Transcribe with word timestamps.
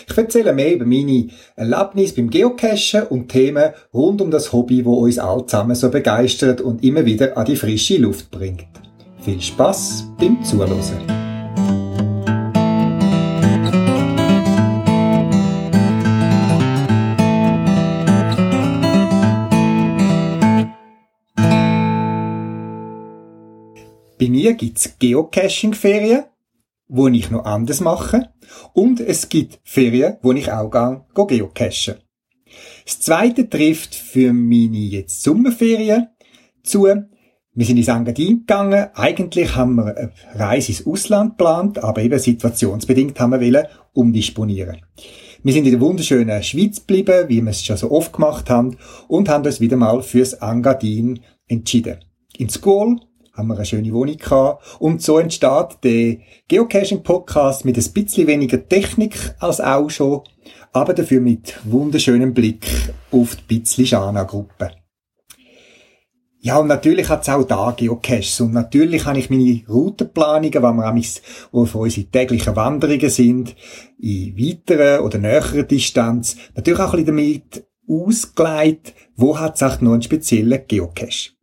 Ich 0.08 0.18
erzähle 0.18 0.54
mehr 0.54 0.74
über 0.74 0.86
meine 0.86 1.30
Erlebnisse 1.56 2.16
beim 2.16 2.30
Geocachen 2.30 3.04
und 3.10 3.30
Themen 3.30 3.74
rund 3.94 4.22
um 4.22 4.30
das 4.30 4.54
Hobby, 4.54 4.86
wo 4.86 4.96
uns 4.96 5.18
alle 5.18 5.46
zusammen 5.46 5.76
so 5.76 5.90
begeistert 5.90 6.62
und 6.62 6.84
immer 6.84 7.06
wieder 7.06 7.36
an 7.36 7.46
die 7.46 7.56
frische 7.56 7.98
Luft 7.98 8.30
bringt. 8.30 8.68
Viel 9.22 9.42
Spaß 9.42 10.06
beim 10.20 10.44
Zuhören. 10.44 11.27
Bei 24.20 24.30
mir 24.30 24.56
gibt's 24.56 24.98
Geocaching-Ferien, 24.98 26.23
wo 26.88 27.08
ich 27.08 27.30
noch 27.30 27.46
anders 27.46 27.82
mache. 27.82 28.30
Und 28.74 29.00
es 29.00 29.30
gibt 29.30 29.59
Ferien, 29.64 30.18
wo 30.24 30.32
ich 30.32 30.52
auch 30.52 30.72
gehe, 30.72 31.06
geocachen. 31.28 31.96
Das 32.86 33.00
zweite 33.00 33.48
trifft 33.48 33.94
für 33.94 34.34
meine 34.34 34.78
jetzt 34.78 35.22
Sommerferien 35.22 36.08
zu. 36.64 36.86
Wir 36.86 37.66
sind 37.66 37.78
ins 37.78 37.90
Engadin 37.90 38.40
gegangen. 38.40 38.88
Eigentlich 38.96 39.56
haben 39.56 39.76
wir 39.76 39.96
eine 39.96 40.12
Reise 40.34 40.72
ins 40.72 40.88
Ausland 40.88 41.38
geplant, 41.38 41.84
aber 41.84 42.02
eben 42.02 42.18
situationsbedingt 42.18 43.20
haben 43.20 43.34
wir 43.34 43.42
wollen 43.42 43.68
umdisponieren. 43.94 44.78
Wir 45.44 45.54
sind 45.54 45.66
in 45.66 45.72
der 45.72 45.81
wunderschönen 45.81 46.42
Schweiz 46.42 46.80
geblieben, 46.80 47.30
wie 47.30 47.42
wir 47.42 47.52
es 47.52 47.64
schon 47.64 47.78
so 47.78 47.92
oft 47.92 48.14
gemacht 48.14 48.50
haben, 48.50 48.78
und 49.08 49.30
haben 49.30 49.46
uns 49.46 49.62
wieder 49.62 49.78
mal 49.78 50.02
fürs 50.02 50.34
Engadin 50.34 51.20
entschieden. 51.48 52.00
In 52.38 52.50
School 52.50 53.00
haben 53.38 53.48
wir 53.48 53.56
eine 53.56 53.66
schöne 53.66 53.94
Wohnung 53.94 54.18
gehabt. 54.18 54.64
Und 54.80 55.02
so 55.02 55.20
entsteht 55.20 55.78
der 55.84 56.18
Geocaching-Podcast 56.48 57.64
mit 57.64 57.78
ein 57.78 57.94
bisschen 57.94 58.28
weniger 58.28 58.68
Technik 58.68 59.36
als 59.40 59.62
auch 59.62 59.90
schon, 59.90 60.22
aber 60.74 60.94
dafür 60.94 61.22
mit 61.22 61.60
wunderschönem 61.64 62.34
Blick 62.34 62.66
auf 63.12 63.36
die 63.36 63.44
Bitzli-Schana-Gruppe. 63.48 64.72
Ja, 66.40 66.60
und 66.60 66.68
natürlich 66.68 67.10
hat 67.10 67.24
es 67.24 67.30
auch 67.30 67.44
da 67.44 67.74
Geocaches. 67.76 68.40
Und 68.42 68.54
natürlich 68.54 69.06
habe 69.06 69.20
ich 69.20 69.30
meine 69.30 69.62
Routenplanungen, 69.68 70.54
wenn 70.54 70.76
wir 70.76 71.04
auf 71.52 71.76
unsere 71.76 72.08
täglichen 72.08 72.56
Wanderungen 72.56 73.10
sind, 73.10 73.56
in 74.00 74.38
weiterer 74.38 75.04
oder 75.04 75.18
näherer 75.18 75.64
Distanz, 75.64 76.38
natürlich 76.56 76.80
auch 76.80 76.94
ein 76.94 77.04
bisschen 77.04 77.18
damit 77.18 77.68
ausgelegt, 77.90 78.94
wo 79.16 79.38
hat 79.40 79.62
es 79.62 79.82
noch 79.82 79.94
einen 79.94 80.02
speziellen 80.02 80.62
Geocache. 80.68 81.37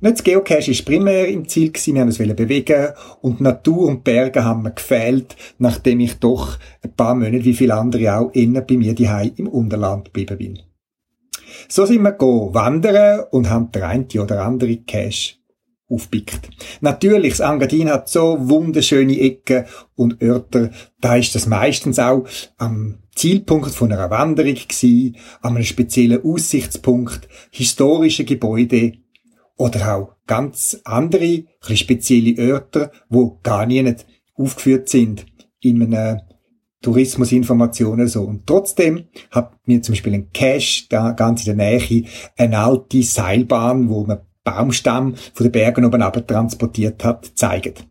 Nicht 0.00 0.18
das 0.18 0.24
Geocache 0.24 0.70
ist 0.70 0.84
primär 0.84 1.28
im 1.28 1.48
Ziel 1.48 1.72
wir 1.74 2.00
haben 2.00 2.08
uns 2.08 2.18
bewegen 2.18 2.88
und 3.20 3.40
Natur 3.40 3.88
und 3.88 4.04
Berge 4.04 4.44
haben 4.44 4.62
mir 4.62 4.72
gefehlt, 4.72 5.36
nachdem 5.58 6.00
ich 6.00 6.14
doch 6.18 6.58
ein 6.82 6.92
paar 6.94 7.14
Monate, 7.14 7.44
wie 7.44 7.54
viele 7.54 7.74
andere 7.74 8.16
auch, 8.16 8.30
innen 8.32 8.64
bei 8.66 8.76
mir 8.76 8.94
die 8.94 9.08
im 9.36 9.48
Unterland 9.48 10.06
geblieben 10.06 10.38
bin. 10.38 10.58
So 11.68 11.86
sind 11.86 12.02
wir 12.02 12.12
go 12.12 12.52
wandern 12.52 13.24
und 13.30 13.50
haben 13.50 13.72
der 13.72 13.88
eine 13.88 14.06
oder 14.22 14.44
andere 14.44 14.76
Cache 14.78 15.38
aufpickt. 15.88 16.50
Natürlich, 16.80 17.36
das 17.36 17.48
Engadin 17.48 17.90
hat 17.90 18.08
so 18.08 18.36
wunderschöne 18.40 19.18
Ecken 19.18 19.64
und 19.94 20.22
Örter, 20.22 20.70
da 21.00 21.16
ist 21.16 21.34
das 21.34 21.46
meistens 21.46 21.98
auch 21.98 22.26
am 22.58 22.98
Zielpunkt 23.14 23.70
von 23.70 23.90
einer 23.90 24.10
Wanderung 24.10 24.54
gewesen, 24.54 25.16
an 25.40 25.56
einem 25.56 25.64
speziellen 25.64 26.22
Aussichtspunkt, 26.22 27.28
historische 27.50 28.24
Gebäude, 28.24 28.92
oder 29.58 29.94
auch 29.94 30.16
ganz 30.26 30.80
andere, 30.84 31.44
ein 31.68 31.76
spezielle 31.76 32.54
Orte, 32.54 32.90
wo 33.10 33.38
gar 33.42 33.66
nicht 33.66 34.06
aufgeführt 34.34 34.88
sind 34.88 35.26
in 35.60 35.82
einem 35.82 36.20
Tourismusinformationen 36.80 38.06
so. 38.06 38.22
Und 38.22 38.46
trotzdem 38.46 39.08
hat 39.30 39.52
mir 39.66 39.82
zum 39.82 39.94
Beispiel 39.94 40.14
ein 40.14 40.30
Cache 40.32 40.86
da 40.88 41.10
ganz 41.10 41.44
in 41.44 41.56
der 41.56 41.70
Nähe 41.70 42.04
eine 42.36 42.58
alte 42.58 43.02
Seilbahn, 43.02 43.88
wo 43.88 44.04
man 44.04 44.20
Baumstamm 44.44 45.16
von 45.34 45.44
den 45.44 45.52
Bergen 45.52 45.84
oben 45.84 46.02
ab 46.02 46.26
transportiert 46.26 47.04
hat, 47.04 47.32
zeigt. 47.34 47.84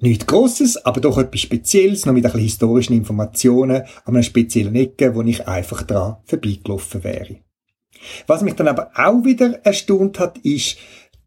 Nichts 0.00 0.26
Grosses, 0.26 0.76
aber 0.86 1.00
doch 1.00 1.18
etwas 1.18 1.40
Spezielles, 1.40 2.06
noch 2.06 2.12
mit 2.12 2.24
ein 2.24 2.40
historischen 2.40 2.94
Informationen 2.94 3.82
an 4.04 4.14
einer 4.14 4.22
speziellen 4.22 4.76
Ecke, 4.76 5.14
wo 5.16 5.22
ich 5.22 5.48
einfach 5.48 5.82
dran 5.82 6.18
vorbeigelaufen 6.24 7.02
wäre. 7.02 7.40
Was 8.26 8.42
mich 8.42 8.54
dann 8.54 8.68
aber 8.68 8.90
auch 8.94 9.24
wieder 9.24 9.64
erstaunt 9.64 10.18
hat, 10.18 10.38
ist, 10.38 10.76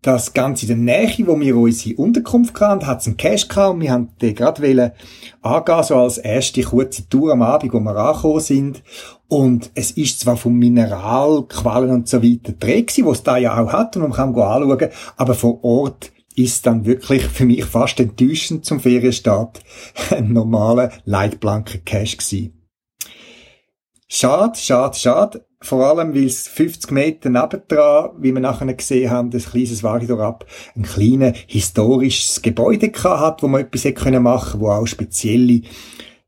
dass 0.01 0.33
ganz 0.33 0.63
in 0.63 0.67
der 0.67 0.77
Nähe, 0.77 1.27
wo 1.27 1.39
wir 1.39 1.55
unsere 1.55 1.95
Unterkunft 1.95 2.59
hatten, 2.59 2.87
hat 2.87 3.01
es 3.01 3.07
einen 3.07 3.17
Cash 3.17 3.47
gehabt 3.47 3.75
und 3.75 3.81
wir 3.81 3.91
haben 3.91 4.09
den 4.21 4.33
gerade 4.33 4.93
angehen, 5.41 5.83
so 5.83 5.95
als 5.95 6.17
erste 6.17 6.63
kurze 6.63 7.07
Tour 7.07 7.33
am 7.33 7.43
Abend, 7.43 7.71
wo 7.73 7.79
wir 7.79 7.95
angekommen 7.95 8.39
sind. 8.39 8.83
Und 9.27 9.69
es 9.75 9.91
ist 9.91 10.19
zwar 10.19 10.37
vom 10.37 10.57
Mineral, 10.57 11.43
Quallen 11.43 11.91
und 11.91 12.07
so 12.07 12.23
weiter 12.23 12.53
Dreh 12.53 12.81
gewesen, 12.81 13.05
was 13.05 13.19
es 13.19 13.23
da 13.23 13.37
ja 13.37 13.61
auch 13.61 13.71
hat 13.71 13.95
und 13.95 14.01
man 14.01 14.11
kann 14.11 14.29
anschauen, 14.29 14.89
aber 15.17 15.35
vor 15.35 15.63
Ort 15.63 16.11
ist 16.35 16.65
dann 16.65 16.85
wirklich 16.85 17.23
für 17.23 17.45
mich 17.45 17.65
fast 17.65 17.99
enttäuschend 17.99 18.65
zum 18.65 18.79
Ferienstart 18.79 19.61
ein 20.11 20.33
normaler 20.33 20.91
leitblanker 21.05 21.77
Cash 21.79 22.17
gewesen. 22.17 22.60
Schade, 24.13 24.59
schade, 24.59 24.97
schade. 24.97 25.45
Vor 25.61 25.85
allem, 25.85 26.13
weil 26.13 26.25
es 26.25 26.45
50 26.49 26.91
Meter 26.91 27.29
nebendran, 27.29 28.09
wie 28.19 28.33
wir 28.33 28.41
nachher 28.41 28.73
gesehen 28.73 29.09
haben, 29.09 29.31
das 29.31 29.51
kleines 29.51 29.83
Wagidor 29.83 30.19
ab, 30.19 30.45
ein 30.75 30.83
kleines 30.83 31.37
historisches 31.47 32.41
Gebäude 32.41 32.91
hat, 32.91 33.41
wo 33.41 33.47
man 33.47 33.61
etwas 33.61 33.85
hätte 33.85 34.03
können 34.03 34.25
wo 34.25 34.69
auch 34.69 34.85
spezielle 34.85 35.61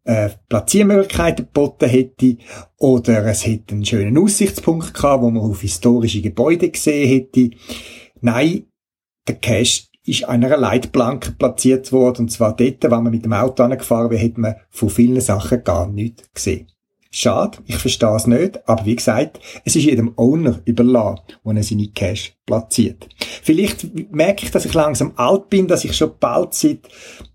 äh, 0.05 0.29
Platziermöglichkeiten 0.47 1.47
geboten 1.47 1.89
hätte. 1.89 2.37
Oder 2.77 3.25
es 3.25 3.45
hätte 3.45 3.75
einen 3.75 3.83
schönen 3.83 4.17
Aussichtspunkt 4.17 4.93
gehabt, 4.93 5.21
wo 5.21 5.29
man 5.29 5.43
auf 5.43 5.59
historische 5.59 6.21
Gebäude 6.21 6.69
gesehen 6.69 7.09
hätte. 7.09 7.49
Nein, 8.21 8.67
der 9.27 9.35
Cache 9.35 9.87
ist 10.05 10.23
an 10.23 10.45
einer 10.45 10.55
Leitplanke 10.55 11.33
platziert 11.33 11.91
worden, 11.91 12.23
und 12.23 12.29
zwar 12.29 12.55
dort, 12.55 12.81
wenn 12.81 12.91
man 12.91 13.11
mit 13.11 13.25
dem 13.25 13.33
Auto 13.33 13.61
angefahren 13.61 14.09
wäre, 14.09 14.21
hätte 14.21 14.39
man 14.39 14.55
von 14.69 14.89
vielen 14.89 15.19
Sachen 15.19 15.65
gar 15.65 15.89
nichts 15.89 16.31
gesehen. 16.33 16.72
Schade, 17.15 17.59
ich 17.67 17.75
verstehe 17.75 18.15
es 18.15 18.25
nicht, 18.25 18.67
aber 18.67 18.87
wie 18.87 18.95
gesagt, 18.95 19.39
es 19.63 19.75
ist 19.75 19.83
jedem 19.83 20.13
Owner 20.17 20.61
überlassen, 20.65 21.21
wo 21.43 21.51
er 21.51 21.61
seine 21.61 21.89
Cash 21.89 22.33
platziert. 22.43 23.07
Vielleicht 23.43 24.11
merke 24.11 24.45
ich, 24.45 24.49
dass 24.49 24.65
ich 24.65 24.73
langsam 24.73 25.13
alt 25.15 25.47
bin, 25.47 25.67
dass 25.67 25.85
ich 25.85 25.95
schon 25.95 26.13
bald 26.19 26.55
seit 26.55 26.79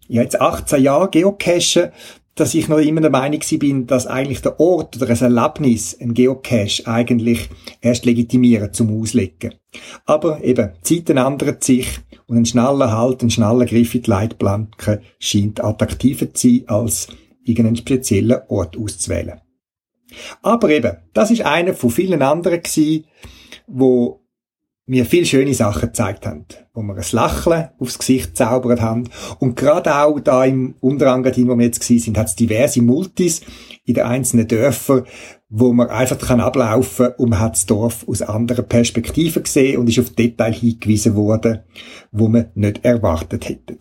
ja, 0.09 0.22
jetzt 0.22 0.41
18 0.41 0.83
Jahren 0.83 1.12
geocache, 1.12 1.93
dass 2.34 2.55
ich 2.55 2.67
noch 2.67 2.78
immer 2.78 3.03
der 3.03 3.11
Meinung 3.11 3.38
bin, 3.61 3.87
dass 3.87 4.09
eigentlich 4.09 4.43
der 4.43 4.59
Ort 4.59 4.97
oder 4.97 5.11
ein 5.11 5.37
Erlebnis, 5.37 5.97
ein 6.00 6.12
Geocache, 6.12 6.84
eigentlich 6.87 7.49
erst 7.81 8.05
legitimieren 8.05 8.73
zum 8.73 9.00
Auslegen. 9.00 9.55
Aber 10.06 10.43
eben, 10.43 10.70
Zeiten 10.82 11.19
ändern 11.19 11.58
sich 11.61 12.00
und 12.26 12.37
ein 12.37 12.47
schneller 12.47 12.91
Halt, 12.91 13.23
ein 13.23 13.31
schneller 13.31 13.67
Griff 13.67 13.94
in 13.94 14.03
die 14.03 14.11
Leitplanke 14.11 15.03
scheint 15.20 15.62
attraktiver 15.62 16.35
zu 16.35 16.49
sein, 16.49 16.64
als 16.67 17.06
irgendeinen 17.44 17.76
speziellen 17.76 18.41
Ort 18.49 18.76
auszuwählen. 18.76 19.41
Aber 20.43 20.70
eben, 20.70 20.96
das 21.12 21.31
ist 21.31 21.43
einer 21.43 21.75
von 21.75 21.90
vielen 21.90 22.22
anderen 22.22 22.62
gewesen, 22.62 23.05
wo 23.66 24.25
mir 24.88 25.05
viel 25.05 25.26
schöne 25.26 25.52
Sachen 25.52 25.88
gezeigt 25.88 26.26
haben, 26.26 26.46
wo 26.72 26.81
wir 26.81 26.94
ein 26.94 27.05
Lächeln 27.12 27.69
aufs 27.78 27.99
Gesicht 27.99 28.37
zaubert 28.37 28.81
haben. 28.81 29.05
Und 29.38 29.55
gerade 29.55 29.94
auch 29.94 30.19
da 30.19 30.46
im 30.46 30.76
Unterangadin, 30.81 31.49
wo 31.49 31.56
wir 31.56 31.66
jetzt 31.66 31.81
gewesen 31.81 32.05
sind, 32.05 32.19
hat 32.19 32.28
es 32.28 32.37
diverse 32.37 32.81
Multis 32.81 33.43
in 33.84 33.94
den 33.94 34.05
einzelnen 34.05 34.49
Dörfern, 34.49 35.05
wo 35.50 35.72
man 35.75 35.88
einfach 35.88 36.19
kann 36.19 36.40
ablaufen 36.40 37.08
und 37.19 37.31
man 37.31 37.40
hat 37.40 37.52
das 37.52 37.66
Dorf 37.66 38.08
aus 38.08 38.22
anderen 38.22 38.66
Perspektiven 38.66 39.43
gesehen 39.43 39.78
und 39.78 39.88
ist 39.88 39.99
auf 39.99 40.10
Detail 40.10 40.55
hingewiesen 40.55 41.14
worden, 41.14 41.60
wo 42.10 42.28
man 42.28 42.50
nicht 42.55 42.84
erwartet 42.84 43.49
hätte. 43.49 43.78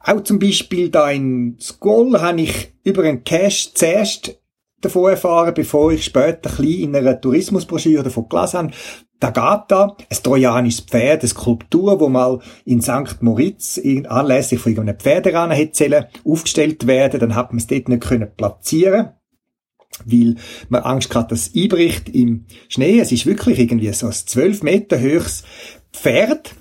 Auch 0.00 0.22
zum 0.22 0.38
Beispiel 0.38 0.88
da 0.90 1.10
in 1.10 1.56
Skoll 1.60 2.20
habe 2.20 2.40
ich 2.40 2.74
über 2.84 3.04
einen 3.04 3.24
Cache 3.24 3.72
zuerst 3.74 4.38
davon 4.84 5.10
erfahren, 5.10 5.54
bevor 5.54 5.92
ich 5.92 6.04
später 6.04 6.50
ein 6.58 6.64
in 6.64 6.96
einer 6.96 7.20
Tourismusbroschüre 7.20 8.02
davon 8.02 8.28
gelesen 8.28 8.58
habe. 8.58 8.70
Da 9.20 9.30
geht 9.30 9.64
da 9.68 9.96
ein 10.10 10.22
trojanisches 10.22 10.80
Pferd, 10.80 11.22
eine 11.22 11.28
Skulptur, 11.28 11.98
wo 11.98 12.08
mal 12.08 12.40
in 12.64 12.82
St. 12.82 13.22
Moritz 13.22 13.80
anlässlich 14.08 14.60
von 14.60 14.72
irgendeinem 14.72 14.98
Pferderennen 14.98 15.56
hätte 15.56 16.08
aufgestellt 16.24 16.86
werden. 16.86 17.20
Dann 17.20 17.34
hat 17.34 17.50
man 17.50 17.58
es 17.58 17.66
dort 17.66 17.88
nicht 17.88 18.02
können 18.02 18.30
platzieren 18.36 19.10
weil 20.06 20.36
man 20.68 20.82
Angst 20.82 21.14
hat, 21.14 21.30
dass 21.30 21.48
es 21.48 21.54
einbricht 21.54 22.08
im 22.08 22.46
Schnee. 22.68 22.98
Es 22.98 23.12
ist 23.12 23.26
wirklich 23.26 23.58
irgendwie 23.58 23.92
so 23.92 24.06
ein 24.06 24.12
12 24.12 24.62
Meter 24.62 25.00
hohes 25.00 25.44
Pferd, 25.92 26.54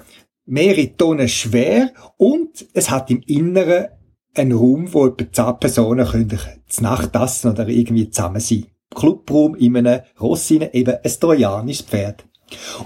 mehrere 0.45 0.95
Tonnen 0.95 1.27
schwer 1.27 1.91
und 2.17 2.65
es 2.73 2.91
hat 2.91 3.09
im 3.09 3.21
Inneren 3.21 3.87
einen 4.35 4.53
Raum, 4.53 4.93
wo 4.93 5.07
etwa 5.07 5.31
10 5.31 5.59
Personen 5.59 6.07
können 6.07 6.39
zur 6.67 6.83
Nacht 6.83 7.15
essen 7.15 7.51
oder 7.51 7.67
irgendwie 7.67 8.09
zusammen 8.09 8.39
sein. 8.39 8.65
Clubraum 8.93 9.55
in 9.55 9.77
einem 9.77 10.01
Ross 10.19 10.51
eben 10.51 10.69
ein 10.71 11.11
trojanisches 11.19 11.85
Pferd. 11.85 12.25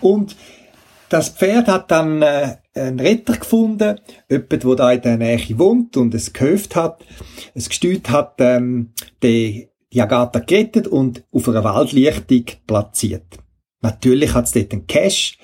Und 0.01 0.35
das 1.09 1.29
Pferd 1.29 1.67
hat 1.67 1.91
dann 1.91 2.21
äh, 2.21 2.57
einen 2.73 2.99
Retter 2.99 3.37
gefunden, 3.37 3.99
jemand, 4.29 4.63
der 4.63 4.75
da 4.75 4.91
in 4.91 5.01
der 5.01 5.17
Nähe 5.17 5.57
wohnt 5.59 5.95
und 5.97 6.13
es 6.13 6.33
gehöft 6.33 6.75
hat. 6.75 7.03
Es 7.53 7.69
gestüt 7.69 8.09
hat 8.09 8.35
ähm, 8.39 8.91
die, 9.23 9.69
die 9.93 10.01
Agatha 10.01 10.39
gerettet 10.39 10.87
und 10.87 11.23
auf 11.31 11.47
einer 11.47 11.63
Waldlichtung 11.63 12.45
platziert. 12.65 13.37
Natürlich 13.81 14.33
hat 14.33 14.45
es 14.45 14.51
dort 14.51 14.73
einen 14.73 14.87
Cash 14.87 15.37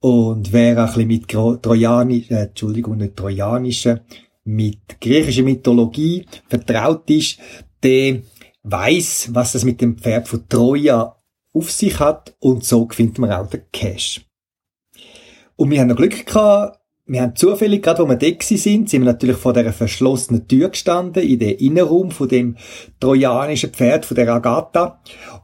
und 0.00 0.52
wer 0.52 0.78
ein 0.78 0.86
bisschen 0.86 1.06
mit 1.06 1.28
trojanischen, 1.28 2.36
äh, 2.36 2.42
Entschuldigung, 2.44 2.96
nicht 2.96 3.16
trojanischen, 3.16 4.00
mit 4.44 5.00
griechischer 5.00 5.42
Mythologie 5.42 6.26
vertraut 6.48 7.08
ist, 7.10 7.38
der 7.82 8.22
weiß, 8.62 9.30
was 9.32 9.52
das 9.52 9.64
mit 9.64 9.80
dem 9.80 9.98
Pferd 9.98 10.28
von 10.28 10.48
Troja 10.48 11.16
auf 11.52 11.70
sich 11.70 11.98
hat 11.98 12.34
und 12.40 12.64
so 12.64 12.88
findet 12.90 13.18
man 13.18 13.32
auch 13.32 13.48
den 13.48 13.62
Cash. 13.72 14.24
Und 15.56 15.70
wir 15.70 15.80
haben 15.80 15.88
noch 15.88 15.96
Glück 15.96 16.26
gehabt, 16.26 16.80
wir 17.06 17.20
haben 17.20 17.36
zufällig, 17.36 17.82
gerade 17.82 18.02
wo 18.02 18.08
wir 18.08 18.16
da 18.16 18.26
sind, 18.40 18.88
sind 18.88 18.90
wir 18.90 19.12
natürlich 19.12 19.36
vor 19.36 19.52
der 19.52 19.72
verschlossenen 19.74 20.48
Tür 20.48 20.70
gestanden, 20.70 21.22
in 21.22 21.38
der 21.38 21.60
Innenraum 21.60 22.10
von 22.10 22.28
dem 22.28 22.56
trojanischen 22.98 23.70
Pferd, 23.70 24.06
von 24.06 24.14
der 24.14 24.32
Agatha. 24.32 25.02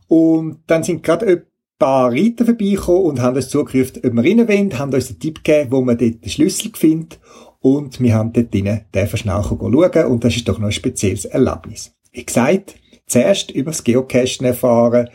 Und 0.08 0.60
dann 0.66 0.82
sind 0.82 1.02
gerade 1.02 1.26
ein 1.26 1.42
paar 1.78 2.12
Reiter 2.12 2.46
vorbeigekommen 2.46 3.02
und 3.02 3.20
haben 3.20 3.36
uns 3.36 3.50
zugerufen, 3.50 4.00
ob 4.02 4.12
wir 4.14 4.24
rein 4.24 4.48
wollen, 4.48 4.78
haben 4.78 4.94
uns 4.94 5.10
einen 5.10 5.20
Tipp 5.20 5.44
gegeben, 5.44 5.70
wo 5.70 5.82
man 5.82 5.98
dort 5.98 6.24
den 6.24 6.30
Schlüssel 6.30 6.72
findet. 6.74 7.20
Und 7.60 8.00
wir 8.00 8.14
haben 8.14 8.32
dort 8.32 8.52
drinnen 8.54 8.86
schnell 8.92 9.42
schauen 9.42 10.04
und 10.06 10.24
das 10.24 10.36
ist 10.36 10.48
doch 10.48 10.58
noch 10.58 10.68
ein 10.68 10.72
spezielles 10.72 11.26
Erlebnis. 11.26 11.92
Wie 12.10 12.24
gesagt, 12.24 12.74
zuerst 13.06 13.50
über 13.50 13.70
das 13.70 13.84
Geocachen 13.84 14.46
erfahren, 14.46 15.10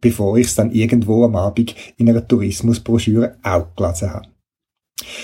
bevor 0.00 0.36
ich 0.36 0.48
es 0.48 0.54
dann 0.54 0.72
irgendwo 0.72 1.24
am 1.24 1.36
Abend 1.36 1.74
in 1.96 2.08
einer 2.08 2.26
Tourismusbroschüre 2.26 3.38
auch 3.42 3.74
gelesen 3.76 4.12
habe. 4.12 4.28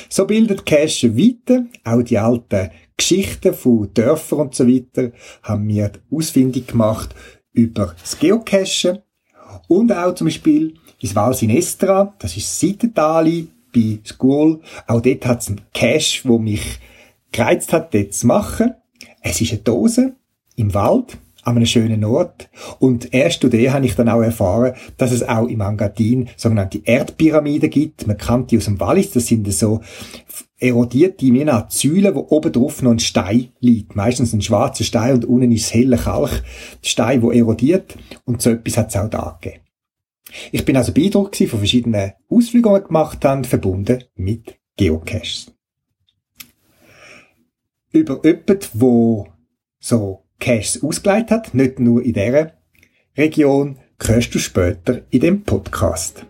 So 0.09 0.27
bildet 0.27 0.65
Cache 0.65 1.17
weiter, 1.17 1.67
auch 1.85 2.03
die 2.03 2.19
alten 2.19 2.71
Geschichten 2.97 3.55
von 3.55 3.93
Dörfern 3.95 4.41
und 4.41 4.55
so 4.55 4.67
weiter 4.67 5.13
haben 5.43 5.69
wir 5.69 5.93
ausfindig 6.11 6.69
gemacht 6.69 7.15
über 7.53 7.95
das 8.01 8.19
Geocachen 8.19 8.99
und 9.69 9.93
auch 9.93 10.15
zum 10.15 10.27
Beispiel 10.27 10.75
ins 11.01 11.15
Val 11.15 11.35
Sinestra, 11.35 12.15
das 12.19 12.37
ist 12.37 12.61
Seitentali 12.61 13.49
bei 13.73 13.99
School. 14.05 14.61
Auch 14.87 15.01
dort 15.01 15.27
hat 15.27 15.43
es 15.43 15.49
einen 15.49 15.61
Cache, 15.75 16.21
wo 16.25 16.39
mich 16.39 16.79
gereizt 17.33 17.73
hat, 17.73 17.95
dort 17.95 18.15
zu 18.15 18.27
machen. 18.27 18.75
Es 19.23 19.41
ist 19.41 19.53
eine 19.53 19.61
Dose 19.61 20.15
im 20.57 20.75
Wald 20.75 21.19
an 21.43 21.57
einem 21.57 21.67
schönen 21.67 22.05
Ort. 22.05 22.51
Und 22.79 23.15
erst 23.15 23.43
durch 23.43 23.71
habe 23.71 23.87
ich 23.87 23.95
dann 23.95 24.09
auch 24.09 24.21
erfahren, 24.21 24.75
dass 24.97 25.13
es 25.13 25.27
auch 25.27 25.47
im 25.49 25.61
Engadin 25.61 26.29
sogenannte 26.37 26.81
Erdpyramiden 26.85 27.71
gibt. 27.71 28.07
Man 28.07 28.19
kennt 28.19 28.51
die 28.51 28.59
aus 28.59 28.67
dem 28.67 28.81
Wallis. 28.81 29.13
Das 29.13 29.27
sind 29.27 29.51
so 29.53 29.81
erodierte 30.59 31.27
Säulen, 31.69 32.15
wo 32.15 32.27
oben 32.29 32.53
drauf 32.53 32.83
noch 32.83 32.93
ein 32.93 32.99
Stein 32.99 33.49
liegt. 33.61 33.97
Meistens 33.97 34.33
ein 34.33 34.43
schwarzer 34.43 34.85
Stein 34.85 35.15
und 35.15 35.25
unten 35.25 35.53
ist 35.53 35.73
heller 35.73 35.97
Kalkstein, 35.97 37.23
wo 37.23 37.31
erodiert. 37.31 37.97
Und 38.25 38.43
so 38.43 38.51
etwas 38.51 38.77
hat 38.77 38.91
es 38.91 38.97
auch 38.97 39.09
da 39.09 39.39
gegeben. 39.41 39.63
Ich 40.53 40.65
bin 40.65 40.77
also 40.77 40.93
beeindruckt 40.93 41.37
von 41.37 41.59
verschiedenen 41.59 42.13
Ausflügen, 42.29 42.71
die 42.73 42.81
wir 42.81 42.87
gemacht 42.87 43.25
haben, 43.25 43.45
verbunden 43.45 44.05
mit 44.15 44.59
Geocaches. 44.77 45.53
Über 47.93 48.21
jemanden, 48.25 48.59
wo 48.75 49.29
so 49.79 50.25
Caches 50.39 50.83
ausgeleitet 50.83 51.31
hat, 51.31 51.55
nicht 51.55 51.81
nur 51.81 52.03
in 52.03 52.13
dieser 52.13 52.53
Region, 53.17 53.79
hörst 54.03 54.35
du 54.35 54.39
später 54.39 55.03
in 55.11 55.21
dem 55.21 55.43
Podcast. 55.43 56.25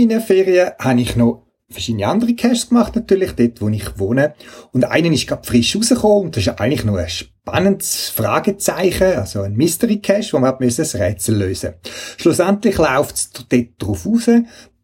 Meinen 0.00 0.20
Ferien 0.20 0.72
habe 0.78 1.00
ich 1.00 1.16
noch 1.16 1.46
verschiedene 1.68 2.06
andere 2.08 2.34
Caches 2.34 2.68
gemacht, 2.68 2.96
natürlich, 2.96 3.32
dort, 3.32 3.60
wo 3.60 3.68
ich 3.68 3.98
wohne. 3.98 4.34
Und 4.72 4.84
einen 4.84 5.12
ist 5.12 5.26
gerade 5.26 5.46
frisch 5.46 5.76
rausgekommen, 5.76 6.26
und 6.26 6.36
das 6.36 6.46
ist 6.46 6.60
eigentlich 6.60 6.84
nur 6.84 6.98
ein 6.98 7.08
spannendes 7.08 8.08
Fragezeichen, 8.08 9.16
also 9.16 9.42
ein 9.42 9.54
Mystery 9.54 10.00
Cache, 10.00 10.32
wo 10.32 10.38
man 10.38 10.54
ein 10.54 10.68
Rätsel 10.68 11.36
lösen 11.36 11.74
Schlussendlich 12.16 12.76
läuft 12.76 13.16
es 13.16 13.30
dort 13.30 13.68
darauf 13.78 14.06
raus, 14.06 14.28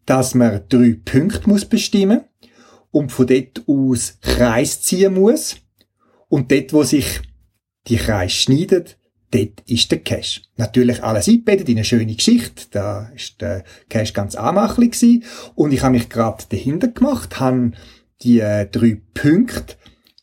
dass 0.05 0.33
man 0.33 0.61
drei 0.69 0.97
Punkte 1.03 1.49
muss 1.49 1.65
bestimmen 1.65 2.21
und 2.91 3.11
von 3.11 3.27
dort 3.27 3.63
aus 3.67 4.17
Kreis 4.21 4.81
ziehen 4.81 5.13
muss. 5.13 5.57
Und 6.29 6.51
dort, 6.51 6.73
wo 6.73 6.83
sich 6.83 7.21
die 7.87 7.97
Kreis 7.97 8.33
schneidet, 8.33 8.97
dort 9.31 9.61
ist 9.67 9.91
der 9.91 9.99
Cache. 9.99 10.41
Natürlich 10.57 11.03
alles 11.03 11.27
eingebettet 11.27 11.69
in 11.69 11.77
eine 11.77 11.85
schöne 11.85 12.15
Geschichte. 12.15 12.65
Da 12.71 13.09
ist 13.15 13.41
der 13.41 13.63
Cache 13.89 14.13
ganz 14.13 14.35
anmachlich 14.35 14.91
gewesen. 14.91 15.23
Und 15.55 15.71
ich 15.73 15.81
habe 15.83 15.93
mich 15.93 16.09
gerade 16.09 16.43
dahinter 16.49 16.87
gemacht, 16.87 17.39
habe 17.39 17.71
die 18.21 18.39
äh, 18.39 18.65
drei 18.65 19.01
Punkte 19.13 19.75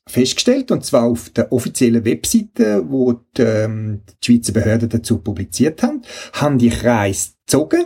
festgestellt, 0.06 0.70
und 0.70 0.84
zwar 0.84 1.04
auf 1.04 1.30
der 1.30 1.50
offiziellen 1.52 2.04
Webseite, 2.04 2.84
wo 2.88 3.14
die, 3.36 3.42
ähm, 3.42 4.02
die 4.22 4.26
Schweizer 4.26 4.52
Behörden 4.52 4.88
dazu 4.88 5.18
publiziert 5.18 5.82
haben, 5.82 6.02
haben 6.34 6.58
die 6.58 6.68
Kreis 6.68 7.34
gezogen. 7.46 7.84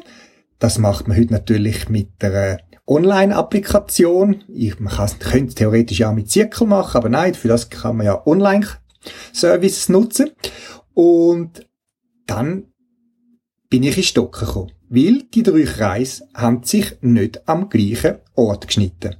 Das 0.58 0.78
macht 0.78 1.06
man 1.06 1.16
heute 1.16 1.32
natürlich 1.32 1.88
mit 1.88 2.20
der 2.20 2.60
Online-Applikation. 2.86 4.42
man 4.78 4.92
kann, 4.92 5.18
könnte 5.20 5.54
theoretisch 5.54 6.02
auch 6.02 6.14
mit 6.14 6.30
Zirkel 6.30 6.66
machen, 6.66 6.96
aber 6.96 7.08
nein, 7.08 7.34
für 7.34 7.48
das 7.48 7.70
kann 7.70 7.96
man 7.96 8.06
ja 8.06 8.26
Online-Services 8.26 9.88
nutzen. 9.88 10.30
Und 10.98 11.64
dann 12.26 12.72
bin 13.70 13.84
ich 13.84 13.96
in 13.98 14.02
Stocken 14.02 14.44
gekommen. 14.44 14.72
Weil 14.88 15.22
die 15.32 15.44
drei 15.44 15.62
Kreise 15.62 16.26
haben 16.34 16.64
sich 16.64 16.96
nicht 17.02 17.48
am 17.48 17.68
gleichen 17.68 18.16
Ort 18.34 18.66
geschnitten. 18.66 19.14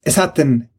Es 0.00 0.16
hat 0.16 0.40
einen 0.40 0.70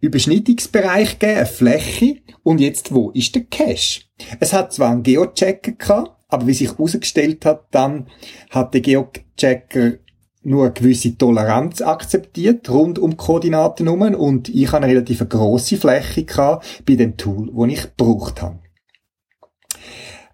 Überschnittungsbereich 0.00 1.20
gegeben, 1.20 1.38
eine 1.38 1.46
Fläche. 1.46 2.16
Und 2.42 2.60
jetzt, 2.60 2.92
wo 2.92 3.10
ist 3.12 3.36
der 3.36 3.44
Cache? 3.44 4.00
Es 4.40 4.52
hat 4.52 4.72
zwar 4.72 4.90
einen 4.90 5.04
Geochecker 5.04 5.70
gehabt, 5.70 6.16
aber 6.26 6.48
wie 6.48 6.54
sich 6.54 6.72
herausgestellt 6.72 7.44
hat, 7.44 7.68
dann 7.70 8.08
hat 8.50 8.74
der 8.74 8.80
Geochecker 8.80 9.98
nur 10.42 10.64
eine 10.64 10.72
gewisse 10.72 11.16
Toleranz 11.16 11.80
akzeptiert 11.80 12.68
rund 12.70 12.98
um 12.98 13.16
Koordinaten 13.16 13.86
herum 13.86 14.02
und 14.16 14.48
ich 14.48 14.66
habe 14.66 14.78
eine 14.78 14.88
relativ 14.88 15.28
grosse 15.28 15.76
Fläche 15.76 16.24
gehabt 16.24 16.82
bei 16.84 16.96
dem 16.96 17.16
Tool, 17.16 17.52
das 17.54 17.72
ich 17.72 17.82
gebraucht 17.96 18.42
habe. 18.42 18.58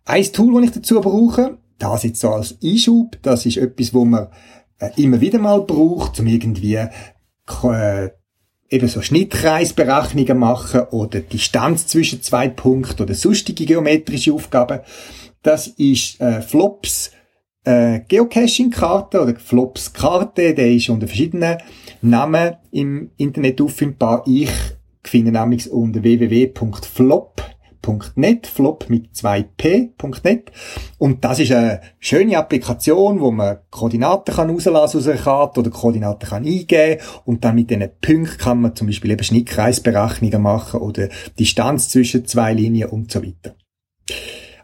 Ein 0.05 0.25
Tool, 0.25 0.55
das 0.55 0.71
ich 0.71 0.77
dazu 0.77 1.01
brauche, 1.01 1.59
das 1.79 2.03
jetzt 2.03 2.21
so 2.21 2.31
als 2.31 2.59
Einschub, 2.63 3.19
das 3.23 3.47
ist 3.47 3.57
etwas, 3.57 3.95
wo 3.95 4.05
man 4.05 4.29
äh, 4.79 4.91
immer 4.97 5.21
wieder 5.21 5.39
mal 5.39 5.63
braucht, 5.63 6.21
um 6.21 6.27
irgendwie 6.27 6.75
äh, 6.77 8.11
eben 8.69 8.89
so 8.89 9.01
Schnittkreisberechnungen 9.01 10.39
machen 10.39 10.83
oder 10.91 11.21
Distanz 11.21 11.87
zwischen 11.87 12.23
zwei 12.23 12.49
Punkten 12.49 13.03
oder 13.03 13.15
sonstige 13.15 13.65
geometrische 13.65 14.33
Aufgaben. 14.33 14.81
Das 15.43 15.69
ist 15.69 16.21
äh, 16.21 16.43
Flops 16.43 17.11
äh, 17.65 18.01
Geocaching-Karte 18.07 19.23
oder 19.23 19.35
Flops-Karte, 19.37 20.55
der 20.55 20.71
ist 20.71 20.91
unter 20.91 21.07
verschiedenen 21.07 21.59
Namen 22.03 22.57
im 22.71 23.11
Internet 23.17 23.61
auffindbar. 23.61 24.23
Ich 24.27 24.51
finde 25.03 25.33
nämlich 25.33 25.71
unter 25.71 26.03
www.flop.net, 27.85 28.47
flop 28.47 28.87
mit 28.89 29.15
zwei 29.15 29.43
p.net. 29.43 30.53
Und 30.99 31.25
das 31.25 31.39
ist 31.41 31.53
eine 31.53 31.81
schöne 31.99 32.39
Applikation, 32.39 33.21
wo 33.21 33.31
man 33.31 33.59
Koordinaten 33.71 34.35
kann 34.35 34.51
rauslassen 34.51 34.99
aus 34.99 35.09
einer 35.09 35.21
Karte 35.21 35.61
oder 35.61 35.71
Koordinaten 35.71 36.29
kann 36.29 36.45
eingeben 36.45 37.01
und 37.25 37.45
dann 37.45 37.55
mit 37.55 37.71
diesen 37.71 37.89
Punkten 38.01 38.39
kann 38.39 38.61
man 38.61 38.77
zum 38.77 38.87
Beispiel 38.87 39.11
eben 39.11 39.25
Schnittkreisberechnungen 39.25 40.43
machen 40.43 40.81
oder 40.81 41.09
Distanz 41.39 41.89
zwischen 41.89 42.27
zwei 42.27 42.53
Linien 42.53 42.91
und 42.91 43.11
so 43.11 43.23
weiter. 43.23 43.55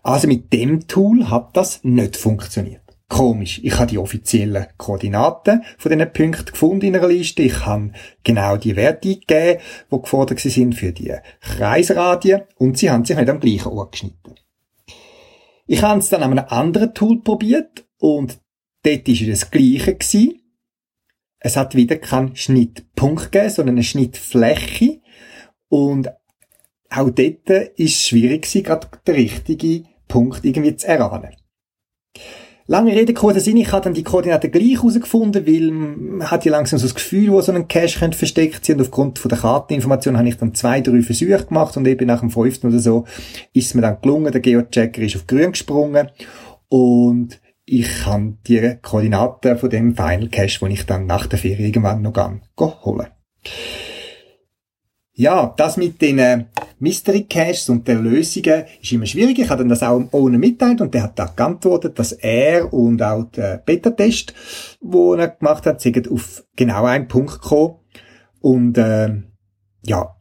Also 0.02 0.28
mit 0.28 0.52
dem 0.52 0.86
Tool 0.86 1.28
hat 1.28 1.56
das 1.56 1.80
nicht 1.84 2.16
funktioniert. 2.16 2.80
Komisch. 3.10 3.60
Ich 3.64 3.76
habe 3.76 3.90
die 3.90 3.98
offiziellen 3.98 4.68
Koordinaten 4.76 5.64
von 5.78 5.90
diesen 5.90 6.12
Punkten 6.12 6.52
gefunden 6.52 6.86
in 6.86 6.96
einer 6.96 7.08
Liste. 7.08 7.42
Ich 7.42 7.66
habe 7.66 7.90
genau 8.22 8.56
die 8.56 8.76
Werte 8.76 9.08
eingegeben, 9.08 9.60
die 9.90 10.00
gefordert 10.00 10.38
sind 10.38 10.76
für 10.76 10.92
die 10.92 11.12
Kreisradien 11.40 12.42
und 12.56 12.78
sie 12.78 12.88
haben 12.88 13.04
sich 13.04 13.16
nicht 13.16 13.28
am 13.28 13.40
gleichen 13.40 13.72
Ort 13.72 13.92
geschnitten. 13.92 14.36
Ich 15.66 15.82
habe 15.82 15.98
es 15.98 16.08
dann 16.08 16.22
an 16.22 16.38
einem 16.38 16.46
anderen 16.48 16.94
Tool 16.94 17.20
probiert 17.20 17.84
und 17.98 18.38
dort 18.84 19.08
war 19.08 19.28
das 19.28 19.50
Gleiche. 19.50 19.94
Gewesen. 19.96 20.42
Es 21.40 21.56
hat 21.56 21.74
wieder 21.74 21.96
keinen 21.96 22.36
Schnittpunkt 22.36 23.32
gegeben, 23.32 23.50
sondern 23.50 23.74
eine 23.74 23.82
Schnittfläche. 23.82 25.00
Und 25.68 26.10
auch 26.90 27.10
dort 27.10 27.50
ist 27.50 27.96
es 27.96 28.06
schwierig 28.06 28.52
gerade 28.62 28.86
den 29.04 29.14
richtigen 29.16 29.88
Punkt 30.06 30.44
irgendwie 30.44 30.76
zu 30.76 30.86
erahnen. 30.86 31.39
Lange 32.70 32.92
Rede, 32.92 33.14
kurzer 33.14 33.40
Sinn, 33.40 33.56
ich 33.56 33.72
habe 33.72 33.82
dann 33.82 33.94
die 33.94 34.04
Koordinaten 34.04 34.48
gleich 34.48 34.74
herausgefunden, 34.74 35.44
weil 35.44 35.72
man 35.72 36.30
hat 36.30 36.44
ja 36.44 36.52
langsam 36.52 36.78
so 36.78 36.86
das 36.86 36.94
Gefühl, 36.94 37.32
wo 37.32 37.40
so 37.40 37.50
ein 37.50 37.66
Cache 37.66 37.98
könnte 37.98 38.16
versteckt 38.16 38.64
sein. 38.64 38.76
Und 38.76 38.82
aufgrund 38.82 39.18
von 39.18 39.28
der 39.28 39.38
Karteninformation 39.38 40.16
habe 40.16 40.28
ich 40.28 40.36
dann 40.36 40.54
zwei, 40.54 40.80
drei 40.80 41.02
Versuche 41.02 41.46
gemacht. 41.46 41.76
Und 41.76 41.88
eben 41.88 42.06
nach 42.06 42.20
dem 42.20 42.30
fünften 42.30 42.68
oder 42.68 42.78
so 42.78 43.06
ist 43.52 43.74
mir 43.74 43.82
dann 43.82 44.00
gelungen, 44.00 44.30
der 44.30 44.40
Geochecker 44.40 45.02
ist 45.02 45.16
auf 45.16 45.26
grün 45.26 45.50
gesprungen. 45.50 46.10
Und 46.68 47.40
ich 47.64 48.06
habe 48.06 48.34
die 48.46 48.76
Koordinaten 48.80 49.58
von 49.58 49.68
dem 49.68 49.96
Final 49.96 50.28
Cache, 50.28 50.60
den 50.60 50.70
ich 50.70 50.86
dann 50.86 51.06
nach 51.06 51.26
der 51.26 51.40
Ferie 51.40 51.66
irgendwann 51.66 52.02
noch 52.02 52.12
gang 52.12 52.40
holen. 52.84 53.08
Ja, 55.20 55.52
das 55.58 55.76
mit 55.76 56.00
den 56.00 56.18
äh, 56.18 56.46
Mystery 56.78 57.24
Caches 57.24 57.68
und 57.68 57.86
der 57.86 57.96
Lösungen 57.96 58.64
ist 58.80 58.90
immer 58.90 59.04
schwierig. 59.04 59.38
Ich 59.38 59.50
habe 59.50 59.58
dann 59.58 59.68
das 59.68 59.82
auch 59.82 60.02
ohne 60.12 60.38
mitteilt 60.38 60.80
und 60.80 60.94
der 60.94 61.02
hat 61.02 61.18
da 61.18 61.26
geantwortet, 61.26 61.98
dass 61.98 62.12
er 62.12 62.72
und 62.72 63.02
auch 63.02 63.24
der 63.24 63.58
Beta-Test, 63.58 64.32
wo 64.80 65.12
er 65.12 65.28
gemacht 65.28 65.66
hat, 65.66 65.82
sind 65.82 66.10
auf 66.10 66.42
genau 66.56 66.86
einen 66.86 67.06
Punkt 67.06 67.42
gekommen. 67.42 67.80
Und 68.40 68.78
äh, 68.78 69.20
ja, 69.82 70.16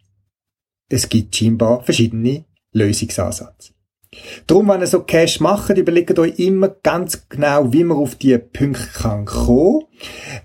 es 0.90 1.08
gibt 1.08 1.34
scheinbar 1.34 1.82
verschiedene 1.82 2.44
Lösungsansätze. 2.74 3.72
Darum, 4.48 4.68
wenn 4.70 4.82
ihr 4.82 4.88
so 4.88 5.04
Cache 5.04 5.42
macht, 5.44 5.78
überlegt 5.78 6.18
euch 6.18 6.40
immer 6.40 6.70
ganz 6.70 7.30
genau, 7.30 7.72
wie 7.72 7.84
man 7.84 7.98
auf 7.98 8.16
diese 8.16 8.40
Punkte 8.40 8.88
kann 8.94 9.26
kommen. 9.26 9.84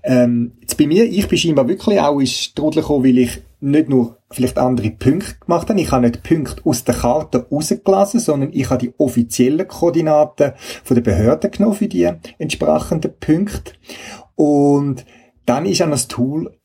Ähm, 0.03 0.51
jetzt 0.61 0.77
bei 0.77 0.85
mir, 0.85 1.05
ich 1.05 1.27
bin 1.27 1.37
scheinbar 1.37 1.67
wirklich 1.67 1.99
auch 1.99 2.19
ins 2.19 2.31
Strudel 2.31 2.83
gekommen, 2.83 3.05
weil 3.05 3.17
ich 3.17 3.41
nicht 3.61 3.89
nur 3.89 4.17
vielleicht 4.29 4.59
andere 4.59 4.91
Punkte 4.91 5.35
gemacht 5.39 5.69
habe. 5.69 5.81
Ich 5.81 5.91
habe 5.91 6.07
nicht 6.07 6.21
Punkte 6.21 6.61
aus 6.63 6.83
der 6.83 6.93
Karte 6.93 7.47
rausgelassen, 7.49 8.19
sondern 8.19 8.53
ich 8.53 8.69
habe 8.69 8.85
die 8.85 8.93
offiziellen 8.99 9.67
Koordinaten 9.67 10.53
von 10.83 10.95
der 10.95 11.01
Behörde 11.01 11.49
genommen 11.49 11.75
für 11.75 11.87
die 11.87 12.07
entsprechenden 12.37 13.17
Punkte. 13.19 13.73
Und 14.35 15.05
dann 15.45 15.65
ist 15.65 15.81
auch 15.81 15.89
das 15.89 16.07
Tool 16.07 16.55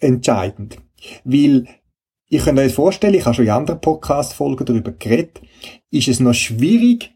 entscheidend. 0.00 0.78
Weil 1.24 1.68
Ihr 2.30 2.40
könnt 2.40 2.58
euch 2.58 2.74
vorstellen, 2.74 3.14
ich 3.14 3.24
habe 3.24 3.34
schon 3.34 3.46
in 3.46 3.50
anderen 3.50 3.80
Podcast-Folgen 3.80 4.66
darüber 4.66 4.92
geredet, 4.92 5.40
ist 5.90 6.08
es 6.08 6.20
noch 6.20 6.34
schwierig, 6.34 7.10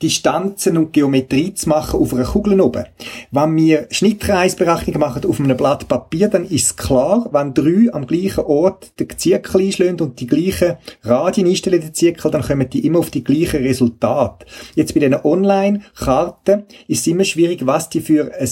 Distanzen 0.00 0.78
und 0.78 0.94
Geometrie 0.94 1.52
zu 1.52 1.68
machen 1.68 2.00
auf 2.00 2.14
einer 2.14 2.24
Kugel 2.24 2.58
oben. 2.62 2.86
Wenn 3.30 3.56
wir 3.56 3.86
Schnittkreisberechnungen 3.90 4.98
machen 4.98 5.26
auf 5.26 5.40
einem 5.40 5.58
Blatt 5.58 5.88
Papier, 5.88 6.28
dann 6.28 6.46
ist 6.46 6.78
klar, 6.78 7.28
wenn 7.32 7.52
drei 7.52 7.92
am 7.92 8.06
gleichen 8.06 8.44
Ort 8.44 8.98
den 8.98 9.10
Zirkel 9.18 9.60
einschlagen 9.60 10.00
und 10.00 10.20
die 10.20 10.26
gleichen 10.26 10.76
Radien 11.02 11.46
einstellen, 11.46 11.82
den 11.82 11.92
Zirkel, 11.92 12.30
dann 12.30 12.42
kommen 12.42 12.70
die 12.70 12.86
immer 12.86 13.00
auf 13.00 13.10
die 13.10 13.24
gleichen 13.24 13.62
Resultate. 13.62 14.46
Jetzt 14.74 14.94
bei 14.94 15.00
diesen 15.00 15.22
Online-Karten 15.22 16.64
ist 16.88 17.00
es 17.00 17.06
immer 17.06 17.24
schwierig, 17.24 17.66
was 17.66 17.90
die 17.90 18.00
für 18.00 18.32
ein 18.34 18.48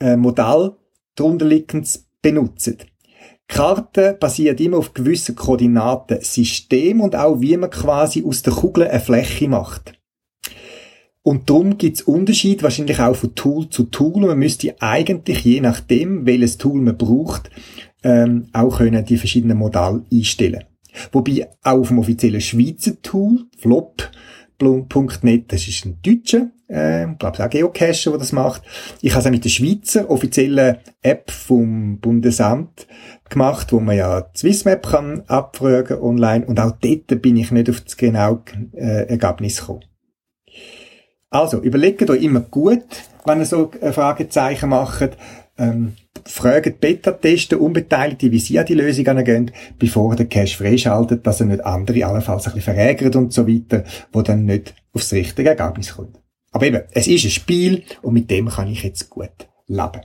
äh, 0.00 0.16
Modell 0.16 0.72
darunter 1.14 1.46
liegend 1.46 2.00
benutzen. 2.20 2.76
Karte 3.48 4.16
basiert 4.18 4.60
immer 4.60 4.78
auf 4.78 4.94
gewissen 4.94 5.36
Koordinatensystem 5.36 7.00
und 7.00 7.14
auch 7.14 7.40
wie 7.40 7.56
man 7.56 7.70
quasi 7.70 8.24
aus 8.24 8.42
der 8.42 8.54
Kugel 8.54 8.88
eine 8.88 9.00
Fläche 9.00 9.48
macht. 9.48 9.92
Und 11.22 11.48
darum 11.48 11.78
gibt's 11.78 12.02
Unterschied 12.02 12.62
wahrscheinlich 12.62 13.00
auch 13.00 13.16
von 13.16 13.34
Tool 13.34 13.70
zu 13.70 13.84
Tool. 13.84 14.16
Und 14.16 14.26
man 14.26 14.38
müsste 14.38 14.74
eigentlich, 14.80 15.42
je 15.42 15.60
nachdem, 15.60 16.26
welches 16.26 16.58
Tool 16.58 16.82
man 16.82 16.98
braucht, 16.98 17.50
ähm, 18.02 18.48
auch 18.52 18.76
können 18.76 19.04
die 19.06 19.16
verschiedenen 19.16 19.56
Modelle 19.56 20.04
einstellen. 20.12 20.64
Wobei 21.12 21.48
auch 21.62 21.80
auf 21.80 21.88
dem 21.88 21.98
offiziellen 21.98 22.42
Schweizer 22.42 23.00
Tool, 23.00 23.46
flop.net, 23.58 25.50
das 25.50 25.66
ist 25.66 25.86
ein 25.86 25.98
deutscher, 26.02 26.50
äh, 26.68 27.10
ich 27.10 27.18
glaube 27.18 27.44
auch 27.44 27.50
Geocacher, 27.50 28.10
der 28.10 28.18
das 28.18 28.32
macht. 28.32 28.62
Ich 29.00 29.12
habe 29.12 29.20
es 29.20 29.26
auch 29.26 29.30
mit 29.30 29.44
der 29.44 29.50
Schweizer 29.50 30.10
offiziellen 30.10 30.78
App 31.02 31.30
vom 31.30 31.98
Bundesamt 31.98 32.86
gemacht, 33.28 33.72
wo 33.72 33.80
man 33.80 33.96
ja 33.96 34.26
Swissmap 34.36 34.86
kann 34.86 35.22
abfragen 35.26 35.98
online 36.00 36.44
und 36.46 36.60
auch 36.60 36.72
dort 36.72 37.22
bin 37.22 37.36
ich 37.36 37.50
nicht 37.50 37.70
auf 37.70 37.80
das 37.80 37.96
genaue 37.96 38.42
äh, 38.74 39.08
Ergebnis 39.08 39.60
gekommen. 39.60 39.84
Also, 41.30 41.60
überlegt 41.60 42.08
euch 42.08 42.22
immer 42.22 42.40
gut, 42.40 42.84
wenn 43.24 43.40
ihr 43.40 43.46
so 43.46 43.70
äh, 43.80 43.90
Fragezeichen 43.92 44.68
macht, 44.68 45.16
ähm, 45.58 45.94
fragt 46.24 46.80
Beta-Tester, 46.80 47.60
Unbeteiligte, 47.60 48.30
wie 48.30 48.38
sie 48.38 48.58
an 48.58 48.66
die 48.66 48.74
Lösung 48.74 49.06
angehen, 49.08 49.50
bevor 49.78 50.12
ihr 50.12 50.16
den 50.16 50.28
Cache 50.28 50.56
freischaltet, 50.56 51.26
dass 51.26 51.40
er 51.40 51.46
nicht 51.46 51.64
andere 51.64 52.06
allenfalls 52.06 52.46
ein 52.46 52.54
bisschen 52.54 52.74
verärgert 52.74 53.16
und 53.16 53.32
so 53.32 53.46
weiter, 53.46 53.84
wo 54.12 54.22
dann 54.22 54.44
nicht 54.44 54.74
aufs 54.92 55.12
richtige 55.12 55.50
Ergebnis 55.50 55.94
kommt. 55.96 56.23
Aber 56.54 56.66
eben, 56.66 56.82
es 56.92 57.06
ist 57.08 57.24
ein 57.24 57.30
Spiel 57.30 57.82
und 58.00 58.14
mit 58.14 58.30
dem 58.30 58.48
kann 58.48 58.68
ich 58.68 58.84
jetzt 58.84 59.10
gut 59.10 59.48
leben. 59.66 60.02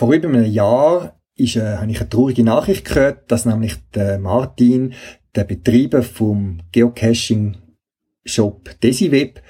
Vor 0.02 0.12
über 0.12 0.30
einem 0.30 0.50
Jahr 0.50 1.21
ist, 1.37 1.54
äh, 1.54 1.76
habe 1.76 1.92
ich 1.92 2.00
eine 2.00 2.09
traurige 2.09 2.42
Nachricht 2.42 2.87
gehört, 2.87 3.30
dass 3.30 3.47
nämlich 3.47 3.76
der 3.94 4.18
Martin, 4.18 4.94
der 5.37 5.44
Betreiber 5.44 6.02
vom 6.02 6.59
Geocaching-Shop 6.73 8.80
DesiWeb, 8.82 9.40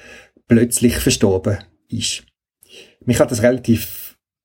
plötzlich 0.49 0.97
verstorben 0.97 1.57
ist. 1.89 2.25
Mich 3.07 3.19
hat 3.19 3.31
das 3.31 3.43
relativ 3.43 4.02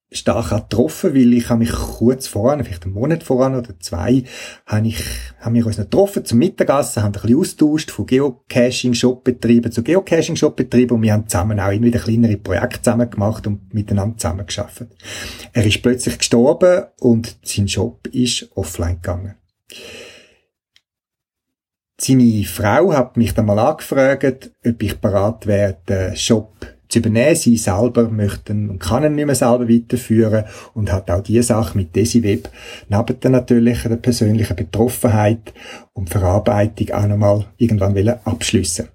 stark 0.10 0.50
getroffen, 0.50 1.14
weil 1.14 1.34
ich 1.34 1.50
habe 1.50 1.60
mich 1.60 1.72
kurz 1.72 2.28
voran, 2.28 2.64
vielleicht 2.64 2.86
einen 2.86 2.94
Monat 2.94 3.24
voran 3.24 3.56
oder 3.56 3.78
zwei, 3.80 4.24
habe 4.66 4.88
ich, 4.88 5.04
haben 5.42 5.56
wir 5.56 5.66
uns 5.66 5.78
noch 5.78 5.86
getroffen 5.86 6.24
zum 6.24 6.40
Mittagessen, 6.40 7.04
haben 7.04 7.14
ein 7.14 7.22
bisschen 7.22 7.38
austauscht 7.38 7.92
von 7.92 8.06
Geocaching-Shop-Betrieben 8.06 9.72
zu 9.72 9.84
Geocaching-Shop-Betrieben 9.84 10.96
und 10.96 11.02
wir 11.02 11.12
haben 11.12 11.28
zusammen 11.28 11.60
auch 11.60 11.72
immer 11.72 11.88
wieder 11.88 12.00
kleinere 12.00 12.38
Projekte 12.38 12.82
zusammen 12.82 13.10
gemacht 13.10 13.48
und 13.48 13.74
miteinander 13.74 14.18
zusammengearbeitet. 14.18 14.96
Er 15.52 15.66
ist 15.66 15.82
plötzlich 15.82 16.18
gestorben 16.18 16.86
und 17.00 17.38
sein 17.44 17.68
Shop 17.68 18.08
ist 18.08 18.50
offline 18.56 19.02
gegangen. 19.02 19.36
Seine 22.00 22.44
Frau 22.44 22.94
hat 22.94 23.18
mich 23.18 23.34
dann 23.34 23.48
mal 23.48 23.60
angefragt, 23.60 24.52
ob 24.64 24.84
ich 24.84 25.02
bereit 25.02 25.48
wäre, 25.48 25.78
den 25.90 26.16
Shop 26.16 26.54
zu 26.90 27.00
übernehmen. 27.00 27.36
Sie 27.36 27.58
selber 27.58 28.10
möchten 28.10 28.70
und 28.70 28.80
kann 28.80 29.04
ihn 29.04 29.16
nicht 29.16 29.26
mehr 29.26 29.36
selber 29.36 29.70
weiterführen 29.70 30.46
und 30.74 30.92
hat 30.92 31.10
auch 31.10 31.22
diese 31.22 31.44
Sache 31.44 31.78
mit 31.78 31.96
DesiWeb 31.96 32.50
neben 32.90 33.20
der 33.20 33.32
natürlichen, 33.32 33.90
der 33.90 33.98
persönlichen 33.98 34.56
Betroffenheit 34.56 35.54
und 35.94 36.10
Verarbeitung 36.10 36.92
auch 36.92 37.08
nochmal 37.08 37.46
irgendwann 37.58 37.98
abschliessen 38.26 38.90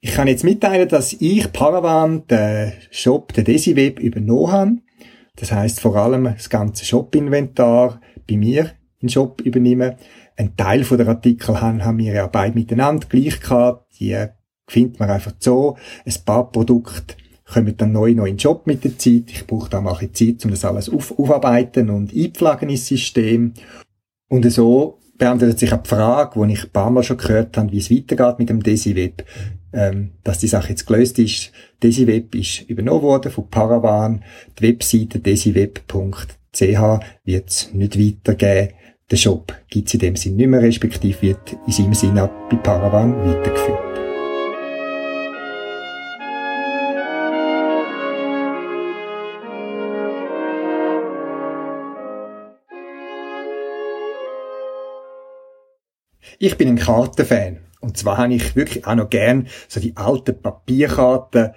Ich 0.00 0.12
kann 0.12 0.28
jetzt 0.28 0.44
mitteilen, 0.44 0.88
dass 0.88 1.12
ich 1.12 1.52
Paravan, 1.52 2.26
den 2.26 2.72
Shop, 2.90 3.32
den 3.32 3.44
DesiWeb 3.44 3.98
übernommen 3.98 4.52
habe. 4.52 4.76
Das 5.36 5.52
heißt 5.52 5.80
vor 5.80 5.96
allem 5.96 6.24
das 6.24 6.50
ganze 6.50 6.84
Shop-Inventar 6.84 8.00
bei 8.28 8.36
mir 8.36 8.72
in 9.00 9.08
Shop 9.08 9.40
übernehmen. 9.40 9.94
Ein 10.36 10.56
Teil 10.56 10.84
der 10.84 11.08
Artikel 11.08 11.60
haben, 11.60 11.84
haben 11.84 11.98
wir 11.98 12.12
ja 12.12 12.26
beide 12.26 12.54
miteinander 12.54 13.06
gleich 13.08 13.40
gehabt. 13.40 13.86
Die 13.98 14.26
findet 14.72 14.98
man 14.98 15.10
einfach 15.10 15.32
so. 15.38 15.76
Ein 16.04 16.14
paar 16.24 16.50
Produkte 16.50 17.14
kommen 17.44 17.76
dann 17.76 17.92
neu 17.92 18.14
noch 18.14 18.24
in 18.24 18.36
den 18.36 18.38
Job 18.38 18.66
mit 18.66 18.82
der 18.84 18.98
Zeit. 18.98 19.24
Ich 19.26 19.46
brauche 19.46 19.70
da 19.70 19.80
mal 19.80 19.96
ein 19.96 20.14
Zeit, 20.14 20.44
um 20.44 20.50
das 20.50 20.64
alles 20.64 20.88
auf, 20.88 21.18
aufarbeiten 21.18 21.90
und 21.90 22.14
einpflagen 22.14 22.70
ins 22.70 22.86
System. 22.86 23.52
Und 24.28 24.50
so 24.50 24.98
beantwortet 25.18 25.58
sich 25.58 25.72
auch 25.72 25.82
die 25.82 25.88
Frage, 25.88 26.46
die 26.46 26.54
ich 26.54 26.64
ein 26.64 26.70
paar 26.70 26.90
Mal 26.90 27.02
schon 27.02 27.18
gehört 27.18 27.56
habe, 27.56 27.70
wie 27.70 27.78
es 27.78 27.90
weitergeht 27.90 28.38
mit 28.38 28.48
dem 28.48 28.62
DesiWeb. 28.62 29.24
Ähm, 29.74 30.12
dass 30.22 30.38
die 30.38 30.48
Sache 30.48 30.70
jetzt 30.70 30.86
gelöst 30.86 31.18
ist. 31.18 31.50
DesiWeb 31.82 32.34
ist 32.34 32.68
übernommen 32.68 33.02
worden 33.02 33.32
von 33.32 33.48
Paravan. 33.48 34.22
Die 34.58 34.68
Webseite 34.68 35.18
desiweb.ch 35.18 36.28
wird 37.24 37.48
es 37.48 37.72
nicht 37.72 37.98
weitergeben. 37.98 38.74
Der 39.10 39.16
Shop 39.16 39.54
gibt 39.68 39.88
es 39.88 39.94
in 39.94 40.00
dem 40.00 40.16
Sinn 40.16 40.36
nicht 40.36 40.48
mehr, 40.48 40.62
respektive 40.62 41.22
wird 41.22 41.56
in 41.66 41.72
seinem 41.72 41.94
Sinn 41.94 42.18
auch 42.18 42.30
bei 42.50 42.56
Paravan 42.56 43.14
weitergeführt. 43.16 44.01
Ich 56.44 56.58
bin 56.58 56.66
ein 56.66 56.76
Kartenfan. 56.76 57.58
Und 57.80 57.96
zwar 57.96 58.18
habe 58.18 58.34
ich 58.34 58.56
wirklich 58.56 58.84
auch 58.84 58.96
noch 58.96 59.10
gern 59.10 59.46
so 59.68 59.78
die 59.78 59.96
alten 59.96 60.42
Papierkarten. 60.42 61.52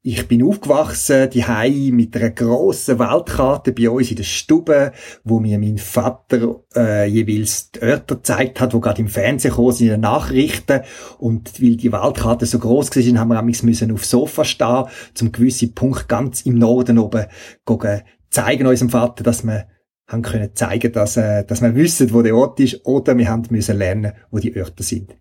Ich 0.00 0.26
bin 0.26 0.42
aufgewachsen, 0.42 1.28
die 1.28 1.92
mit 1.92 2.16
einer 2.16 2.30
grossen 2.30 2.98
Weltkarte 2.98 3.72
bei 3.72 3.90
uns 3.90 4.08
in 4.08 4.16
der 4.16 4.22
Stube, 4.22 4.92
wo 5.22 5.38
mir 5.38 5.58
mein 5.58 5.76
Vater 5.76 6.62
äh, 6.74 7.06
jeweils 7.06 7.72
die 7.72 7.82
Örter 7.82 8.14
gezeigt 8.16 8.58
hat, 8.58 8.72
wo 8.72 8.80
gerade 8.80 9.02
im 9.02 9.08
Fernsehen 9.08 9.52
sind, 9.52 9.80
in 9.82 9.88
den 9.88 10.00
Nachrichten. 10.00 10.80
Und 11.18 11.62
weil 11.62 11.76
die 11.76 11.92
Weltkarte 11.92 12.46
so 12.46 12.58
gross 12.58 12.88
war, 12.88 13.20
haben 13.20 13.28
wir 13.28 13.42
müssen 13.42 13.92
auf 13.92 14.06
Sofa 14.06 14.46
stehen, 14.46 14.84
zum 15.12 15.30
gewissen 15.30 15.74
Punkt 15.74 16.08
ganz 16.08 16.40
im 16.46 16.54
Norden 16.54 16.98
oben 16.98 17.26
gucken, 17.66 18.00
zeigen 18.30 18.66
unserem 18.66 18.88
Vater, 18.88 19.24
dass 19.24 19.44
wir 19.44 19.66
haben 20.08 20.22
können 20.22 20.50
zeigen, 20.54 20.92
dass, 20.92 21.16
äh, 21.16 21.44
dass 21.44 21.62
wir 21.62 21.74
wissen, 21.74 22.12
wo 22.12 22.22
der 22.22 22.36
Ort 22.36 22.60
ist, 22.60 22.84
oder 22.84 23.16
wir 23.16 23.28
haben 23.28 23.44
müssen 23.50 23.78
lernen, 23.78 24.12
wo 24.30 24.38
die 24.38 24.56
Orte 24.60 24.82
sind. 24.82 25.16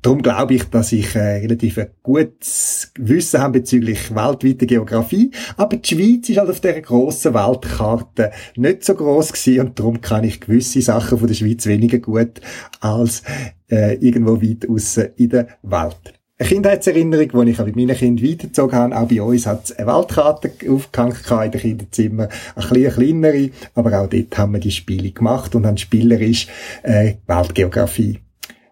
Darum 0.00 0.22
glaube 0.22 0.54
ich, 0.54 0.64
dass 0.64 0.92
ich 0.92 1.14
äh, 1.14 1.36
relativ 1.38 1.78
ein 1.78 1.90
gutes 2.02 2.92
Wissen 2.98 3.40
habe 3.40 3.60
bezüglich 3.60 4.14
weltweiter 4.14 4.66
Geografie, 4.66 5.30
aber 5.56 5.76
die 5.76 5.94
Schweiz 5.94 6.28
ist 6.28 6.38
halt 6.38 6.50
auf 6.50 6.60
dieser 6.60 6.80
grossen 6.80 7.34
Weltkarte 7.34 8.30
nicht 8.56 8.84
so 8.84 8.94
groß 8.94 9.32
gewesen 9.32 9.60
und 9.60 9.78
darum 9.78 10.00
kann 10.00 10.24
ich 10.24 10.40
gewisse 10.40 10.80
Sachen 10.80 11.18
von 11.18 11.28
der 11.28 11.34
Schweiz 11.34 11.66
weniger 11.66 11.98
gut 11.98 12.40
als 12.80 13.22
äh, 13.70 13.96
irgendwo 13.96 14.40
weit 14.40 14.68
außen 14.68 15.08
in 15.16 15.28
der 15.28 15.48
Welt 15.62 16.19
eine 16.40 16.48
Kindheitserinnerung, 16.48 17.44
die 17.44 17.52
ich 17.52 17.58
mit 17.58 17.76
meinen 17.76 17.96
Kindern 17.96 18.30
weitergezogen 18.30 18.78
habe. 18.78 18.96
Auch 18.96 19.08
bei 19.08 19.20
uns 19.20 19.46
hat 19.46 19.64
es 19.64 19.72
eine 19.72 19.86
Weltkarte 19.86 20.50
aufgehängt 20.70 21.26
in 21.28 21.50
den 21.50 21.60
Kinderzimmer. 21.60 22.28
Eine 22.56 22.66
bisschen 22.66 22.92
kleinere, 22.94 23.50
aber 23.74 24.00
auch 24.00 24.06
dort 24.08 24.38
haben 24.38 24.52
wir 24.54 24.60
die 24.60 24.70
Spiele 24.70 25.10
gemacht 25.10 25.54
und 25.54 25.66
haben 25.66 25.76
spielerisch 25.76 26.46
äh, 26.82 27.14
Weltgeografie 27.26 28.20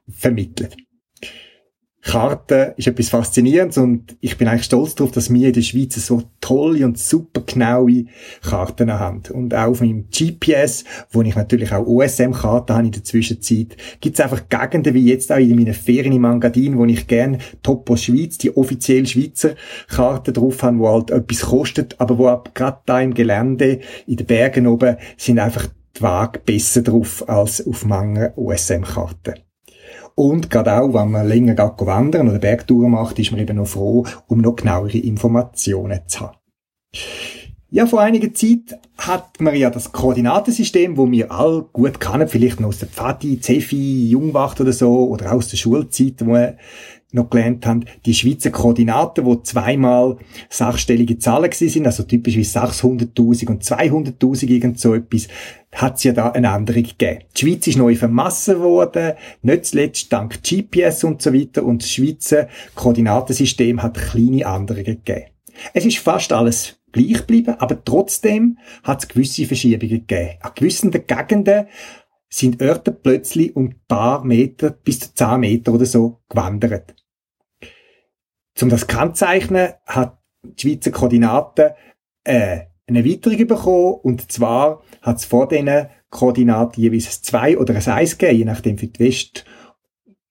vermittelt. 0.08 0.76
Karten 2.08 2.72
ist 2.78 2.86
etwas 2.86 3.10
Faszinierendes 3.10 3.76
und 3.76 4.16
ich 4.20 4.38
bin 4.38 4.48
eigentlich 4.48 4.64
stolz 4.64 4.94
darauf, 4.94 5.12
dass 5.12 5.30
wir 5.30 5.48
in 5.48 5.52
der 5.52 5.60
Schweiz 5.60 5.94
so 6.06 6.22
tolle 6.40 6.86
und 6.86 6.96
super 6.98 7.42
genaue 7.42 8.06
Karten 8.40 8.90
haben. 8.90 9.24
Und 9.30 9.54
auch 9.54 9.66
auf 9.66 9.82
meinem 9.82 10.06
GPS, 10.08 10.84
wo 11.10 11.20
ich 11.20 11.36
natürlich 11.36 11.70
auch 11.70 11.86
OSM-Karten 11.86 12.72
habe 12.72 12.86
in 12.86 12.92
der 12.92 13.04
Zwischenzeit, 13.04 13.76
gibt 14.00 14.18
es 14.18 14.24
einfach 14.24 14.48
Gegenden 14.48 14.94
wie 14.94 15.04
jetzt 15.04 15.30
auch 15.30 15.36
in 15.36 15.54
meinen 15.54 15.74
Ferien 15.74 16.14
im 16.14 16.24
Engadin, 16.24 16.78
wo 16.78 16.86
ich 16.86 17.06
gerne 17.08 17.40
Topos 17.62 18.04
Schweiz, 18.04 18.38
die 18.38 18.56
offiziell 18.56 19.06
Schweizer 19.06 19.50
Karten 19.88 20.32
drauf 20.32 20.62
habe, 20.62 20.78
wo 20.78 20.88
halt 20.88 21.10
etwas 21.10 21.42
kostet, 21.42 22.00
aber 22.00 22.16
wo 22.16 22.42
gerade 22.54 22.78
da 22.86 23.02
im 23.02 23.12
Gelände, 23.12 23.80
in 24.06 24.16
den 24.16 24.26
Bergen 24.26 24.66
oben, 24.66 24.96
sind 25.18 25.38
einfach 25.38 25.68
die 25.94 26.00
Waage 26.00 26.38
besser 26.38 26.80
drauf 26.80 27.28
als 27.28 27.66
auf 27.66 27.84
manchen 27.84 28.30
OSM-Karten. 28.34 29.47
Und 30.18 30.50
gerade 30.50 30.74
auch, 30.80 30.94
wenn 30.94 31.12
man 31.12 31.28
länger 31.28 31.56
wandern 31.56 32.28
oder 32.28 32.40
Bergtouren 32.40 32.90
macht, 32.90 33.20
ist 33.20 33.30
man 33.30 33.38
eben 33.38 33.56
noch 33.56 33.68
froh, 33.68 34.04
um 34.26 34.40
noch 34.40 34.56
genauere 34.56 34.98
Informationen 34.98 36.00
zu 36.08 36.22
haben. 36.22 36.36
Ja, 37.70 37.86
vor 37.86 38.00
einiger 38.00 38.34
Zeit 38.34 38.80
hat 38.96 39.40
man 39.40 39.54
ja 39.54 39.70
das 39.70 39.92
Koordinatensystem, 39.92 40.96
wo 40.96 41.08
wir 41.08 41.30
all 41.30 41.62
gut 41.72 42.00
kennen, 42.00 42.26
vielleicht 42.26 42.58
noch 42.58 42.70
aus 42.70 42.78
der 42.78 42.88
Pfadi, 42.88 43.38
Zefi, 43.38 44.08
Jungwacht 44.08 44.60
oder 44.60 44.72
so, 44.72 45.06
oder 45.08 45.32
aus 45.32 45.50
der 45.50 45.56
Schulzeit, 45.56 46.14
wo 46.18 46.32
wir 46.32 46.56
noch 47.12 47.30
gelernt 47.30 47.64
haben, 47.66 47.84
die 48.04 48.14
Schweizer 48.14 48.50
Koordinaten, 48.50 49.24
wo 49.24 49.36
zweimal 49.36 50.18
sechsstellige 50.50 51.18
Zahlen 51.18 51.50
sind, 51.52 51.86
also 51.86 52.02
typisch 52.02 52.36
wie 52.36 52.42
600.000 52.42 53.48
und 53.48 53.64
200.000 53.64 54.48
irgend 54.48 54.78
so 54.78 54.94
etwas, 54.94 55.28
hat 55.72 55.96
es 55.96 56.04
ja 56.04 56.12
da 56.12 56.30
eine 56.30 56.48
Änderung 56.48 56.82
gegeben. 56.82 57.20
Die 57.36 57.40
Schweiz 57.40 57.66
ist 57.66 57.78
neu 57.78 57.94
vermassen 57.94 58.60
worden, 58.60 59.14
nicht 59.42 59.66
zuletzt 59.66 60.12
dank 60.12 60.42
GPS 60.42 61.04
und 61.04 61.22
so 61.22 61.32
weiter, 61.32 61.64
und 61.64 61.82
das 61.82 61.90
Schweizer 61.90 62.48
Koordinatensystem 62.74 63.82
hat 63.82 63.94
kleine 63.94 64.42
Änderungen 64.42 64.84
gegeben. 64.84 65.26
Es 65.72 65.84
ist 65.86 65.98
fast 65.98 66.32
alles 66.32 66.78
gleich 66.92 67.18
geblieben, 67.18 67.54
aber 67.58 67.82
trotzdem 67.84 68.58
hat 68.82 69.02
es 69.02 69.08
gewisse 69.08 69.46
Verschiebungen 69.46 70.06
gegeben. 70.06 70.36
An 70.40 70.52
gewissen 70.54 70.90
Gegenden 70.90 71.66
sind 72.28 72.60
Örter 72.60 72.92
plötzlich 72.92 73.56
um 73.56 73.66
ein 73.66 73.80
paar 73.88 74.24
Meter 74.24 74.70
bis 74.70 75.00
zu 75.00 75.14
10 75.14 75.40
Meter 75.40 75.72
oder 75.72 75.86
so 75.86 76.20
gewandert. 76.28 76.94
Um 78.60 78.68
das 78.68 78.86
kennzeichnen 78.86 79.74
hat 79.86 80.18
die 80.42 80.62
Schweizer 80.62 80.90
Koordinaten 80.90 81.70
äh, 82.24 82.60
eine 82.86 82.98
Erweiterung 82.98 83.46
bekommen 83.46 83.94
und 84.02 84.32
zwar 84.32 84.82
hat 85.02 85.18
es 85.18 85.24
vor 85.24 85.48
diesen 85.48 85.88
Koordinaten 86.10 86.80
jeweils 86.80 87.06
ein 87.06 87.22
2 87.22 87.58
oder 87.58 87.74
ein 87.74 87.86
1 87.86 88.18
gegeben, 88.18 88.38
je 88.38 88.44
nachdem 88.44 88.78
für 88.78 88.86
die 88.86 89.00
West- 89.00 89.44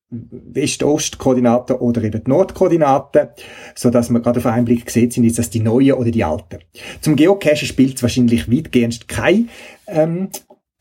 West-Ost-Koordinaten 0.10 1.76
oder 1.76 2.02
eben 2.04 2.24
die 2.24 2.30
Nord-Koordinaten, 2.30 3.28
so 3.76 3.90
dass 3.90 4.10
man 4.10 4.22
gerade 4.22 4.40
auf 4.40 4.46
einen 4.46 4.66
Blick 4.66 4.90
sieht, 4.90 5.12
sind 5.14 5.26
jetzt 5.26 5.38
das 5.38 5.50
die 5.50 5.60
neuen 5.60 5.94
oder 5.94 6.12
die 6.12 6.24
alten. 6.24 6.60
Zum 7.02 7.16
Geocachen 7.18 7.68
spielt 7.68 7.98
es 7.98 8.04
wahrscheinlich 8.04 8.50
weitgehend 8.50 9.08
keine 9.08 9.48
ähm, 9.88 10.30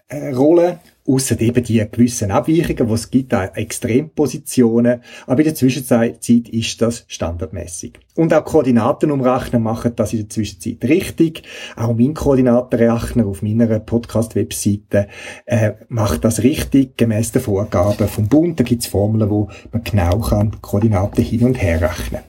äh, 0.07 0.33
Rolle, 0.33 0.79
Außer 1.07 1.40
eben 1.40 1.62
die 1.62 1.87
gewissen 1.90 2.31
Abweichungen, 2.31 2.88
die 2.88 2.95
es 2.95 3.11
gibt, 3.11 3.35
auch 3.35 3.55
Extrempositionen. 3.55 5.03
Aber 5.27 5.38
in 5.38 5.45
der 5.45 5.55
Zwischenzeit 5.55 6.29
ist 6.29 6.83
das 6.83 7.05
standardmäßig. 7.07 7.95
Und 8.16 8.33
auch 8.35 8.45
Koordinaten 8.45 9.11
umrechnen 9.11 9.62
machen 9.62 9.92
das 9.95 10.12
in 10.12 10.21
der 10.21 10.29
Zwischenzeit 10.31 10.83
richtig. 10.85 11.42
Auch 11.77 11.95
mein 11.95 12.14
Koordinatenrechner 12.14 13.27
auf 13.27 13.42
meiner 13.42 13.79
Podcast-Webseite 13.79 15.09
äh, 15.45 15.73
macht 15.88 16.25
das 16.25 16.42
richtig, 16.42 16.97
gemäß 16.97 17.33
den 17.33 17.42
Vorgaben 17.42 18.09
vom 18.09 18.29
Bund. 18.29 18.59
Da 18.59 18.64
gibt 18.64 18.83
es 18.83 18.88
Formeln, 18.88 19.31
wo 19.31 19.49
man 19.73 19.85
genau 19.85 20.19
kann 20.19 20.61
Koordinaten 20.61 21.23
hin 21.23 21.45
und 21.45 21.62
her 21.62 21.81
rechnen. 21.81 22.23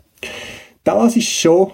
Das 0.84 1.16
ist 1.16 1.28
schon 1.28 1.72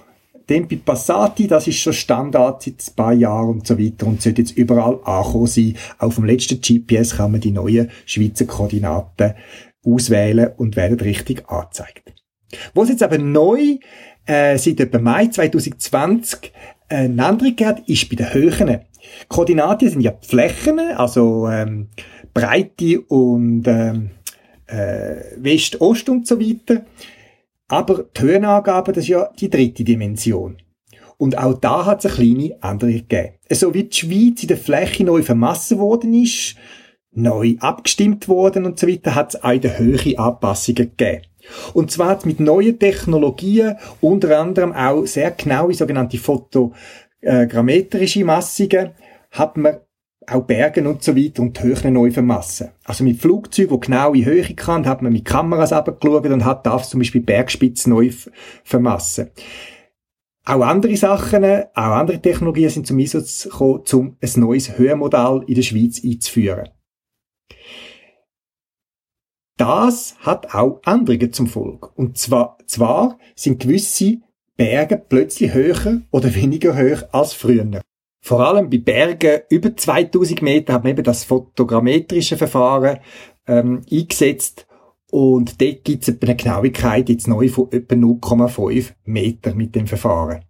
Tempi 0.47 0.77
Passati, 0.77 1.47
das 1.47 1.67
ist 1.67 1.79
schon 1.79 1.93
Standard 1.93 2.63
seit 2.63 2.73
ein 2.73 2.95
paar 2.95 3.13
Jahren 3.13 3.49
und 3.49 3.67
so 3.67 3.79
weiter 3.79 4.07
und 4.07 4.21
sollte 4.21 4.41
jetzt 4.41 4.57
überall 4.57 4.99
angekommen 5.03 5.47
sein. 5.47 5.75
Auf 5.99 6.15
dem 6.15 6.25
letzten 6.25 6.59
GPS 6.59 7.17
kann 7.17 7.31
man 7.31 7.41
die 7.41 7.51
neuen 7.51 7.89
Schweizer 8.05 8.45
Koordinaten 8.45 9.33
auswählen 9.85 10.51
und 10.57 10.75
werden 10.75 10.99
richtig 10.99 11.49
angezeigt. 11.49 12.13
Was 12.73 12.89
jetzt 12.89 13.03
aber 13.03 13.17
neu 13.17 13.77
äh, 14.25 14.57
seit 14.57 14.79
etwa 14.79 14.99
Mai 14.99 15.27
2020 15.27 16.51
äh, 16.89 16.95
eine 16.95 17.25
andere 17.25 17.53
geht, 17.53 17.87
ist 17.87 18.09
bei 18.09 18.15
den 18.15 18.33
Höhen. 18.33 18.79
Koordinaten 19.27 19.89
sind 19.89 20.01
ja 20.01 20.11
die 20.11 20.27
Flächen, 20.27 20.79
also 20.79 21.47
ähm, 21.49 21.89
Breite 22.33 23.01
und 23.01 23.67
ähm, 23.67 24.11
äh, 24.67 25.15
West, 25.37 25.81
Ost 25.81 26.09
und 26.09 26.27
so 26.27 26.39
weiter. 26.39 26.83
Aber 27.67 28.05
die 28.15 28.21
Höhenangabe, 28.21 28.91
das 28.91 29.05
ist 29.05 29.09
ja 29.09 29.29
die 29.39 29.49
dritte 29.49 29.83
Dimension. 29.83 30.57
Und 31.17 31.37
auch 31.37 31.53
da 31.53 31.85
hat 31.85 32.03
es 32.03 32.11
eine 32.11 32.15
kleine 32.15 32.57
Änderung 32.61 32.95
gegeben. 32.95 33.35
So 33.49 33.73
wie 33.73 33.85
die 33.85 33.95
Schweiz 33.95 34.41
in 34.41 34.49
der 34.49 34.57
Fläche 34.57 35.03
neu 35.03 35.21
vermassen 35.21 35.79
worden 35.79 36.13
ist, 36.13 36.55
neu 37.11 37.55
abgestimmt 37.59 38.27
worden 38.27 38.65
und 38.65 38.79
so 38.79 38.87
weiter, 38.87 39.15
hat 39.15 39.35
es 39.35 39.43
auch 39.43 39.51
in 39.51 39.61
der 39.61 39.79
Höhe 39.79 40.17
Anpassungen 40.17 40.91
gegeben. 40.97 41.21
Und 41.73 41.91
zwar 41.91 42.19
mit 42.25 42.39
neuen 42.39 42.79
Technologien, 42.79 43.75
unter 44.01 44.39
anderem 44.39 44.73
auch 44.73 45.05
sehr 45.05 45.31
genaue 45.31 45.73
sogenannte 45.73 46.17
fotogrammetrische 46.17 48.25
Massungen, 48.25 48.91
hat 49.31 49.57
man 49.57 49.77
auch 50.27 50.43
Bergen 50.43 50.87
und 50.87 51.03
so 51.03 51.15
weiter 51.15 51.41
und 51.41 51.61
Höhen 51.61 51.93
neu 51.93 52.11
vermassen. 52.11 52.69
Also 52.83 53.03
mit 53.03 53.19
Flugzeugen, 53.19 53.79
die 53.79 53.87
genau 53.87 54.13
in 54.13 54.25
Höhe 54.25 54.43
kann, 54.55 54.85
hat 54.85 55.01
man 55.01 55.13
mit 55.13 55.25
Kameras 55.25 55.73
abgeschaut 55.73 56.25
und 56.25 56.45
hat 56.45 56.65
darf 56.65 56.87
zum 56.87 56.99
Beispiel 56.99 57.21
Bergspitzen 57.21 57.93
neu 57.93 58.11
vermassen. 58.63 59.31
Auch 60.45 60.61
andere 60.61 60.97
Sachen, 60.97 61.43
auch 61.45 61.71
andere 61.75 62.21
Technologien 62.21 62.69
sind 62.69 62.85
zum 62.85 62.99
Einsatz 62.99 63.43
gekommen, 63.43 63.83
um 63.93 64.17
ein 64.21 64.31
neues 64.35 64.77
Höhenmodell 64.77 65.43
in 65.47 65.55
der 65.55 65.61
Schweiz 65.61 66.03
einzuführen. 66.03 66.69
Das 69.57 70.15
hat 70.19 70.53
auch 70.53 70.81
Änderungen 70.85 71.31
zum 71.31 71.47
Folge. 71.47 71.89
Und 71.95 72.17
zwar, 72.17 72.57
zwar 72.65 73.17
sind 73.35 73.61
gewisse 73.61 74.17
Berge 74.57 74.97
plötzlich 74.97 75.53
höher 75.53 76.01
oder 76.11 76.33
weniger 76.35 76.75
hoch 76.75 77.03
als 77.11 77.33
früher. 77.33 77.81
Vor 78.25 78.39
allem 78.39 78.69
bei 78.69 78.77
Bergen 78.77 79.41
über 79.49 79.75
2000 79.75 80.41
Meter 80.41 80.71
hat 80.71 80.83
man 80.83 80.91
eben 80.91 81.03
das 81.03 81.25
fotogrammetrische 81.25 82.37
Verfahren 82.37 82.99
ähm, 83.47 83.81
eingesetzt 83.91 84.65
und 85.11 85.61
dort 85.61 85.83
gibt 85.83 86.07
es 86.07 86.21
eine 86.21 86.35
Genauigkeit 86.37 87.09
jetzt 87.09 87.27
neu 87.27 87.49
von 87.49 87.69
etwa 87.73 87.95
0,5 87.95 88.93
Meter 89.03 89.53
mit 89.53 89.75
dem 89.75 89.87
Verfahren. 89.87 90.45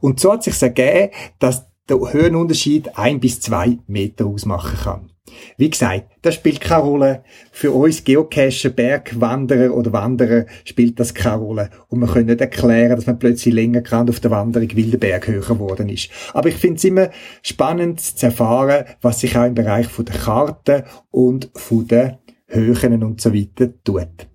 Und 0.00 0.20
so 0.20 0.32
hat 0.32 0.44
sich 0.44 0.62
ergeben, 0.62 1.12
dass 1.40 1.66
der 1.88 1.98
Höhenunterschied 2.12 2.96
ein 2.96 3.18
bis 3.18 3.40
zwei 3.40 3.78
Meter 3.88 4.26
ausmachen 4.26 4.78
kann. 4.78 5.12
Wie 5.56 5.70
gesagt, 5.70 6.04
das 6.22 6.34
spielt 6.34 6.60
keine 6.60 6.82
Rolle. 6.82 7.24
Für 7.52 7.72
uns 7.72 8.04
Geocacher, 8.04 8.70
Bergwanderer 8.70 9.74
oder 9.74 9.92
Wanderer 9.92 10.46
spielt 10.64 11.00
das 11.00 11.14
keine 11.14 11.36
Rolle. 11.36 11.70
Und 11.88 12.00
wir 12.00 12.08
können 12.08 12.26
nicht 12.26 12.40
erklären, 12.40 12.96
dass 12.96 13.06
man 13.06 13.18
plötzlich 13.18 13.54
länger 13.54 13.82
kann 13.82 14.08
auf 14.08 14.20
der 14.20 14.30
Wanderung, 14.30 14.68
weil 14.76 14.90
der 14.90 14.98
Berg 14.98 15.28
höher 15.28 15.40
geworden 15.40 15.88
ist. 15.88 16.10
Aber 16.32 16.48
ich 16.48 16.56
finde 16.56 16.76
es 16.76 16.84
immer 16.84 17.10
spannend 17.42 18.00
zu 18.00 18.26
erfahren, 18.26 18.84
was 19.00 19.20
sich 19.20 19.36
auch 19.36 19.46
im 19.46 19.54
Bereich 19.54 19.86
von 19.86 20.04
der 20.04 20.16
Karte 20.16 20.84
und 21.10 21.50
von 21.54 21.86
den 21.86 22.18
Höhen 22.46 23.02
und 23.02 23.20
so 23.20 23.34
weiter 23.34 23.72
tut. 23.82 24.28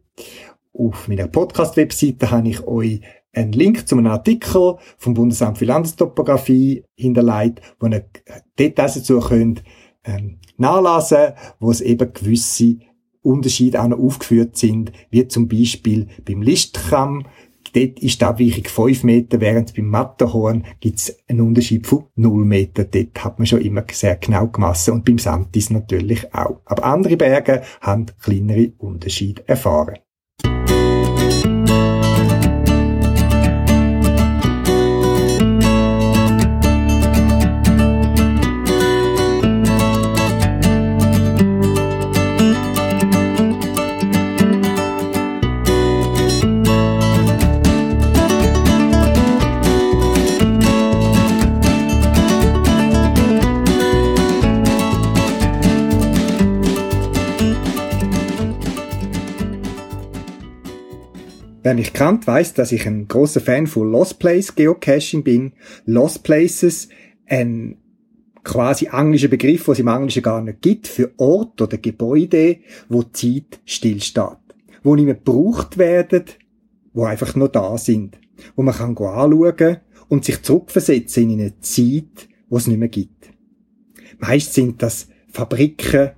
Auf 0.74 1.08
meiner 1.08 1.28
Podcast-Webseite 1.28 2.32
habe 2.32 2.50
ich 2.50 2.66
euch 2.66 3.02
einen 3.34 3.54
Link 3.54 3.88
zu 3.88 3.96
einem 3.96 4.08
Artikel 4.08 4.76
vom 4.98 5.14
Bundesamt 5.14 5.58
für 5.58 5.66
Landestopographie 5.66 6.84
hinterlegt, 6.96 7.62
wo 7.80 7.88
ihr 7.88 8.06
Details 8.58 8.96
dazu 8.96 9.20
könnt 9.20 9.64
ähm, 10.04 10.40
nachlesen, 10.58 11.34
wo 11.60 11.72
es 11.72 11.82
eben 11.82 12.14
gewisse 12.14 12.78
Unterschiede 13.22 13.82
auch 13.82 13.88
noch 13.88 14.00
aufgeführt 14.00 14.58
sind, 14.58 14.92
wie 15.10 15.28
zum 15.28 15.48
Beispiel 15.48 16.08
beim 16.26 16.42
Listkamm, 16.42 17.26
dort 17.74 18.00
ist 18.00 18.22
die 18.22 18.26
Abweichung 18.26 18.66
5 18.66 19.04
Meter, 19.04 19.40
während 19.40 19.76
beim 19.76 19.88
Matterhorn 19.88 20.66
gibt 20.80 21.00
es 21.00 21.18
einen 21.28 21.42
Unterschied 21.42 21.88
von 21.88 22.06
0 22.16 22.46
Meter. 22.46 22.84
Dort 22.84 23.24
hat 23.24 23.40
man 23.40 23.46
schon 23.46 23.62
immer 23.62 23.84
sehr 23.92 24.16
genau 24.16 24.48
gemessen 24.48 24.92
und 24.94 25.06
beim 25.06 25.20
Santis 25.20 25.70
natürlich 25.70 26.34
auch. 26.34 26.62
Aber 26.66 26.84
andere 26.84 27.18
Berge 27.18 27.62
haben 27.80 28.08
kleinere 28.20 28.74
Unterschiede 28.78 29.48
erfahren. 29.48 30.00
Wer 61.64 61.76
mich 61.76 61.94
kennt, 61.94 62.26
weiß, 62.26 62.56
dass 62.56 62.72
ich 62.72 62.88
ein 62.88 63.08
großer 63.08 63.40
Fan 63.40 63.68
von 63.68 63.92
Lost 63.92 64.18
Place 64.18 64.56
Geocaching 64.56 65.24
bin. 65.24 65.54
Lost 65.86 66.24
Places, 66.24 66.90
ein 67.28 67.78
quasi 68.44 68.90
englischer 68.92 69.28
Begriff, 69.28 69.68
was 69.68 69.78
es 69.78 69.82
im 69.82 69.88
Englischen 69.88 70.24
gar 70.24 70.42
nicht 70.42 70.62
gibt, 70.62 70.88
für 70.88 71.12
Ort 71.18 71.62
oder 71.62 71.78
Gebäude, 71.78 72.58
wo 72.90 73.04
Zeit 73.04 73.60
stillsteht. 73.66 74.38
Wo 74.82 74.96
nicht 74.96 75.06
mehr 75.06 75.14
gebraucht 75.14 75.78
werden, 75.78 76.24
wo 76.94 77.06
einfach 77.06 77.36
nur 77.36 77.50
da 77.50 77.78
sind. 77.78 78.18
Wo 78.56 78.64
man 78.64 78.74
kann 78.74 78.98
anschauen 78.98 79.78
und 80.08 80.26
sich 80.26 80.42
zurückversetzen 80.42 81.30
in 81.30 81.42
eine 81.42 81.60
Zeit, 81.60 82.28
wo 82.50 82.58
es 82.58 82.66
nicht 82.66 82.80
mehr 82.80 82.90
gibt. 82.90 83.30
Meist 84.18 84.56
sind 84.56 84.82
das 84.82 85.10
Fabriken 85.28 86.12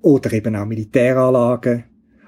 oder 0.00 0.32
eben 0.32 0.56
auch 0.56 0.64
Militäranlagen, 0.64 1.84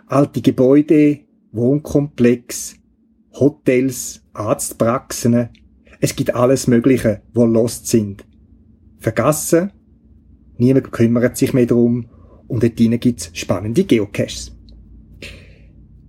alte 0.07 0.43
Gebäude, 0.43 1.21
Wohnkomplex, 1.53 2.77
Hotels, 3.33 4.23
Arztpraxen. 4.33 5.49
Es 6.01 6.17
gibt 6.17 6.35
alles 6.35 6.67
Mögliche, 6.67 7.23
wo 7.33 7.45
lost 7.45 7.87
sind. 7.87 8.27
Vergessen, 8.99 9.73
niemand 10.57 10.93
kümmert 10.93 11.37
sich 11.37 11.53
mehr 11.53 11.67
drum 11.67 12.09
und 12.49 12.63
dort 12.63 12.79
drinnen 12.79 13.01
gibt's 13.01 13.31
spannende 13.35 13.85
Geocaches. 13.85 14.57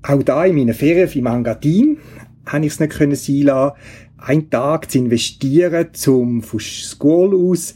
Auch 0.01 0.23
da 0.23 0.45
in 0.45 0.55
meinen 0.55 0.73
Ferien 0.73 1.09
im 1.13 1.27
Angadin 1.27 1.97
habe 2.45 2.65
ich 2.65 2.73
es 2.73 2.79
nicht 2.79 2.93
können 2.93 3.15
sein 3.15 3.43
lassen, 3.43 3.77
einen 4.17 4.49
Tag 4.49 4.91
zu 4.91 4.97
investieren, 4.97 5.87
um 6.07 6.41
von 6.41 6.59
School 6.59 7.35
aus 7.35 7.75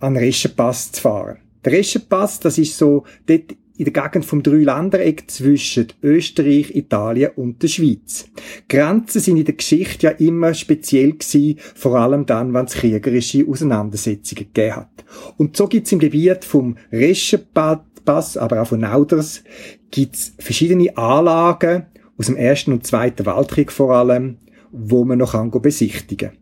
an 0.00 0.16
Reschenpass 0.16 0.92
zu 0.92 1.02
fahren. 1.02 1.38
Der 1.64 1.72
Reschenpass, 1.72 2.40
das 2.40 2.58
ist 2.58 2.78
so 2.78 3.04
dort 3.26 3.56
in 3.78 3.84
der 3.84 3.92
Gegend 3.92 4.24
vom 4.24 4.42
Dreiländereck 4.42 5.30
zwischen 5.30 5.88
Österreich, 6.02 6.74
Italien 6.74 7.32
und 7.36 7.62
der 7.62 7.68
Schweiz. 7.68 8.26
Grenzen 8.68 9.20
sind 9.20 9.36
in 9.36 9.44
der 9.44 9.54
Geschichte 9.54 10.06
ja 10.06 10.12
immer 10.12 10.54
speziell 10.54 11.12
gewesen, 11.12 11.58
vor 11.74 11.96
allem 11.96 12.26
dann, 12.26 12.54
wenn 12.54 12.66
es 12.66 12.74
kriegerische 12.74 13.46
Auseinandersetzungen 13.46 14.46
gegeben 14.52 14.76
hat. 14.76 15.04
Und 15.36 15.56
so 15.56 15.66
gibt's 15.66 15.92
im 15.92 15.98
Gebiet 15.98 16.44
vom 16.44 16.76
Reschenpass, 16.90 18.36
aber 18.36 18.62
auch 18.62 18.68
von 18.68 18.80
Nauders, 18.80 19.42
gibt's 19.90 20.32
verschiedene 20.38 20.96
Anlagen 20.96 21.86
aus 22.18 22.26
dem 22.26 22.36
Ersten 22.36 22.72
und 22.72 22.86
Zweiten 22.86 23.26
Weltkrieg 23.26 23.70
vor 23.70 23.94
allem, 23.94 24.38
wo 24.72 25.04
man 25.04 25.18
noch 25.18 25.32
kann 25.32 25.50
besichtigen 25.50 26.32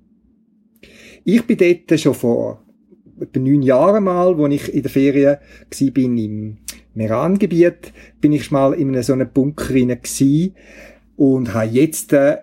Ich 1.24 1.42
bin 1.46 1.56
dort 1.56 2.00
schon 2.00 2.14
vor 2.14 2.64
etwa 3.20 3.40
neun 3.40 3.62
Jahren 3.62 4.04
mal, 4.04 4.36
wo 4.36 4.46
ich 4.46 4.72
in 4.72 4.82
der 4.82 4.90
Ferien 4.90 5.36
war, 5.36 5.90
bin 5.90 6.18
im 6.18 6.56
Meran-Gebiet, 6.94 7.92
bin 8.20 8.32
ich 8.32 8.50
mal 8.50 8.74
in 8.74 9.00
so 9.02 9.12
einem 9.12 9.28
Bunker 9.28 9.74
rein 9.74 9.98
und 11.16 11.54
habe 11.54 11.66
jetzt 11.66 12.12
äh, 12.12 12.38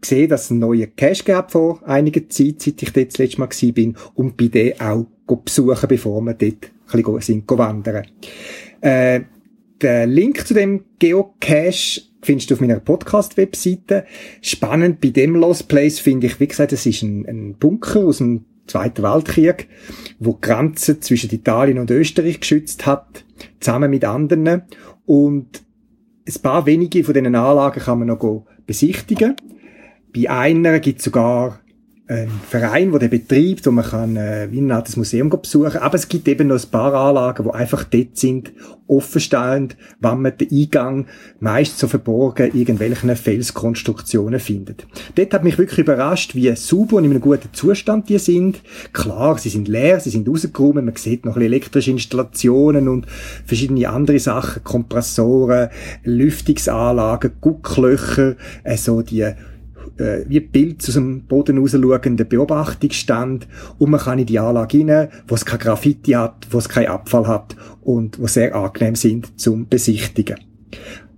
gesehen, 0.00 0.28
dass 0.28 0.44
es 0.44 0.50
einen 0.50 0.60
neuen 0.60 0.94
Cache 0.96 1.24
gab 1.24 1.52
vor 1.52 1.82
einiger 1.86 2.28
Zeit, 2.28 2.62
seit 2.62 2.82
ich 2.82 2.92
dort 2.92 3.08
das 3.08 3.18
letzte 3.18 3.40
Mal 3.40 3.48
war 3.48 3.72
bin 3.72 3.96
und 4.14 4.36
bin 4.36 4.50
den 4.50 4.80
auch 4.80 5.06
besuchen, 5.26 5.88
bevor 5.88 6.20
wir 6.22 6.34
dort 6.34 6.70
ein 6.92 7.02
bisschen 7.02 7.20
sind, 7.20 7.50
wandern. 7.50 8.06
Äh, 8.80 9.20
den 9.80 10.10
Link 10.10 10.46
zu 10.46 10.54
dem 10.54 10.84
Geocache 10.98 12.02
findest 12.22 12.50
du 12.50 12.54
auf 12.54 12.60
meiner 12.60 12.80
Podcast-Webseite. 12.80 14.04
Spannend 14.42 15.00
bei 15.00 15.08
dem 15.08 15.34
Lost 15.34 15.68
Place 15.68 16.00
finde 16.00 16.26
ich, 16.26 16.38
wie 16.40 16.48
gesagt, 16.48 16.72
es 16.72 16.84
ist 16.84 17.02
ein, 17.02 17.26
ein 17.26 17.54
Bunker 17.54 18.00
aus 18.00 18.18
dem 18.18 18.44
Zweiten 18.70 19.02
Weltkrieg, 19.02 19.68
wo 20.18 20.32
die 20.32 20.40
Grenze 20.40 21.00
zwischen 21.00 21.30
Italien 21.30 21.78
und 21.78 21.90
Österreich 21.90 22.40
geschützt 22.40 22.86
hat, 22.86 23.24
zusammen 23.58 23.90
mit 23.90 24.04
anderen. 24.04 24.62
Und 25.06 25.62
ein 26.26 26.42
paar 26.42 26.66
wenige 26.66 27.04
von 27.04 27.14
diesen 27.14 27.34
Anlagen 27.34 27.80
kann 27.80 27.98
man 27.98 28.08
noch 28.08 28.46
besichtigen. 28.66 29.34
Bei 30.14 30.30
einer 30.30 30.78
gibt 30.80 30.98
es 30.98 31.04
sogar 31.04 31.59
ein 32.10 32.28
Verein, 32.48 32.90
der 32.90 32.98
den 32.98 33.10
betreibt, 33.10 33.64
wo 33.66 33.70
man 33.70 33.84
kann 33.84 34.16
äh, 34.16 34.48
wie 34.50 34.60
ein 34.60 34.72
altes 34.72 34.96
Museum 34.96 35.30
besuchen 35.30 35.76
Aber 35.76 35.94
es 35.94 36.08
gibt 36.08 36.26
eben 36.26 36.48
noch 36.48 36.60
ein 36.60 36.70
paar 36.70 36.92
Anlagen, 36.92 37.44
die 37.44 37.54
einfach 37.54 37.84
dort 37.84 38.16
sind, 38.16 38.52
offenstehend, 38.88 39.76
wenn 40.00 40.22
man 40.22 40.36
den 40.36 40.50
Eingang 40.50 41.06
meist 41.38 41.78
so 41.78 41.86
verborgen 41.86 42.50
irgendwelchen 42.52 43.14
Felskonstruktionen 43.14 44.40
findet. 44.40 44.88
Dort 45.14 45.32
hat 45.32 45.44
mich 45.44 45.56
wirklich 45.56 45.78
überrascht, 45.78 46.34
wie 46.34 46.54
sauber 46.56 46.96
und 46.96 47.04
in 47.04 47.12
einem 47.12 47.20
guten 47.20 47.50
Zustand 47.52 48.08
die 48.08 48.18
sind. 48.18 48.60
Klar, 48.92 49.38
sie 49.38 49.48
sind 49.48 49.68
leer, 49.68 50.00
sie 50.00 50.10
sind 50.10 50.28
rausgeräumt, 50.28 50.74
man 50.74 50.96
sieht 50.96 51.24
noch 51.24 51.36
elektrische 51.36 51.92
Installationen 51.92 52.88
und 52.88 53.06
verschiedene 53.46 53.88
andere 53.88 54.18
Sachen, 54.18 54.64
Kompressoren, 54.64 55.68
Lüftungsanlagen, 56.02 57.34
Gucklöcher, 57.40 58.34
also 58.64 59.02
die 59.02 59.32
äh, 60.00 60.24
wie 60.28 60.40
Bild 60.40 60.82
aus 60.86 60.94
dem 60.94 61.24
Boden 61.24 61.58
rausschauenden 61.58 62.28
Beobachtungsstand 62.28 63.46
und 63.78 63.90
man 63.90 64.00
kann 64.00 64.18
in 64.18 64.26
die 64.26 64.38
Anlage 64.38 64.78
rein, 64.78 65.08
wo 65.28 65.34
es 65.34 65.44
kein 65.44 65.58
Graffiti 65.58 66.12
hat, 66.12 66.46
wo 66.50 66.58
es 66.58 66.68
keinen 66.68 66.88
Abfall 66.88 67.26
hat 67.26 67.56
und 67.82 68.18
wo 68.18 68.26
sehr 68.26 68.54
angenehm 68.54 68.96
sind 68.96 69.38
zum 69.38 69.68
Besichtigen. 69.68 70.36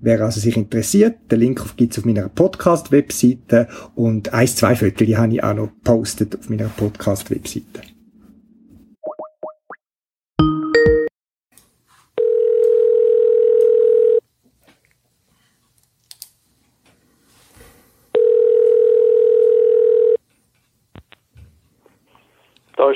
Wer 0.00 0.20
also 0.20 0.40
sich 0.40 0.56
interessiert, 0.56 1.30
den 1.30 1.38
Link 1.38 1.62
gibt's 1.76 1.98
auf 1.98 2.04
meiner 2.04 2.28
Podcast-Webseite 2.28 3.68
und 3.94 4.34
ein, 4.34 4.48
zwei 4.48 4.74
Fotos 4.74 5.16
habe 5.16 5.34
ich 5.34 5.44
auch 5.44 5.54
noch 5.54 5.68
gepostet 5.68 6.36
auf 6.36 6.50
meiner 6.50 6.68
Podcast-Webseite. 6.68 7.91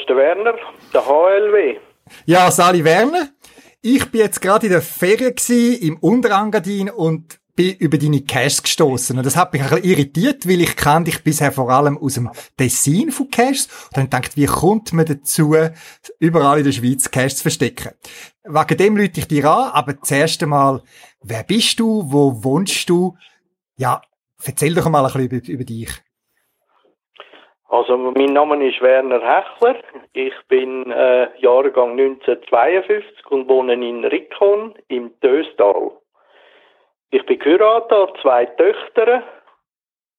Ist 0.06 0.10
der 0.10 0.16
Werner, 0.16 0.54
der 0.92 1.06
HLW. 1.06 1.78
Ja, 2.26 2.50
Sali 2.50 2.84
Werner. 2.84 3.28
Ich 3.82 4.10
bin 4.10 4.20
jetzt 4.20 4.40
gerade 4.40 4.66
in 4.66 4.72
der 4.72 4.82
Ferien 4.82 5.34
im 5.80 5.96
Unterangadin 5.98 6.90
und 6.90 7.40
bin 7.56 7.74
über 7.76 7.98
deine 7.98 8.20
Caches 8.20 8.62
gestoßen 8.62 9.16
und 9.16 9.24
das 9.24 9.34
hat 9.34 9.52
mich 9.52 9.62
ein 9.62 9.70
bisschen 9.70 9.90
irritiert, 9.90 10.46
weil 10.46 10.60
ich 10.60 10.76
kannte 10.76 11.10
dich 11.10 11.24
bisher 11.24 11.52
vor 11.52 11.70
allem 11.70 11.96
aus 11.96 12.14
dem 12.14 12.30
Design 12.60 13.10
von 13.10 13.30
Caches 13.30 13.68
und 13.86 13.96
dann 13.96 14.04
gedacht, 14.04 14.36
wie 14.36 14.46
kommt 14.46 14.92
man 14.92 15.06
dazu, 15.06 15.56
überall 16.18 16.58
in 16.58 16.64
der 16.64 16.72
Schweiz 16.72 17.10
Caches 17.10 17.36
zu 17.36 17.42
verstecken? 17.42 17.92
Wegen 18.44 18.76
dem 18.76 18.96
lüte 18.96 19.20
ich 19.20 19.28
dir 19.28 19.50
an, 19.50 19.70
aber 19.72 20.00
zuerst 20.02 20.42
einmal, 20.42 20.82
wer 21.22 21.44
bist 21.44 21.80
du, 21.80 22.04
wo 22.06 22.44
wohnst 22.44 22.88
du? 22.90 23.16
Ja, 23.78 24.02
erzähl 24.44 24.74
doch 24.74 24.88
mal 24.88 25.06
ein 25.06 25.12
bisschen 25.12 25.30
über, 25.30 25.48
über 25.48 25.64
dich. 25.64 25.90
Also 27.68 27.96
mein 27.96 28.32
Name 28.32 28.64
ist 28.68 28.80
Werner 28.80 29.20
Hechler. 29.20 29.76
Ich 30.12 30.34
bin 30.48 30.90
äh, 30.90 31.28
Jahrgang 31.40 31.98
1952 31.98 33.26
und 33.30 33.48
wohne 33.48 33.74
in 33.74 34.04
Rickon 34.04 34.74
im 34.88 35.12
Döstal. 35.20 35.90
Ich 37.10 37.24
bin 37.26 37.38
geheiratet, 37.38 37.90
habe 37.90 38.12
zwei 38.22 38.46
Töchter 38.46 39.22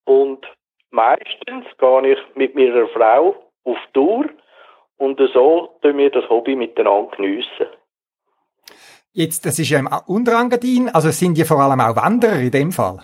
und 0.06 0.46
meistens 0.92 1.66
gehe 1.78 2.14
ich 2.14 2.20
mit 2.36 2.56
meiner 2.56 2.88
Frau 2.90 3.36
auf 3.64 3.78
Tour 3.94 4.26
und 4.98 5.20
so 5.34 5.78
tun 5.82 5.98
wir 5.98 6.10
das 6.12 6.30
Hobby 6.30 6.56
miteinander 6.56 7.16
geniessen. 7.16 7.68
Jetzt, 9.14 9.46
das 9.46 9.58
ist 9.58 9.70
ja 9.70 9.80
im 9.80 9.90
Unterengadin, 10.06 10.90
also 10.90 11.10
sind 11.12 11.38
die 11.38 11.46
vor 11.46 11.60
allem 11.60 11.80
auch 11.80 11.96
Wanderer 11.96 12.40
in 12.40 12.52
dem 12.52 12.72
Fall? 12.72 13.00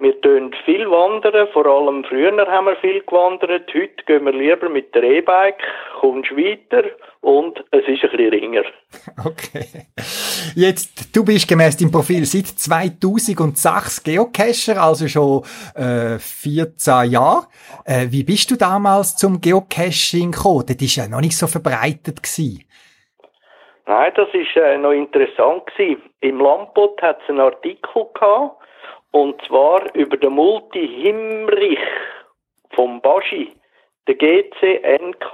Wir 0.00 0.18
tun 0.22 0.50
viel 0.64 0.90
wandern, 0.90 1.46
vor 1.52 1.66
allem 1.66 2.04
früher 2.04 2.34
haben 2.46 2.66
wir 2.68 2.76
viel 2.76 3.00
gewandert. 3.00 3.70
Heute 3.74 4.02
gehen 4.06 4.24
wir 4.24 4.32
lieber 4.32 4.70
mit 4.70 4.94
der 4.94 5.02
E-Bike, 5.02 5.62
kommst 6.00 6.30
weiter 6.34 6.84
und 7.20 7.62
es 7.70 7.86
ist 7.86 8.02
ein 8.04 8.10
bisschen 8.10 8.30
ringer. 8.30 8.62
Okay. 9.22 9.66
Jetzt, 10.54 11.14
du 11.14 11.22
bist 11.22 11.46
gemäß 11.46 11.76
deinem 11.76 11.92
Profil 11.92 12.24
seit 12.24 12.46
2006 12.46 14.02
Geocacher, 14.02 14.82
also 14.82 15.06
schon 15.06 15.42
äh, 15.74 16.18
14 16.18 17.10
Jahre. 17.10 17.46
Äh, 17.84 18.06
wie 18.08 18.24
bist 18.24 18.50
du 18.50 18.56
damals 18.56 19.16
zum 19.16 19.42
Geocaching 19.42 20.32
gekommen? 20.32 20.64
Das 20.66 20.80
war 20.80 21.04
ja 21.04 21.10
noch 21.10 21.20
nicht 21.20 21.36
so 21.36 21.46
verbreitet. 21.46 22.22
Gewesen. 22.22 22.64
Nein, 23.86 24.12
das 24.14 24.28
war 24.32 24.64
äh, 24.64 24.78
noch 24.78 24.92
interessant. 24.92 25.66
Gewesen. 25.66 26.00
Im 26.20 26.38
Lampot 26.38 27.02
hat 27.02 27.18
es 27.22 27.28
einen 27.28 27.40
Artikel 27.40 28.06
gehabt, 28.14 28.59
und 29.12 29.40
zwar 29.46 29.94
über 29.94 30.16
den 30.16 30.32
Multi 30.32 30.88
Himrich 31.02 31.78
vom 32.70 33.00
Baschi, 33.00 33.52
der 34.06 34.14
GCNKDC. 34.14 35.26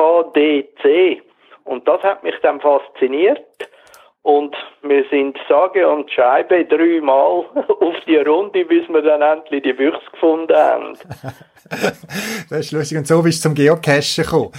Und 1.65 1.87
das 1.87 2.03
hat 2.03 2.23
mich 2.23 2.35
dann 2.43 2.61
fasziniert. 2.61 3.43
Und 4.23 4.57
wir 4.83 5.05
sind 5.09 5.39
sage 5.49 5.89
und 5.89 6.11
schreibe 6.11 6.65
dreimal 6.65 7.45
auf 7.81 7.95
die 8.09 8.17
Runde, 8.17 8.65
bis 8.65 8.89
wir 8.89 9.03
dann 9.03 9.23
endlich 9.23 9.63
die 9.63 9.73
Büchse 9.73 10.01
gefunden 10.11 10.57
haben. 10.57 10.99
das 12.51 12.59
ist 12.59 12.73
lustig. 12.73 12.99
Und 12.99 13.07
so 13.07 13.23
bist 13.23 13.45
du 13.45 13.49
zum 13.49 13.55
Geocachen 13.55 14.25
gekommen. 14.25 14.51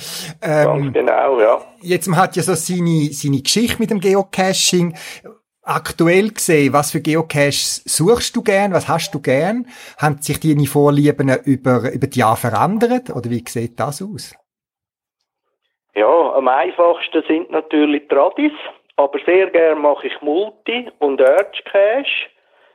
Ähm, 0.42 0.66
Ganz 0.66 0.94
genau, 0.94 1.42
ja. 1.42 1.62
Jetzt, 1.82 2.08
man 2.08 2.18
hat 2.18 2.38
ja 2.38 2.44
so 2.44 2.54
seine, 2.54 3.10
seine 3.12 3.42
Geschichte 3.42 3.78
mit 3.80 3.90
dem 3.90 4.00
Geocaching 4.00 4.96
aktuell 5.68 6.30
gesehen, 6.30 6.74
was 6.74 6.92
für 6.92 7.02
Geocaches 7.02 7.84
suchst 7.86 8.36
du 8.36 8.44
gern, 8.44 8.74
was 8.74 8.88
hast 8.88 9.14
du 9.14 9.22
gern? 9.22 9.68
Haben 9.98 10.18
sich 10.22 10.40
deine 10.40 10.66
Vorlieben 10.66 11.30
über, 11.46 11.92
über 11.94 12.08
die 12.08 12.20
Jahre 12.20 12.38
verändert 12.38 13.10
oder 13.10 13.30
wie 13.30 13.44
sieht 13.48 13.80
das 13.80 14.02
aus? 14.02 14.36
Ja, 15.96 16.34
am 16.34 16.48
einfachsten 16.48 17.24
sind 17.28 17.52
natürlich 17.52 18.08
Tradis, 18.08 18.54
aber 18.98 19.20
sehr 19.26 19.50
gern 19.50 19.82
mache 19.82 20.08
ich 20.08 20.22
Multi 20.22 20.90
und 21.00 21.20
Urge 21.20 21.64
Cache, 21.66 22.30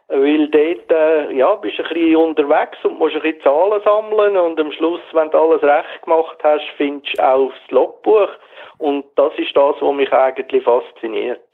weil 0.09 0.49
dort, 0.49 0.91
äh, 0.91 1.33
ja, 1.33 1.55
bist 1.55 1.79
du 1.79 1.85
ein 1.85 1.89
bisschen 1.95 2.17
unterwegs 2.17 2.79
und 2.85 2.99
musst 2.99 3.15
ein 3.15 3.23
bisschen 3.23 3.43
Zahlen 3.43 3.81
sammeln 3.85 4.37
und 4.37 4.61
am 4.61 4.73
Schluss, 4.73 5.01
wenn 5.13 5.31
du 5.31 5.39
alles 5.39 5.63
recht 5.63 6.03
gemacht 6.03 6.37
hast, 6.43 6.65
findest 6.77 7.17
du 7.17 7.25
auch 7.25 7.51
das 7.51 7.71
Logbuch 7.71 8.29
und 8.79 9.05
das 9.17 9.33
ist 9.39 9.57
das, 9.57 9.77
was 9.81 9.95
mich 9.95 10.13
eigentlich 10.13 10.65
fasziniert. 10.65 11.52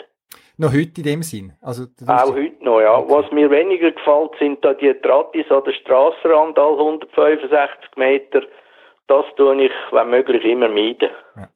Noch 0.61 0.73
heute 0.73 1.01
in 1.01 1.05
dem 1.05 1.23
Sinn? 1.23 1.53
Also, 1.61 1.85
auch 2.07 2.35
heute 2.35 2.65
noch, 2.65 2.81
ja. 2.81 3.09
Was 3.09 3.31
mir 3.31 3.49
weniger 3.49 3.93
gefällt, 3.93 4.33
sind 4.41 4.65
da 4.65 4.75
die 4.75 4.93
Tratis 5.03 5.49
an 5.51 5.63
der 5.65 5.73
Strassenrand, 5.73 6.59
all 6.59 6.73
165 6.73 7.97
Meter. 7.97 8.43
Das 9.07 9.25
tue 9.37 9.65
ich, 9.65 9.73
wenn 9.93 10.11
möglich, 10.11 10.45
immer 10.45 10.69
meiden. 10.69 11.11
Ja. 11.37 11.49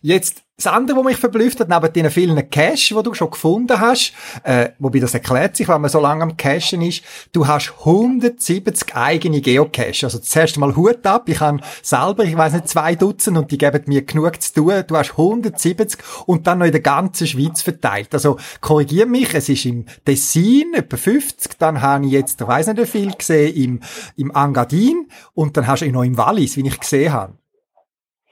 Jetzt, 0.00 0.46
das 0.56 0.66
andere, 0.66 0.98
was 0.98 1.04
mich 1.04 1.16
verblüfft 1.16 1.60
hat, 1.60 1.68
neben 1.68 1.92
den 1.92 2.10
vielen 2.10 2.50
Cash, 2.50 2.88
die 2.88 3.02
du 3.02 3.14
schon 3.14 3.30
gefunden 3.30 3.80
hast, 3.80 4.12
äh, 4.44 4.68
wobei 4.78 5.00
das 5.00 5.14
erklärt 5.14 5.56
sich, 5.56 5.66
wenn 5.66 5.80
man 5.80 5.90
so 5.90 5.98
lange 5.98 6.22
am 6.22 6.36
Cachen 6.36 6.82
ist, 6.82 7.02
du 7.32 7.46
hast 7.46 7.72
170 7.80 8.94
eigene 8.94 9.40
Geocache. 9.40 10.04
Also 10.04 10.18
das 10.18 10.36
erste 10.36 10.60
Mal 10.60 10.76
Hut 10.76 11.06
ab, 11.06 11.28
ich 11.28 11.40
habe 11.40 11.60
selber, 11.80 12.24
ich 12.24 12.36
weiß 12.36 12.52
nicht, 12.52 12.68
zwei 12.68 12.94
Dutzend 12.94 13.38
und 13.38 13.50
die 13.50 13.58
geben 13.58 13.82
mir 13.86 14.02
genug 14.02 14.40
zu 14.42 14.54
tun. 14.54 14.84
Du 14.86 14.96
hast 14.96 15.12
170 15.12 15.98
und 16.26 16.46
dann 16.46 16.58
noch 16.58 16.66
in 16.66 16.72
der 16.72 16.82
ganzen 16.82 17.26
Schweiz 17.26 17.62
verteilt. 17.62 18.12
Also 18.12 18.36
korrigier 18.60 19.06
mich, 19.06 19.34
es 19.34 19.48
ist 19.48 19.64
im 19.64 19.86
Tessin 20.04 20.74
etwa 20.74 20.96
50, 20.96 21.58
dann 21.58 21.80
habe 21.80 22.06
ich 22.06 22.12
jetzt, 22.12 22.40
ich 22.40 22.46
weiß 22.46 22.68
nicht 22.68 22.78
wie 22.78 22.86
viel 22.86 23.12
gesehen, 23.12 23.56
im, 23.56 23.80
im 24.16 24.30
Engadin 24.34 25.08
und 25.34 25.56
dann 25.56 25.66
hast 25.66 25.80
du 25.80 25.90
noch 25.90 26.04
im 26.04 26.18
Wallis, 26.18 26.56
wie 26.56 26.66
ich 26.66 26.78
gesehen 26.78 27.12
habe. 27.12 27.34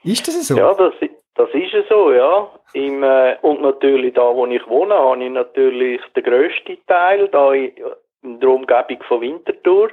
Ist 0.03 0.27
das 0.27 0.47
so? 0.47 0.55
Ja, 0.55 0.73
das 0.73 0.93
ist 1.01 1.10
so, 1.89 2.11
ja. 2.11 2.49
Im, 2.73 3.03
äh, 3.03 3.37
und 3.41 3.61
natürlich 3.61 4.13
da, 4.13 4.35
wo 4.35 4.45
ich 4.45 4.65
wohne, 4.67 4.95
habe 4.95 5.23
ich 5.23 5.29
natürlich 5.29 6.01
den 6.15 6.23
grössten 6.23 6.77
Teil, 6.87 7.27
da 7.29 7.53
in, 7.53 7.73
der 8.23 8.49
Umgebung 8.49 9.03
von 9.07 9.21
Winterthur. 9.21 9.89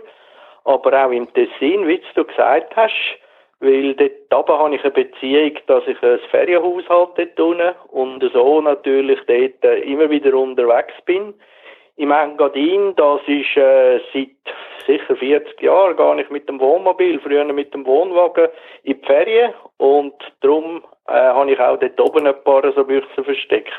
Aber 0.64 1.06
auch 1.06 1.10
im 1.10 1.32
Tessin, 1.32 1.88
wie 1.88 2.00
du 2.14 2.24
gesagt 2.24 2.76
hast, 2.76 3.18
weil 3.60 3.94
dort 3.94 4.48
habe 4.48 4.74
ich 4.74 4.82
eine 4.82 4.90
Beziehung, 4.92 5.52
dass 5.66 5.86
ich 5.86 6.00
ein 6.02 6.18
Ferienhaus 6.30 6.88
habe 6.88 7.26
dort 7.34 7.76
und 7.90 8.22
so 8.32 8.60
natürlich 8.60 9.18
dort 9.26 9.64
äh, 9.64 9.80
immer 9.80 10.10
wieder 10.10 10.34
unterwegs 10.34 10.94
bin. 11.06 11.34
Im 11.96 12.12
Engadin, 12.12 12.94
das 12.94 13.20
ist 13.26 13.56
äh, 13.56 14.00
seit 14.12 14.28
sicher 14.88 15.14
40 15.14 15.60
Jahren, 15.62 15.96
gar 15.96 16.14
nicht 16.14 16.30
mit 16.30 16.48
dem 16.48 16.58
Wohnmobil, 16.58 17.20
früher 17.20 17.44
mit 17.52 17.72
dem 17.74 17.86
Wohnwagen 17.86 18.48
in 18.82 19.00
die 19.00 19.06
Ferien 19.06 19.52
und 19.76 20.14
darum 20.40 20.82
äh, 21.06 21.12
habe 21.12 21.52
ich 21.52 21.60
auch 21.60 21.78
dort 21.78 22.00
oben 22.00 22.26
ein 22.26 22.42
paar 22.42 22.62
so 22.74 22.84
Büchse 22.84 23.22
versteckt. 23.22 23.70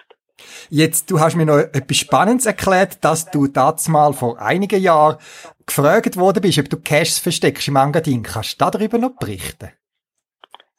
Jetzt, 0.70 1.12
du 1.12 1.20
hast 1.20 1.36
mir 1.36 1.46
noch 1.46 1.58
etwas 1.58 1.98
Spannendes 1.98 2.46
erklärt, 2.46 3.04
dass 3.04 3.30
du 3.30 3.48
das 3.48 3.90
mal 3.90 4.14
vor 4.14 4.40
einigen 4.40 4.82
Jahren 4.82 5.18
gefragt 5.66 6.18
worden 6.18 6.42
bist, 6.42 6.60
ob 6.60 6.70
du 6.70 6.78
Cash 6.82 7.22
versteckst 7.22 7.68
im 7.68 7.76
Engadin. 7.76 8.24
Kannst 8.24 8.62
du 8.62 8.66
darüber 8.72 8.98
noch 8.98 9.18
berichten? 9.20 9.72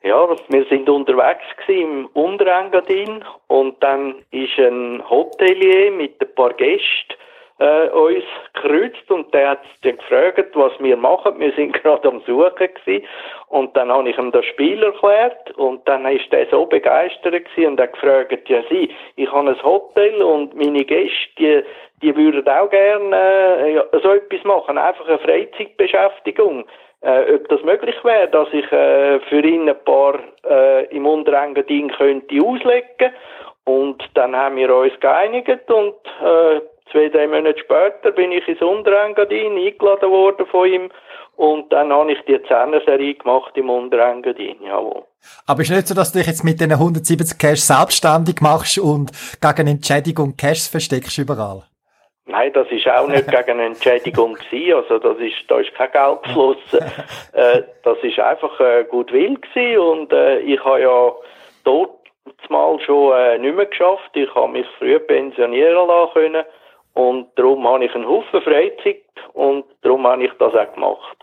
Ja, 0.02 0.26
wir 0.48 0.64
sind 0.70 0.88
unterwegs 0.88 1.44
im 1.68 2.06
Unterengadin 2.14 3.22
und 3.48 3.82
dann 3.82 4.14
ist 4.30 4.58
ein 4.58 5.02
Hotelier 5.10 5.92
mit 5.92 6.18
ein 6.22 6.34
paar 6.34 6.54
Gästen 6.54 7.19
äh, 7.60 7.88
uns 7.90 8.24
gekreuzt 8.54 9.10
und 9.10 9.32
der 9.34 9.50
hat 9.50 9.60
dann 9.82 9.98
gefragt, 9.98 10.50
was 10.54 10.72
wir 10.80 10.96
machen. 10.96 11.38
Wir 11.38 11.52
sind 11.52 11.72
gerade 11.82 12.08
am 12.08 12.20
Suchen 12.26 12.52
gewesen. 12.56 13.06
Und 13.48 13.76
dann 13.76 13.92
habe 13.92 14.08
ich 14.08 14.18
ihm 14.18 14.32
das 14.32 14.44
Spiel 14.46 14.82
erklärt 14.82 15.50
und 15.56 15.86
dann 15.86 16.06
ist 16.06 16.32
der 16.32 16.46
so 16.50 16.66
begeistert 16.66 17.44
gewesen 17.44 17.72
und 17.72 17.80
hat 17.80 17.92
gefragt, 17.92 18.48
ja 18.48 18.62
sie, 18.68 18.90
ich 19.16 19.30
habe 19.30 19.50
ein 19.50 19.62
Hotel 19.62 20.22
und 20.22 20.54
meine 20.54 20.84
Gäste, 20.84 21.14
die, 21.38 21.62
die 22.02 22.16
würden 22.16 22.48
auch 22.48 22.70
gerne 22.70 23.16
äh, 23.68 23.98
so 24.02 24.12
etwas 24.12 24.42
machen, 24.44 24.78
einfach 24.78 25.06
eine 25.06 25.18
Freizeitbeschäftigung. 25.18 26.64
Äh, 27.02 27.34
ob 27.34 27.48
das 27.48 27.62
möglich 27.62 27.96
wäre, 28.04 28.28
dass 28.28 28.48
ich 28.52 28.70
äh, 28.72 29.20
für 29.20 29.42
ihn 29.42 29.68
ein 29.68 29.84
paar 29.84 30.18
äh, 30.48 30.84
im 30.94 31.06
Unterengadin 31.06 31.90
könnte 31.90 32.42
auslegen 32.42 33.12
und 33.64 34.02
dann 34.14 34.34
haben 34.34 34.56
wir 34.56 34.74
uns 34.74 34.98
geeinigt 35.00 35.70
und 35.70 35.94
äh, 36.22 36.60
zwei, 36.90 37.08
drei 37.08 37.26
Monate 37.26 37.58
später 37.58 38.12
bin 38.12 38.32
ich 38.32 38.46
ins 38.48 38.60
Unterengadin 38.60 39.56
eingeladen 39.56 40.10
worden 40.10 40.46
von 40.46 40.68
ihm 40.68 40.90
und 41.36 41.72
dann 41.72 41.92
habe 41.92 42.12
ich 42.12 42.18
die 42.26 42.42
Zehner-Serie 42.42 43.14
gemacht 43.14 43.56
im 43.56 43.70
Unterengadin, 43.70 44.56
jawohl. 44.62 45.04
Aber 45.46 45.62
ist 45.62 45.70
nicht 45.70 45.86
so, 45.86 45.94
dass 45.94 46.12
du 46.12 46.18
dich 46.18 46.26
jetzt 46.26 46.44
mit 46.44 46.60
den 46.60 46.72
170 46.72 47.38
Cash 47.38 47.60
selbstständig 47.60 48.40
machst 48.40 48.78
und 48.78 49.10
gegen 49.40 49.66
Entschädigung 49.66 50.36
Cash 50.36 50.68
versteckst 50.68 51.18
überall? 51.18 51.62
Nein, 52.26 52.52
das 52.52 52.68
ist 52.70 52.86
auch 52.88 53.08
nicht 53.08 53.26
gegen 53.30 53.50
eine 53.50 53.64
Entschädigung 53.64 54.34
gewesen. 54.34 54.74
Also 54.74 54.98
das 54.98 55.18
ist, 55.18 55.36
da 55.48 55.58
ist 55.58 55.74
kein 55.74 55.90
Geld 55.90 56.22
geflossen. 56.24 56.92
äh, 57.32 57.62
das 57.84 57.98
ist 58.02 58.18
einfach 58.18 58.60
äh, 58.60 58.84
gut 58.84 59.12
will 59.12 59.36
gewesen 59.36 59.78
und 59.78 60.12
äh, 60.12 60.40
ich 60.40 60.62
habe 60.64 60.80
ja 60.80 61.12
dort 61.64 62.00
mal 62.48 62.78
schon 62.80 63.12
äh, 63.16 63.38
nicht 63.38 63.56
mehr 63.56 63.66
geschafft. 63.66 64.10
Ich 64.14 64.32
habe 64.34 64.52
mich 64.52 64.66
früh 64.78 64.98
pensionieren 64.98 65.86
lassen 65.86 66.12
können 66.12 66.44
und 66.94 67.28
darum 67.36 67.66
habe 67.66 67.84
ich 67.84 67.94
einen 67.94 68.06
Haufen 68.06 68.42
Freizeit 68.42 69.04
und 69.32 69.64
darum 69.82 70.06
habe 70.06 70.24
ich 70.24 70.32
das 70.38 70.52
auch 70.54 70.74
gemacht. 70.74 71.16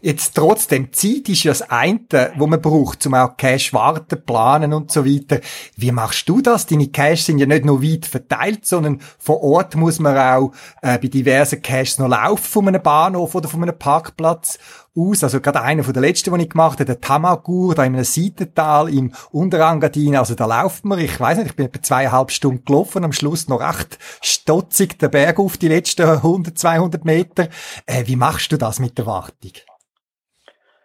Jetzt 0.00 0.32
trotzdem, 0.34 0.92
Zeit 0.92 1.28
ist 1.28 1.44
ja 1.44 1.50
das 1.50 1.70
eine, 1.70 2.32
wo 2.36 2.46
man 2.46 2.60
braucht, 2.60 3.06
um 3.06 3.14
auch 3.14 3.36
Cash 3.36 3.72
warten, 3.74 4.24
planen 4.24 4.72
und 4.72 4.90
so 4.90 5.04
weiter. 5.04 5.40
Wie 5.76 5.92
machst 5.92 6.28
du 6.28 6.40
das? 6.40 6.66
Deine 6.66 6.88
Cash 6.88 7.22
sind 7.22 7.38
ja 7.38 7.46
nicht 7.46 7.64
nur 7.64 7.82
weit 7.82 8.06
verteilt, 8.06 8.64
sondern 8.64 9.00
vor 9.18 9.42
Ort 9.42 9.76
muss 9.76 10.00
man 10.00 10.16
auch 10.16 10.52
äh, 10.80 10.98
bei 10.98 11.08
diversen 11.08 11.60
Caches 11.60 11.98
noch 11.98 12.08
laufen 12.08 12.38
von 12.38 12.68
einem 12.68 12.82
Bahnhof 12.82 13.34
oder 13.34 13.48
von 13.48 13.62
einem 13.62 13.78
Parkplatz 13.78 14.58
aus. 14.96 15.22
Also 15.24 15.40
gerade 15.40 15.62
einer 15.62 15.84
von 15.84 15.92
der 15.92 16.02
letzten, 16.02 16.30
den 16.30 16.40
ich 16.40 16.50
gemacht 16.50 16.78
habe, 16.78 16.84
der 16.84 17.00
Tamagur, 17.00 17.74
da 17.74 17.84
in 17.84 17.94
einem 17.94 18.04
Seitental 18.04 18.88
im 18.88 19.12
Unterangadin. 19.32 20.16
Also 20.16 20.34
da 20.34 20.46
läuft 20.46 20.84
man, 20.84 20.98
ich 20.98 21.18
weiß 21.18 21.38
nicht, 21.38 21.50
ich 21.50 21.56
bin 21.56 21.66
etwa 21.66 21.82
zweieinhalb 21.82 22.30
Stunden 22.30 22.64
gelaufen, 22.64 23.04
am 23.04 23.12
Schluss 23.12 23.48
noch 23.48 23.60
recht 23.60 23.98
stotzig 24.22 24.98
der 24.98 25.08
Berg 25.08 25.38
auf 25.38 25.56
die 25.56 25.68
letzten 25.68 26.02
100, 26.02 26.58
200 26.58 27.04
Meter. 27.04 27.48
Äh, 27.86 28.06
wie 28.06 28.16
machst 28.16 28.52
du 28.52 28.56
das 28.56 28.80
mit 28.80 28.98
der 28.98 29.06
Wartung? 29.06 29.52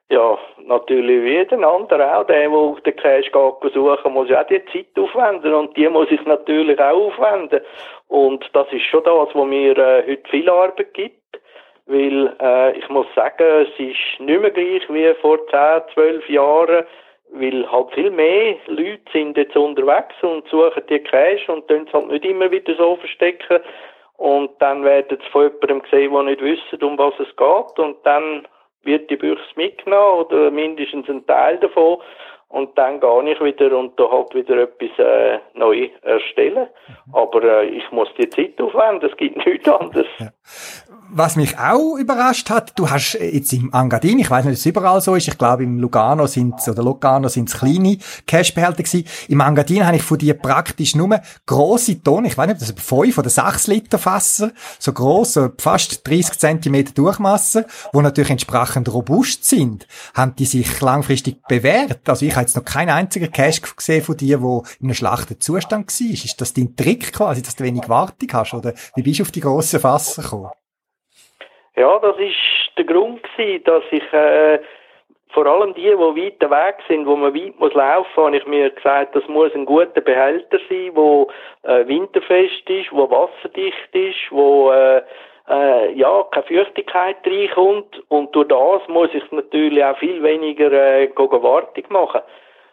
Ja, 0.10 0.38
natürlich 0.66 1.24
wie 1.24 1.34
jeder 1.34 1.68
andere 1.68 2.18
auch. 2.18 2.26
Der, 2.28 2.50
der 2.50 2.76
den 2.86 2.96
Cash 2.96 3.32
geht 3.32 3.74
suchen, 3.74 4.14
muss 4.14 4.30
ja 4.30 4.42
auch 4.42 4.48
die 4.48 4.64
Zeit 4.72 4.98
aufwenden 4.98 5.54
und 5.54 5.76
die 5.76 5.90
muss 5.90 6.10
ich 6.10 6.24
natürlich 6.26 6.80
auch 6.80 7.08
aufwenden. 7.08 7.60
Und 8.08 8.50
das 8.54 8.68
ist 8.72 8.84
schon 8.84 9.04
das, 9.04 9.30
was 9.34 9.48
mir 9.48 9.78
äh, 9.78 10.04
heute 10.08 10.30
viel 10.30 10.50
Arbeit 10.50 10.94
gibt. 10.94 11.27
Weil 11.88 12.36
äh, 12.42 12.78
ich 12.78 12.88
muss 12.90 13.08
sagen, 13.16 13.44
es 13.44 13.70
ist 13.80 14.20
nicht 14.20 14.42
mehr 14.42 14.52
gleich 14.52 14.84
wie 14.90 15.14
vor 15.22 15.40
10, 15.48 15.82
12 15.94 16.30
Jahren, 16.30 16.86
weil 17.32 17.72
halt 17.72 17.94
viel 17.94 18.12
mehr 18.12 18.56
Leute 18.68 19.02
sind 19.12 19.38
jetzt 19.38 19.56
unterwegs 19.56 20.16
und 20.22 20.48
suchen 20.50 20.84
die 20.90 21.00
Cash 21.00 21.48
und 21.50 21.68
tun 21.68 21.86
es 21.88 21.94
halt 21.94 22.08
nicht 22.08 22.26
immer 22.26 22.52
wieder 22.52 22.76
so 22.76 22.96
verstecken. 22.98 23.60
Und 24.18 24.52
dann 24.60 24.84
werden 24.84 25.18
sie 25.22 25.30
von 25.30 25.44
jemandem 25.44 25.82
gesehen, 25.84 26.12
der 26.12 26.24
nicht 26.24 26.42
wissen, 26.42 26.84
um 26.84 26.98
was 26.98 27.14
es 27.20 27.36
geht. 27.36 27.80
Und 27.80 27.98
dann 28.04 28.48
wird 28.84 29.10
die 29.10 29.18
Büchse 29.18 29.44
mitgenommen 29.56 30.26
oder 30.26 30.52
mindestens 30.52 31.08
ein 31.10 31.26
Teil 31.28 31.58
davon 31.58 32.00
und 32.50 32.78
dann 32.78 33.00
gehe 33.02 33.34
ich 33.34 33.42
wieder 33.42 33.78
und 33.78 34.00
da 34.00 34.10
halt 34.10 34.34
wieder 34.34 34.58
etwas 34.62 34.98
äh, 34.98 35.40
neu 35.54 35.90
erstellen. 36.02 36.68
Mhm. 36.88 37.16
Aber 37.16 37.44
äh, 37.44 37.66
ich 37.66 37.84
muss 37.92 38.08
die 38.18 38.30
Zeit 38.30 38.60
aufwenden, 38.62 39.10
es 39.10 39.18
gibt 39.18 39.38
nichts 39.46 39.68
anderes. 39.68 40.08
Ja. 40.18 40.30
Was 41.10 41.36
mich 41.36 41.58
auch 41.58 41.98
überrascht 41.98 42.50
hat, 42.50 42.78
du 42.78 42.90
hast 42.90 43.14
jetzt 43.14 43.54
im 43.54 43.74
Angadin, 43.74 44.20
ich 44.20 44.30
weiß 44.30 44.46
nicht, 44.46 44.54
ob 44.54 44.58
es 44.58 44.66
überall 44.66 45.02
so 45.02 45.16
ist, 45.16 45.28
ich 45.28 45.38
glaube 45.38 45.64
im 45.64 45.80
Lugano 45.80 46.26
sind 46.26 46.56
oder 46.68 46.84
Lugano 46.84 47.28
sind 47.28 47.50
es 47.50 47.60
kleine 47.60 47.98
Cashbehälter 48.26 48.84
gewesen. 48.84 49.06
Im 49.30 49.42
Angadin 49.42 49.86
habe 49.86 49.98
ich 49.98 50.04
von 50.04 50.18
dir 50.18 50.34
praktisch 50.34 50.96
nur 50.96 51.20
grosse 51.46 52.02
Tonnen, 52.02 52.26
ich 52.26 52.38
weiß 52.38 52.48
nicht, 52.48 52.62
das 52.62 52.68
sind 52.68 52.80
fünf 52.80 53.18
oder 53.18 53.30
sechs 53.30 53.68
Liter 53.68 53.98
Fasser, 53.98 54.52
so 54.80 54.92
gross, 54.92 55.40
fast 55.58 56.08
30 56.08 56.40
Zentimeter 56.40 56.94
Durchmesser, 56.94 57.66
wo 57.94 58.02
natürlich 58.02 58.32
entsprechend 58.32 58.94
robust 58.94 59.46
sind. 59.46 59.88
Haben 60.14 60.36
die 60.36 60.46
sich 60.46 60.82
langfristig 60.82 61.42
bewährt? 61.48 62.08
Also 62.08 62.26
ich 62.26 62.37
habe 62.38 62.46
jetzt 62.46 62.56
noch 62.56 62.64
keinen 62.64 62.90
einzigen 62.90 63.32
Cash 63.32 63.62
gesehen 63.62 64.04
von 64.04 64.16
dir, 64.16 64.42
wo 64.42 64.64
in 64.80 64.88
einem 64.88 64.94
schlechten 64.94 65.42
Zustand 65.42 65.88
war. 65.88 66.14
Ist 66.14 66.40
das 66.40 66.54
dein 66.54 66.76
Trick 66.78 67.12
quasi, 67.14 67.42
dass 67.42 67.56
du 67.56 67.64
wenig 67.64 67.90
Wartung 67.90 68.30
hast? 68.32 68.54
Oder 68.54 68.74
wie 68.96 69.04
bist 69.04 69.20
du 69.20 69.24
auf 69.24 69.32
die 69.32 69.42
grossen 69.42 69.80
Fasser 69.80 70.24
gekommen? 70.24 70.52
Ja, 71.76 72.00
das 72.00 72.18
ist 72.18 72.78
der 72.78 72.86
Grund 72.86 73.22
gewesen, 73.24 73.64
dass 73.66 73.84
ich 73.92 74.14
äh, 74.14 74.60
vor 75.30 75.46
allem 75.46 75.74
die, 75.74 75.82
die 75.82 75.92
weit 75.92 76.42
weg 76.42 76.78
sind, 76.88 77.06
wo 77.06 77.16
man 77.16 77.34
weit 77.36 77.60
muss 77.60 77.74
laufen, 77.74 78.24
habe 78.24 78.38
ich 78.38 78.48
mir 78.48 78.70
gesagt, 78.72 79.16
das 79.16 79.28
muss 79.28 79.54
ein 79.54 79.66
guter 79.66 80.02
Behälter 80.02 80.58
sein, 80.70 80.92
wo 80.94 81.30
äh, 81.64 81.88
winterfest 81.88 82.68
ist, 82.68 82.92
wo 82.92 83.10
wasserdicht 83.10 83.94
ist, 83.94 84.32
äh, 84.32 85.02
äh, 85.50 85.94
ja, 85.94 86.24
keine 86.32 86.46
Feuchtigkeit 86.46 87.18
reinkommt 87.26 88.02
und 88.10 88.36
durch 88.36 88.48
das 88.48 88.88
muss 88.88 89.10
ich 89.14 89.32
natürlich 89.32 89.84
auch 89.84 89.98
viel 89.98 90.22
weniger 90.22 90.72
äh, 90.72 91.10
Wartung 91.16 91.84
machen. 91.90 92.22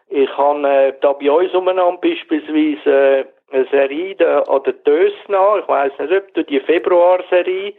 Ich 0.08 0.36
habe 0.36 0.68
äh, 0.68 0.92
da 1.00 1.12
bei 1.12 1.30
uns 1.30 1.52
umeinander 1.54 1.98
beispielsweise 2.00 2.90
äh, 2.90 3.24
eine 3.52 3.66
Serie 3.70 4.16
an 4.48 4.62
der 4.64 4.72
Dösna, 4.72 5.58
ich 5.58 5.68
weiss 5.68 5.92
nicht, 5.98 6.12
ob 6.12 6.34
du 6.34 6.44
die 6.44 6.60
Februar-Serie, 6.60 7.74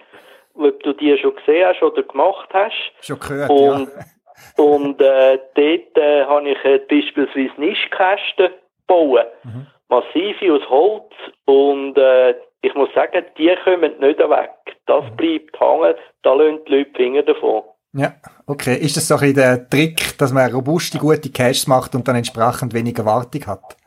ob 0.55 0.83
du 0.83 0.93
die 0.93 1.17
schon 1.17 1.35
gesehen 1.35 1.67
hast 1.67 1.83
oder 1.83 2.03
gemacht 2.03 2.49
hast. 2.53 2.91
Schon 3.01 3.19
gehört, 3.19 3.49
und, 3.49 3.89
ja. 3.89 4.63
und 4.63 5.01
äh, 5.01 5.39
dort 5.55 5.97
äh, 5.97 6.25
habe 6.25 6.49
ich 6.49 6.63
äh, 6.63 6.79
beispielsweise 6.79 7.51
Nischkästen 7.57 8.49
gebaut. 8.87 9.27
Mhm. 9.43 9.67
Massive 9.89 10.53
aus 10.53 10.69
Holz 10.69 11.13
und 11.45 11.97
äh, 11.97 12.35
ich 12.61 12.73
muss 12.73 12.89
sagen, 12.93 13.23
die 13.37 13.55
kommen 13.63 13.99
nicht 13.99 14.19
weg. 14.19 14.51
Das 14.85 15.03
mhm. 15.03 15.15
bleibt 15.15 15.59
hängen, 15.59 15.95
da 16.23 16.33
lassen 16.33 16.59
die 16.67 16.71
Leute 16.71 16.91
die 16.91 16.95
Finger 16.95 17.23
davon. 17.23 17.63
Ja, 17.93 18.13
okay. 18.45 18.75
Ist 18.75 18.97
das 18.97 19.07
so 19.07 19.15
ein 19.15 19.33
der 19.33 19.69
Trick, 19.69 20.17
dass 20.17 20.33
man 20.33 20.51
robuste, 20.51 20.97
gute 20.97 21.31
Caches 21.31 21.67
macht 21.67 21.95
und 21.95 22.07
dann 22.07 22.17
entsprechend 22.17 22.73
weniger 22.73 23.05
Wartung 23.05 23.45
hat? 23.47 23.77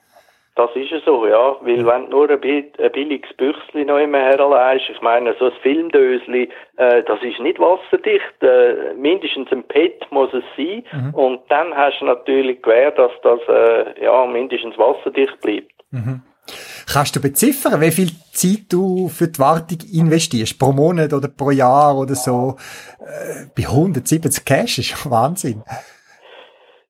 Das 0.58 0.70
ist 0.74 0.90
ja 0.90 0.98
so, 1.04 1.24
ja. 1.24 1.56
Weil 1.60 1.86
wenn 1.86 2.10
du 2.10 2.16
nur 2.16 2.30
ein, 2.30 2.40
billiges 2.40 3.32
Büchsli 3.36 3.84
noch 3.84 3.98
immer 3.98 4.18
herleihst, 4.18 4.90
ich 4.90 5.00
meine, 5.02 5.36
so 5.38 5.44
ein 5.44 5.52
Filmdösli, 5.62 6.48
äh, 6.78 7.04
das 7.04 7.22
ist 7.22 7.38
nicht 7.38 7.60
wasserdicht. 7.60 8.42
Äh, 8.42 8.94
mindestens 8.96 9.52
ein 9.52 9.62
PET 9.62 10.04
muss 10.10 10.30
es 10.34 10.42
sein. 10.56 10.82
Mhm. 10.90 11.14
Und 11.14 11.40
dann 11.48 11.72
hast 11.76 12.00
du 12.00 12.06
natürlich 12.06 12.60
gewährt, 12.60 12.98
dass 12.98 13.12
das 13.22 13.38
äh, 13.46 14.02
ja, 14.02 14.26
mindestens 14.26 14.76
wasserdicht 14.76 15.40
bleibt. 15.42 15.70
Mhm. 15.92 16.22
Kannst 16.92 17.16
du 17.16 17.20
beziffern, 17.20 17.80
wie 17.80 17.90
viel 17.90 18.10
Zeit 18.32 18.72
du 18.72 19.08
für 19.08 19.28
die 19.28 19.38
Wartung 19.38 19.78
investierst? 19.92 20.58
Pro 20.58 20.72
Monat 20.72 21.12
oder 21.12 21.28
pro 21.28 21.50
Jahr 21.50 21.96
oder 21.98 22.14
so? 22.14 22.56
Äh, 23.00 23.46
bei 23.56 23.68
170 23.68 24.44
Cash 24.44 24.78
ist 24.78 25.10
Wahnsinn. 25.10 25.62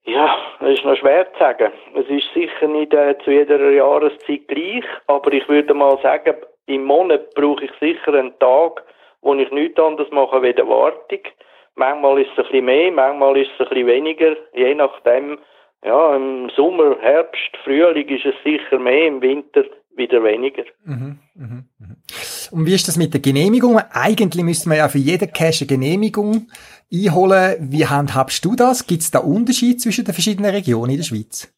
Ja, 0.05 0.35
das 0.59 0.71
ist 0.71 0.85
noch 0.85 0.95
schwer 0.97 1.31
zu 1.33 1.39
sagen. 1.39 1.71
Es 1.95 2.07
ist 2.07 2.33
sicher 2.33 2.67
nicht 2.67 2.93
äh, 2.93 3.15
zu 3.23 3.31
jeder 3.31 3.59
Jahreszeit 3.71 4.47
gleich, 4.47 4.85
aber 5.07 5.31
ich 5.33 5.47
würde 5.47 5.73
mal 5.73 5.99
sagen, 6.01 6.35
im 6.65 6.83
Monat 6.85 7.33
brauche 7.35 7.65
ich 7.65 7.71
sicher 7.79 8.13
einen 8.13 8.37
Tag, 8.39 8.83
wo 9.21 9.33
ich 9.35 9.51
nichts 9.51 9.79
anderes 9.79 10.11
mache 10.11 10.41
wie 10.41 10.53
die 10.53 10.67
Wartung. 10.67 11.19
Manchmal 11.75 12.21
ist 12.21 12.31
es 12.31 12.37
ein 12.39 12.43
bisschen 12.43 12.65
mehr, 12.65 12.91
manchmal 12.91 13.37
ist 13.37 13.51
es 13.53 13.59
ein 13.59 13.69
bisschen 13.69 13.87
weniger, 13.87 14.35
je 14.53 14.75
nachdem, 14.75 15.39
ja, 15.83 16.15
im 16.15 16.49
Sommer, 16.55 16.97
Herbst, 16.99 17.57
Frühling 17.63 18.07
ist 18.09 18.25
es 18.25 18.35
sicher 18.43 18.79
mehr, 18.79 19.07
im 19.07 19.21
Winter 19.21 19.63
wieder 19.95 20.23
weniger. 20.23 20.63
Mhm, 20.85 21.19
mh, 21.35 21.63
mh. 21.79 21.95
Und 22.51 22.65
wie 22.65 22.73
ist 22.73 22.87
das 22.87 22.97
mit 22.97 23.13
der 23.13 23.21
Genehmigung? 23.21 23.79
Eigentlich 23.91 24.43
müsste 24.43 24.69
man 24.69 24.79
ja 24.79 24.87
für 24.87 24.97
jede 24.97 25.27
Cache 25.27 25.61
eine 25.61 25.67
Genehmigung 25.67 26.47
einholen. 26.91 27.57
Wie 27.71 27.85
handhabst 27.85 28.43
du 28.43 28.55
das? 28.55 28.87
Gibt 28.87 29.01
es 29.01 29.11
da 29.11 29.19
Unterschied 29.19 29.81
zwischen 29.81 30.05
den 30.05 30.13
verschiedenen 30.13 30.51
Regionen 30.51 30.91
in 30.91 30.97
der 30.97 31.03
Schweiz? 31.03 31.53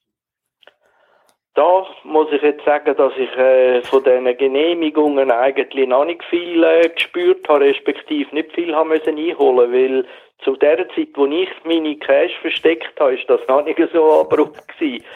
Da 1.54 1.86
muss 2.06 2.28
ich 2.32 2.42
jetzt 2.42 2.64
sagen, 2.64 2.96
dass 2.96 3.12
ich 3.18 3.30
äh, 3.38 3.82
von 3.82 4.04
diesen 4.04 4.38
Genehmigungen 4.38 5.32
eigentlich 5.32 5.88
noch 5.88 6.06
nicht 6.06 6.24
viel 6.30 6.64
äh, 6.64 6.88
gespürt 6.88 7.48
habe, 7.50 7.66
respektive 7.66 8.34
nicht 8.34 8.54
viel 8.54 8.74
haben 8.74 8.90
müssen 8.90 9.18
einholen, 9.18 9.72
weil 9.74 10.06
zu 10.44 10.56
der 10.56 10.88
Zeit, 10.90 11.10
wo 11.16 11.26
ich 11.26 11.50
meine 11.64 11.96
Cash 11.98 12.38
versteckt 12.42 13.00
habe, 13.00 13.16
ist 13.16 13.30
das 13.30 13.42
noch 13.48 13.64
nicht 13.64 13.80
so 13.94 14.22
abrupt 14.22 14.68
gewesen. 14.68 15.04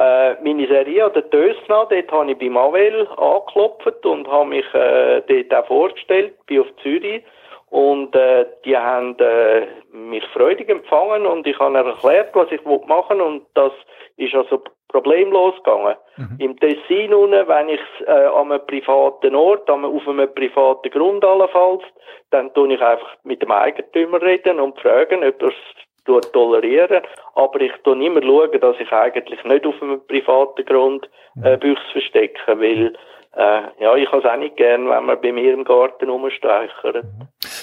Äh, 0.00 0.36
meine 0.44 0.68
Serie 0.68 1.06
an 1.06 1.12
der 1.12 1.22
Dösna, 1.22 1.84
dort 1.86 2.12
habe 2.12 2.30
ich 2.30 2.38
bei 2.38 2.48
Mavel 2.48 3.08
angeklopft 3.16 4.06
und 4.06 4.28
habe 4.28 4.48
mich 4.48 4.64
äh, 4.72 5.22
dort 5.26 5.52
auch 5.52 5.66
vorgestellt, 5.66 6.34
bin 6.46 6.60
auf 6.60 6.68
Zürich. 6.84 7.24
Und 7.70 8.14
äh, 8.14 8.46
die 8.64 8.76
haben 8.76 9.18
äh, 9.18 9.66
mich 9.92 10.24
freudig 10.32 10.68
empfangen 10.68 11.26
und 11.26 11.48
ich 11.48 11.58
habe 11.58 11.78
erklärt, 11.78 12.32
was 12.34 12.46
ich 12.52 12.64
machen 12.64 13.18
will 13.18 13.24
und 13.24 13.46
das 13.54 13.72
ist 14.16 14.36
also 14.36 14.62
problemlos 14.88 15.54
gegangen. 15.56 15.96
Mhm. 16.16 16.36
Im 16.38 16.58
Tessin 16.58 17.14
unten, 17.14 17.46
wenn 17.46 17.68
ich 17.68 17.80
äh, 18.06 18.10
an 18.10 18.50
einem 18.52 18.66
privaten 18.66 19.34
Ort, 19.34 19.68
an, 19.70 19.84
auf 19.84 20.08
einem 20.08 20.32
privaten 20.34 20.90
Grund 20.90 21.24
allenfalls, 21.24 21.82
dann 22.30 22.52
tue 22.54 22.72
ich 22.74 22.80
einfach 22.80 23.16
mit 23.24 23.42
dem 23.42 23.50
Eigentümer 23.50 24.20
reden 24.20 24.60
und 24.60 24.80
fragen, 24.80 25.24
ob 25.24 25.42
er 25.42 25.48
es 25.48 26.32
tolerieren. 26.32 27.02
Aber 27.34 27.60
ich 27.60 27.72
tue 27.84 28.04
immer 28.04 28.22
schauen, 28.22 28.60
dass 28.60 28.80
ich 28.80 28.90
eigentlich 28.90 29.44
nicht 29.44 29.66
auf 29.66 29.80
einem 29.82 30.04
privaten 30.06 30.64
Grund 30.64 31.08
äh, 31.44 31.56
mhm. 31.56 31.60
Büchse 31.60 31.92
verstecke, 31.92 32.58
weil 32.58 32.94
äh, 33.34 33.82
ja, 33.82 33.94
ich 33.96 34.08
habe 34.10 34.18
es 34.18 34.24
auch 34.24 34.38
nicht 34.38 34.56
gern, 34.56 34.88
wenn 34.88 35.04
man 35.04 35.20
bei 35.20 35.32
mir 35.32 35.52
im 35.52 35.64
Garten 35.64 36.08
rumstreichert. 36.08 37.04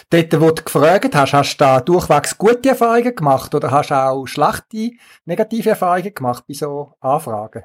Dort, 0.10 0.42
wo 0.42 0.52
du 0.52 0.64
gefragt 0.64 1.16
hast, 1.16 1.34
hast 1.34 1.58
du 1.58 1.64
da 1.64 1.80
durchwegs 1.82 2.38
gute 2.38 2.70
Erfahrungen 2.70 3.16
gemacht 3.16 3.54
oder 3.54 3.72
hast 3.72 3.92
du 3.92 3.96
auch 3.96 4.26
schlechte, 4.26 4.96
negative 5.26 5.72
Erfahrungen 5.72 6.14
gemacht 6.14 6.46
bei 6.48 6.54
so 6.54 6.94
Anfragen? 7.02 7.64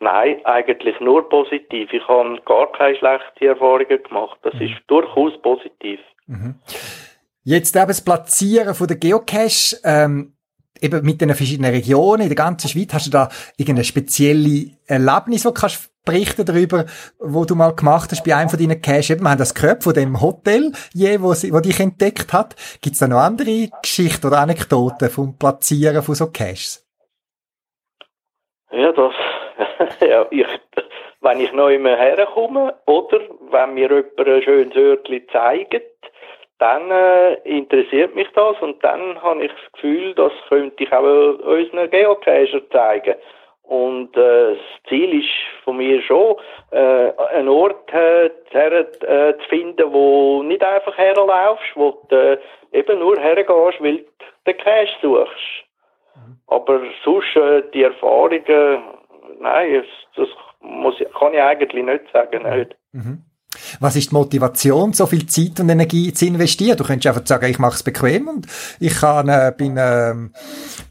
Nein, 0.00 0.44
eigentlich 0.44 0.98
nur 1.00 1.28
positiv. 1.28 1.92
Ich 1.92 2.06
habe 2.08 2.40
gar 2.44 2.72
keine 2.72 2.96
schlechten 2.96 3.44
Erfahrungen 3.44 4.02
gemacht. 4.02 4.38
Das 4.42 4.54
mhm. 4.54 4.62
ist 4.62 4.74
durchaus 4.88 5.40
positiv. 5.42 6.00
Mhm. 6.26 6.56
Jetzt 7.44 7.76
eben 7.76 7.86
das 7.88 8.04
Platzieren 8.04 8.74
von 8.74 8.88
der 8.88 8.96
Geocache, 8.96 9.76
ähm, 9.84 10.34
eben 10.80 11.04
mit 11.04 11.20
den 11.20 11.34
verschiedenen 11.34 11.72
Regionen 11.72 12.22
in 12.22 12.28
der 12.28 12.36
ganzen 12.36 12.68
Schweiz, 12.68 12.92
hast 12.92 13.06
du 13.06 13.10
da 13.10 13.28
irgendeine 13.56 13.84
spezielle 13.84 14.70
Erlebnis, 14.86 15.42
die 15.42 15.48
du 15.48 15.54
kannst 15.54 15.91
berichten 16.04 16.44
darüber, 16.44 16.84
wo 17.18 17.44
du 17.44 17.54
mal 17.54 17.74
gemacht 17.74 18.10
hast 18.10 18.24
bei 18.24 18.34
einem 18.34 18.48
von 18.48 18.58
deinen 18.58 18.80
Caches. 18.80 19.10
Eben, 19.10 19.22
wir 19.22 19.30
haben 19.30 19.38
das 19.38 19.54
gehört 19.54 19.84
von 19.84 19.94
dem 19.94 20.20
Hotel, 20.20 20.72
je, 20.92 21.20
wo, 21.20 21.32
sie, 21.34 21.52
wo 21.52 21.60
dich 21.60 21.80
entdeckt 21.80 22.32
hat. 22.32 22.56
Gibt 22.80 22.94
es 22.94 22.98
da 22.98 23.08
noch 23.08 23.18
andere 23.18 23.68
Geschichten 23.82 24.26
oder 24.26 24.38
Anekdoten 24.38 25.08
vom 25.10 25.38
Platzieren 25.38 26.02
von 26.02 26.14
so 26.14 26.26
Caches? 26.26 26.86
Ja, 28.70 28.92
das, 28.92 29.12
ja, 30.00 30.26
ich, 30.30 30.46
wenn 31.20 31.40
ich 31.40 31.52
noch 31.52 31.68
immer 31.68 31.96
herkomme 31.96 32.74
oder 32.86 33.20
wenn 33.50 33.74
mir 33.74 33.90
jemand 33.90 34.18
ein 34.18 34.42
schönes 34.42 34.76
Örtchen 34.76 35.22
zeigt, 35.30 35.82
dann 36.58 36.90
äh, 36.90 37.34
interessiert 37.44 38.14
mich 38.14 38.28
das 38.34 38.56
und 38.60 38.82
dann 38.84 39.20
habe 39.20 39.44
ich 39.44 39.50
das 39.50 39.72
Gefühl, 39.72 40.14
das 40.14 40.32
könnte 40.48 40.84
ich 40.84 40.92
auch 40.92 41.02
unseren 41.02 41.90
Geocacher 41.90 42.68
zeigen. 42.70 43.16
Und 43.72 44.14
äh, 44.18 44.50
das 44.50 44.58
Ziel 44.86 45.18
ist 45.18 45.30
von 45.64 45.78
mir 45.78 46.02
schon, 46.02 46.36
äh, 46.72 47.10
einen 47.32 47.48
Ort 47.48 47.90
äh, 47.94 48.28
her, 48.50 48.70
äh, 48.70 49.38
zu 49.38 49.48
finden, 49.48 49.90
wo 49.90 50.42
nicht 50.42 50.62
einfach 50.62 50.94
herlaufst, 50.98 51.74
wo 51.74 51.98
du 52.10 52.32
äh, 52.34 52.38
eben 52.72 52.98
nur 52.98 53.18
hergehst, 53.18 53.80
weil 53.80 53.96
du 53.96 54.04
den 54.46 54.58
Cash 54.58 54.94
suchst. 55.00 55.64
Mhm. 56.14 56.36
Aber 56.48 56.82
sonst 57.02 57.34
äh, 57.34 57.62
die 57.72 57.84
Erfahrungen, 57.84 58.82
nein, 59.40 59.82
das, 60.16 60.26
das 60.26 60.28
muss, 60.60 60.96
kann 61.18 61.32
ich 61.32 61.40
eigentlich 61.40 61.82
nicht 61.82 62.12
sagen. 62.12 62.42
Nicht. 62.42 62.76
Mhm. 62.92 63.24
Was 63.80 63.96
ist 63.96 64.10
die 64.10 64.14
Motivation, 64.14 64.92
so 64.92 65.06
viel 65.06 65.26
Zeit 65.26 65.60
und 65.60 65.68
Energie 65.68 66.12
zu 66.12 66.26
investieren? 66.26 66.76
Du 66.76 66.84
könntest 66.84 67.06
einfach 67.06 67.26
sagen, 67.26 67.50
ich 67.50 67.58
mache 67.58 67.74
es 67.74 67.82
bequem 67.82 68.28
und 68.28 68.46
ich 68.80 68.94
kann, 69.00 69.28
äh, 69.28 69.52
bin, 69.56 69.76
äh, 69.76 70.14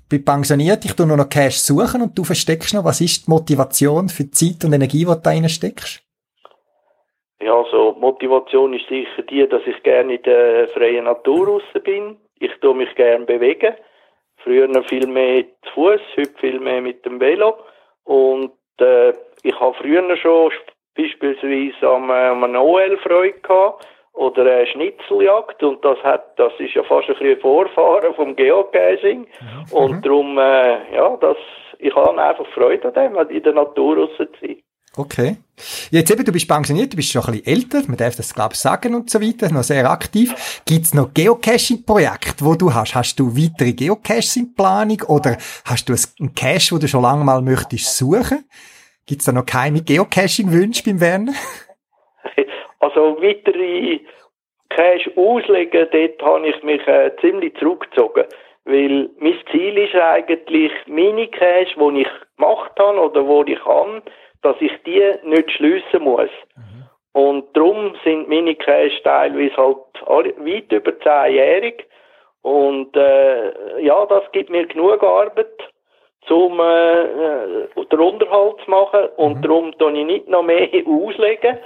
bin 0.10 0.26
pensioniert, 0.26 0.86
ich 0.86 0.94
tu 0.94 1.06
nur 1.06 1.18
noch 1.18 1.30
Cash 1.30 1.58
suchen 1.58 2.02
und 2.02 2.18
du 2.18 2.24
versteckst 2.24 2.74
noch. 2.74 2.86
Was 2.86 3.02
ist 3.02 3.28
die 3.28 3.32
Motivation 3.32 4.10
für 4.10 4.24
die 4.24 4.32
Zeit 4.32 4.66
und 4.66 4.74
Energie, 4.74 5.00
die 5.00 5.06
du 5.06 5.16
da 5.16 5.50
steckst? 5.50 6.04
Ja, 7.42 7.56
also 7.56 7.96
Motivation 8.00 8.74
ist 8.74 8.88
sicher 8.88 9.24
die, 9.24 9.48
dass 9.48 9.64
ich 9.66 9.82
gerne 9.82 10.16
in 10.16 10.22
der 10.24 10.68
freien 10.70 11.06
Natur 11.06 11.48
raus 11.48 11.64
bin. 11.84 12.18
Ich 12.40 12.52
tue 12.62 12.76
mich 12.76 12.94
gerne 12.96 13.26
bewegen. 13.26 13.74
Früher 14.44 14.68
noch 14.68 14.88
viel 14.88 15.08
mehr 15.08 15.46
zu 15.64 15.72
Fuß, 15.74 16.02
heute 16.18 16.40
viel 16.40 16.60
mehr 16.60 16.82
mit 16.82 17.04
dem 17.06 17.20
Velo. 17.20 17.58
Und 18.04 18.52
äh, 18.80 19.14
ich 19.44 19.60
habe 19.60 19.76
früher 19.80 20.18
schon 20.18 20.52
beispielsweise 21.02 21.88
am, 21.88 22.10
äh, 22.10 22.28
am 22.28 22.52
Noel 22.52 22.98
Freude 22.98 23.40
gehabt 23.40 23.88
oder 24.14 24.42
eine 24.42 24.68
Schnitzeljagd 24.68 25.64
und 25.64 25.84
das 25.84 25.98
hat, 26.04 26.38
das 26.38 26.54
ist 26.60 26.74
ja 26.74 26.84
fast 26.84 27.10
ein 27.10 27.16
bisschen 27.16 27.40
Vorfahren 27.40 28.14
vom 28.14 28.36
Geocaching 28.36 29.20
mhm. 29.22 29.74
und 29.74 30.06
darum, 30.06 30.38
äh, 30.38 30.96
ja, 30.96 31.18
das, 31.22 31.38
ich 31.80 31.96
habe 31.96 32.22
einfach 32.22 32.46
Freude 32.54 32.88
an 32.88 32.94
dem, 32.94 33.30
in 33.30 33.44
der 33.44 33.54
Natur 33.54 33.98
raus 33.98 34.10
zu 34.18 34.28
sein. 34.42 34.58
Okay. 34.98 35.38
Jetzt 35.90 36.12
eben, 36.12 36.26
du 36.26 36.34
bist 36.34 36.50
pensioniert, 36.50 36.92
du 36.92 36.98
bist 36.98 37.12
schon 37.12 37.24
ein 37.24 37.32
bisschen 37.32 37.48
älter, 37.48 37.82
man 37.88 37.96
darf 37.96 38.18
das 38.18 38.34
glaube 38.34 38.56
ich 38.56 38.60
sagen 38.60 38.94
und 38.94 39.10
so 39.10 39.22
weiter, 39.22 39.50
noch 39.50 39.64
sehr 39.64 39.90
aktiv. 39.90 40.62
Gibt's 40.66 40.94
noch 40.94 41.14
Geocaching-Projekte, 41.14 42.44
wo 42.44 42.56
du 42.56 42.74
hast? 42.74 42.94
Hast 42.94 43.16
du 43.18 43.34
weitere 43.38 43.72
Geocaches 43.72 44.36
in 44.36 44.54
Planung 44.54 45.02
oder 45.08 45.38
hast 45.64 45.88
du 45.88 45.94
einen 45.94 46.36
Cache, 46.36 46.76
wo 46.76 46.78
du 46.78 46.90
schon 46.90 47.04
lange 47.04 47.24
mal 47.24 47.42
möchtest 47.42 47.98
suchen? 47.98 48.44
Gibt's 49.08 49.26
da 49.26 49.32
noch 49.32 49.46
keine 49.46 49.82
Geocaching-Wünsche 49.82 50.84
beim 50.86 51.02
Werner? 51.02 51.34
Also 52.84 53.22
weitere 53.22 54.00
Cache 54.70 55.12
auslegen, 55.16 55.88
dort 55.92 56.22
habe 56.24 56.48
ich 56.48 56.64
mich 56.64 56.86
äh, 56.88 57.12
ziemlich 57.22 57.56
zurückgezogen. 57.58 58.26
Weil 58.66 59.10
mein 59.20 59.38
Ziel 59.52 59.78
ist 59.78 59.96
eigentlich, 59.96 60.72
meine 60.88 61.28
Cache, 61.28 61.76
die 61.78 62.02
ich 62.02 62.08
gemacht 62.38 62.72
habe 62.80 63.00
oder 63.00 63.28
wo 63.28 63.44
ich 63.44 63.60
kann, 63.60 64.02
dass 64.42 64.56
ich 64.60 64.72
die 64.86 65.04
nicht 65.24 65.52
schliessen 65.52 66.02
muss. 66.02 66.30
Mhm. 66.56 66.90
Und 67.14 67.58
darum 67.58 67.96
sind 68.04 68.30
meine 68.30 68.56
Cache 68.56 69.02
teilweise 69.04 69.58
halt 69.58 70.38
weit 70.38 70.72
über 70.72 71.00
zehnjährig. 71.00 71.86
Und 72.42 72.96
äh, 72.96 73.84
ja, 73.84 74.06
das 74.06 74.24
gibt 74.32 74.50
mir 74.50 74.66
genug 74.66 75.04
Arbeit 75.04 75.71
zum 76.28 76.60
äh, 76.60 77.02
äh, 77.04 77.68
den 77.92 78.00
Unterhalt 78.00 78.56
zu 78.64 78.72
machen 78.72 79.10
und 79.18 79.38
mhm. 79.38 79.42
darum 79.42 79.78
tue 79.78 79.98
ich 80.00 80.06
nicht 80.06 80.28
noch 80.28 80.44
mehr 80.44 80.70
auslegen. 80.86 81.58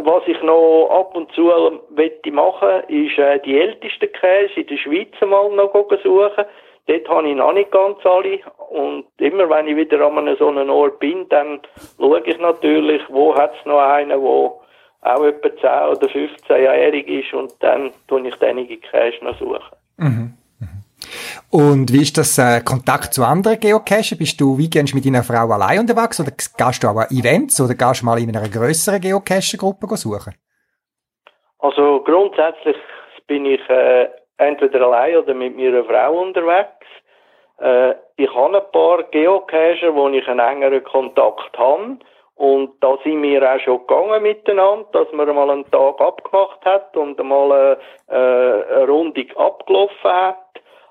Was 0.00 0.22
ich 0.26 0.42
noch 0.42 0.88
ab 0.90 1.16
und 1.16 1.30
zu 1.32 1.50
wette 1.90 2.32
machen, 2.32 2.82
ist 2.88 3.16
äh, 3.18 3.38
die 3.40 3.60
ältesten 3.60 4.10
Käse 4.12 4.60
in 4.60 4.66
der 4.66 4.76
Schweiz 4.76 5.12
mal 5.20 5.50
noch 5.50 5.72
suchen. 6.02 6.44
Dort 6.86 7.08
habe 7.08 7.28
ich 7.28 7.36
noch 7.36 7.52
nicht 7.52 7.70
ganz 7.70 8.04
alle. 8.04 8.40
Und 8.70 9.04
immer 9.18 9.48
wenn 9.50 9.68
ich 9.68 9.76
wieder 9.76 10.00
an 10.00 10.36
so 10.38 10.48
einem 10.48 10.70
Ort 10.70 10.98
bin, 10.98 11.28
dann 11.28 11.60
schaue 11.98 12.22
ich 12.24 12.38
natürlich, 12.38 13.02
wo 13.08 13.34
hat 13.34 13.52
es 13.58 13.66
noch 13.66 13.78
einen, 13.78 14.08
der 14.08 14.18
auch 14.18 15.24
etwa 15.24 15.48
10 15.48 15.96
oder 15.96 16.08
15-jährig 16.08 17.06
ist 17.06 17.34
und 17.34 17.52
dann 17.60 17.92
tue 18.08 18.26
ich 18.26 18.42
einige 18.42 18.78
Käse 18.78 19.24
noch 19.24 19.38
suchen. 19.38 19.76
Mhm. 19.98 20.37
Und 21.50 21.92
wie 21.94 22.02
ist 22.02 22.18
das 22.18 22.36
äh, 22.36 22.60
Kontakt 22.62 23.14
zu 23.14 23.24
anderen 23.24 23.58
Geocachen? 23.58 24.18
Bist 24.18 24.38
du 24.38 24.58
gehst 24.58 24.94
mit 24.94 25.06
deiner 25.06 25.22
Frau 25.22 25.48
allein 25.48 25.80
unterwegs 25.80 26.20
oder 26.20 26.30
gehst 26.30 26.84
du 26.84 26.88
auch 26.88 27.00
an 27.00 27.08
Events 27.08 27.58
oder 27.58 27.74
gehst 27.74 28.02
du 28.02 28.06
mal 28.06 28.18
in 28.18 28.28
einer 28.28 28.48
grösseren 28.48 29.00
Geocacher-Gruppe 29.00 29.96
suchen? 29.96 30.34
Also 31.60 32.00
grundsätzlich 32.04 32.76
bin 33.26 33.46
ich 33.46 33.66
äh, 33.70 34.08
entweder 34.36 34.86
allein 34.86 35.16
oder 35.16 35.32
mit 35.32 35.56
meiner 35.56 35.84
Frau 35.84 36.20
unterwegs. 36.20 36.84
Äh, 37.60 37.94
ich 38.16 38.34
habe 38.34 38.58
ein 38.58 38.70
paar 38.70 39.04
Geocacher, 39.04 39.94
wo 39.94 40.08
ich 40.10 40.28
einen 40.28 40.40
engeren 40.40 40.84
Kontakt 40.84 41.56
habe. 41.56 41.98
Und 42.34 42.70
da 42.80 42.96
sind 43.02 43.22
wir 43.22 43.42
auch 43.42 43.58
schon 43.58 43.80
gegangen 43.80 44.22
miteinander, 44.22 44.86
dass 44.92 45.12
man 45.12 45.34
mal 45.34 45.50
einen 45.50 45.68
Tag 45.72 46.00
abgemacht 46.00 46.64
hat 46.64 46.96
und 46.96 47.18
mal 47.24 47.78
äh, 48.08 48.14
äh 48.14 48.74
eine 48.76 48.86
Runde 48.86 49.26
abgelaufen 49.34 50.12
hat. 50.12 50.36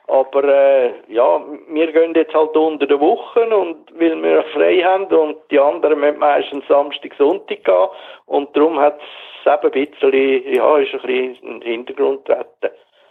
Aber 0.07 0.43
äh, 0.45 0.93
ja, 1.09 1.41
wir 1.67 1.91
gehen 1.91 2.13
jetzt 2.15 2.33
halt 2.33 2.55
unter 2.55 2.87
der 2.87 2.99
Woche 2.99 3.45
und 3.55 3.91
weil 3.99 4.21
wir 4.23 4.43
frei 4.53 4.79
haben 4.79 5.05
und 5.07 5.37
die 5.51 5.59
anderen 5.59 5.99
müssen 5.99 6.19
meistens 6.19 6.65
Samstag, 6.67 7.13
Sonntag 7.17 7.65
gehen 7.65 7.87
und 8.25 8.55
darum 8.55 8.79
hat 8.79 8.99
es 9.01 9.53
eben 9.53 9.73
ein 9.73 9.85
bisschen, 9.85 10.53
ja, 10.53 10.77
ist 10.77 10.93
ein 10.93 11.01
bisschen 11.01 11.35
in 11.43 11.59
den 11.59 11.61
Hintergrund. 11.61 12.21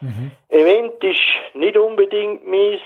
Mhm. 0.00 0.30
Event 0.48 1.04
ist 1.04 1.20
nicht 1.54 1.76
unbedingt 1.76 2.46
mein 2.46 2.80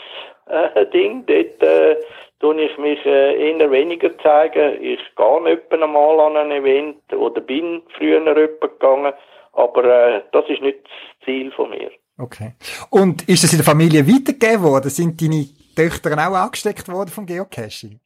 äh, 0.46 0.86
Ding, 0.86 1.24
dort 1.26 1.62
äh, 1.62 1.96
tue 2.40 2.60
ich 2.62 2.76
mich 2.78 3.04
äh, 3.06 3.52
eher 3.52 3.70
weniger 3.70 4.16
zeigen. 4.18 4.82
Ich 4.82 5.00
gehe 5.14 5.42
nicht 5.42 5.72
einmal 5.72 6.18
an 6.20 6.36
ein 6.36 6.50
Event 6.50 7.12
oder 7.14 7.40
bin 7.40 7.82
früher 7.96 8.18
jemand 8.18 8.60
gegangen, 8.60 9.12
aber 9.52 9.84
äh, 9.84 10.22
das 10.32 10.48
ist 10.48 10.62
nicht 10.62 10.78
das 10.84 11.26
Ziel 11.26 11.52
von 11.52 11.70
mir. 11.70 11.90
Okay. 12.20 12.52
Und 12.90 13.28
ist 13.28 13.42
das 13.44 13.52
in 13.52 13.58
der 13.58 13.64
Familie 13.64 14.06
weitergegeben 14.06 14.62
worden? 14.62 14.90
Sind 14.90 15.20
deine 15.20 15.46
Töchter 15.74 16.12
auch 16.12 16.34
angesteckt 16.34 16.88
worden 16.88 17.10
vom 17.10 17.24
Geocaching? 17.24 18.00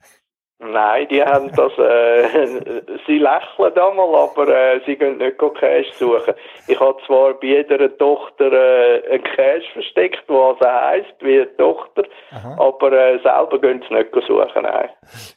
Nein, 0.61 1.09
die 1.11 1.23
haben 1.23 1.51
das, 1.55 1.73
äh, 1.79 2.83
sie 3.07 3.19
lächeln 3.19 3.77
einmal, 3.77 4.15
aber 4.15 4.49
äh, 4.49 4.81
sie 4.87 4.97
gehen 4.97 5.19
nicht 5.19 5.37
Cash 5.37 5.93
suchen. 5.99 6.33
Ich 6.69 6.79
habe 6.79 6.97
zwar 7.07 7.35
bei 7.35 7.49
jeder 7.49 7.99
Tochter 7.99 8.53
äh, 8.53 9.03
einen 9.11 9.25
Cash 9.25 9.65
versteckt, 9.73 10.23
was 10.29 10.57
also 10.61 10.71
heisst, 10.71 11.15
wie 11.21 11.41
eine 11.41 11.57
Tochter, 11.57 12.05
Aha. 12.31 12.57
aber 12.59 12.93
äh, 12.93 13.19
selber 13.23 13.61
gehen 13.61 13.85
sie 13.87 13.95
nicht 13.95 14.15
suchen, 14.15 14.63
nein. 14.63 14.89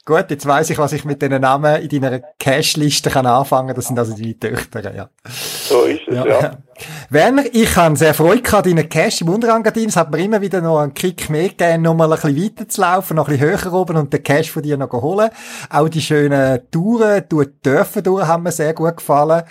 Gut, 0.05 0.25
jetzt 0.29 0.47
weiss 0.47 0.69
ich, 0.69 0.77
was 0.77 0.93
ich 0.93 1.03
mit 1.03 1.21
diesen 1.21 1.41
Namen 1.41 1.81
in 1.81 2.01
deiner 2.01 2.19
Cash-Liste 2.39 3.09
kann 3.09 3.25
anfangen 3.25 3.75
Das 3.75 3.87
sind 3.87 3.99
also 3.99 4.15
deine 4.15 4.37
Töchter, 4.37 4.93
ja. 4.95 5.09
So 5.25 5.83
ist 5.83 6.07
es, 6.07 6.15
ja. 6.15 6.25
ja. 6.25 6.51
Werner, 7.09 7.43
ich 7.51 7.75
habe 7.75 7.95
sehr 7.95 8.13
Freude 8.13 8.41
gehabt, 8.41 8.65
deinen 8.65 8.87
Cash 8.89 9.21
im 9.21 9.29
Unterangadin. 9.29 9.89
Es 9.89 9.97
hat 9.97 10.11
mir 10.11 10.23
immer 10.23 10.41
wieder 10.41 10.61
noch 10.61 10.79
einen 10.79 10.93
Kick 10.93 11.29
mehr 11.29 11.49
gegeben, 11.49 11.83
noch 11.83 11.95
mal 11.95 12.11
ein 12.11 12.19
bisschen 12.19 12.43
weiter 12.43 12.67
zu 12.67 12.81
laufen, 12.81 13.15
noch 13.15 13.27
ein 13.27 13.37
bisschen 13.37 13.65
höher 13.65 13.73
oben 13.73 13.97
und 13.97 14.13
den 14.13 14.23
Cash 14.23 14.51
von 14.51 14.61
dir 14.61 14.77
noch 14.77 14.91
holen. 14.91 15.29
Auch 15.71 15.89
die 15.89 16.01
schönen 16.01 16.61
Touren, 16.71 17.23
die 17.31 17.61
Dörfer 17.63 18.01
durch 18.01 18.27
haben 18.27 18.43
mir 18.43 18.51
sehr 18.51 18.73
gut 18.73 18.97
gefallen. 18.97 19.43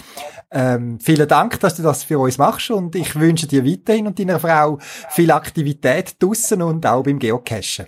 Ähm, 0.53 0.99
vielen 1.01 1.27
Dank, 1.27 1.59
dass 1.61 1.77
du 1.77 1.83
das 1.83 2.05
für 2.05 2.19
uns 2.19 2.39
machst 2.39 2.71
und 2.71 2.95
ich 2.95 3.19
wünsche 3.19 3.49
dir 3.49 3.65
weiterhin 3.65 4.07
und 4.07 4.19
deiner 4.19 4.39
Frau 4.39 4.79
viel 5.11 5.31
Aktivität 5.31 6.23
draussen 6.23 6.63
und 6.63 6.87
auch 6.87 7.03
beim 7.03 7.19
Geocachen. 7.19 7.87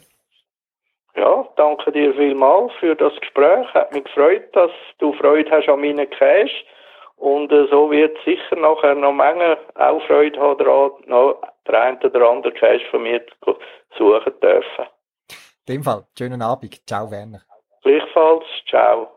Ja, 1.14 1.46
danke 1.56 1.92
dir 1.92 2.14
vielmals 2.14 2.72
für 2.80 2.94
das 2.96 3.12
Gespräch. 3.20 3.66
Hat 3.74 3.92
mich 3.92 4.04
gefreut, 4.04 4.44
dass 4.54 4.70
du 4.98 5.12
Freude 5.14 5.50
hast 5.50 5.68
an 5.68 5.80
meinen 5.80 6.08
Cash. 6.10 6.64
Und 7.18 7.52
äh, 7.52 7.66
so 7.70 7.90
wird 7.90 8.16
sicher 8.24 8.56
nachher 8.56 8.94
noch 8.94 9.12
Menge 9.12 9.58
auch 9.74 10.00
Freude 10.06 10.38
haben 10.40 10.58
daran, 10.58 10.92
noch 11.06 11.40
der 11.66 11.82
eine 11.82 11.98
oder 11.98 12.30
andere 12.30 12.52
Cash 12.52 12.82
von 12.90 13.02
mir 13.02 13.20
zu 13.44 13.56
suchen 13.96 14.32
dürfen. 14.40 14.86
In 15.66 15.74
dem 15.74 15.82
Fall, 15.82 16.04
schönen 16.16 16.42
Abend. 16.42 16.80
Ciao, 16.86 17.10
Werner. 17.10 17.42
Gleichfalls, 17.82 18.44
ciao. 18.68 19.08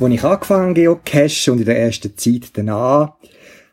Als 0.00 0.14
ich 0.14 0.24
angefangen 0.24 0.72
geocache 0.72 1.52
und 1.52 1.58
in 1.58 1.66
der 1.66 1.78
ersten 1.78 2.16
Zeit 2.16 2.52
danach, 2.54 3.16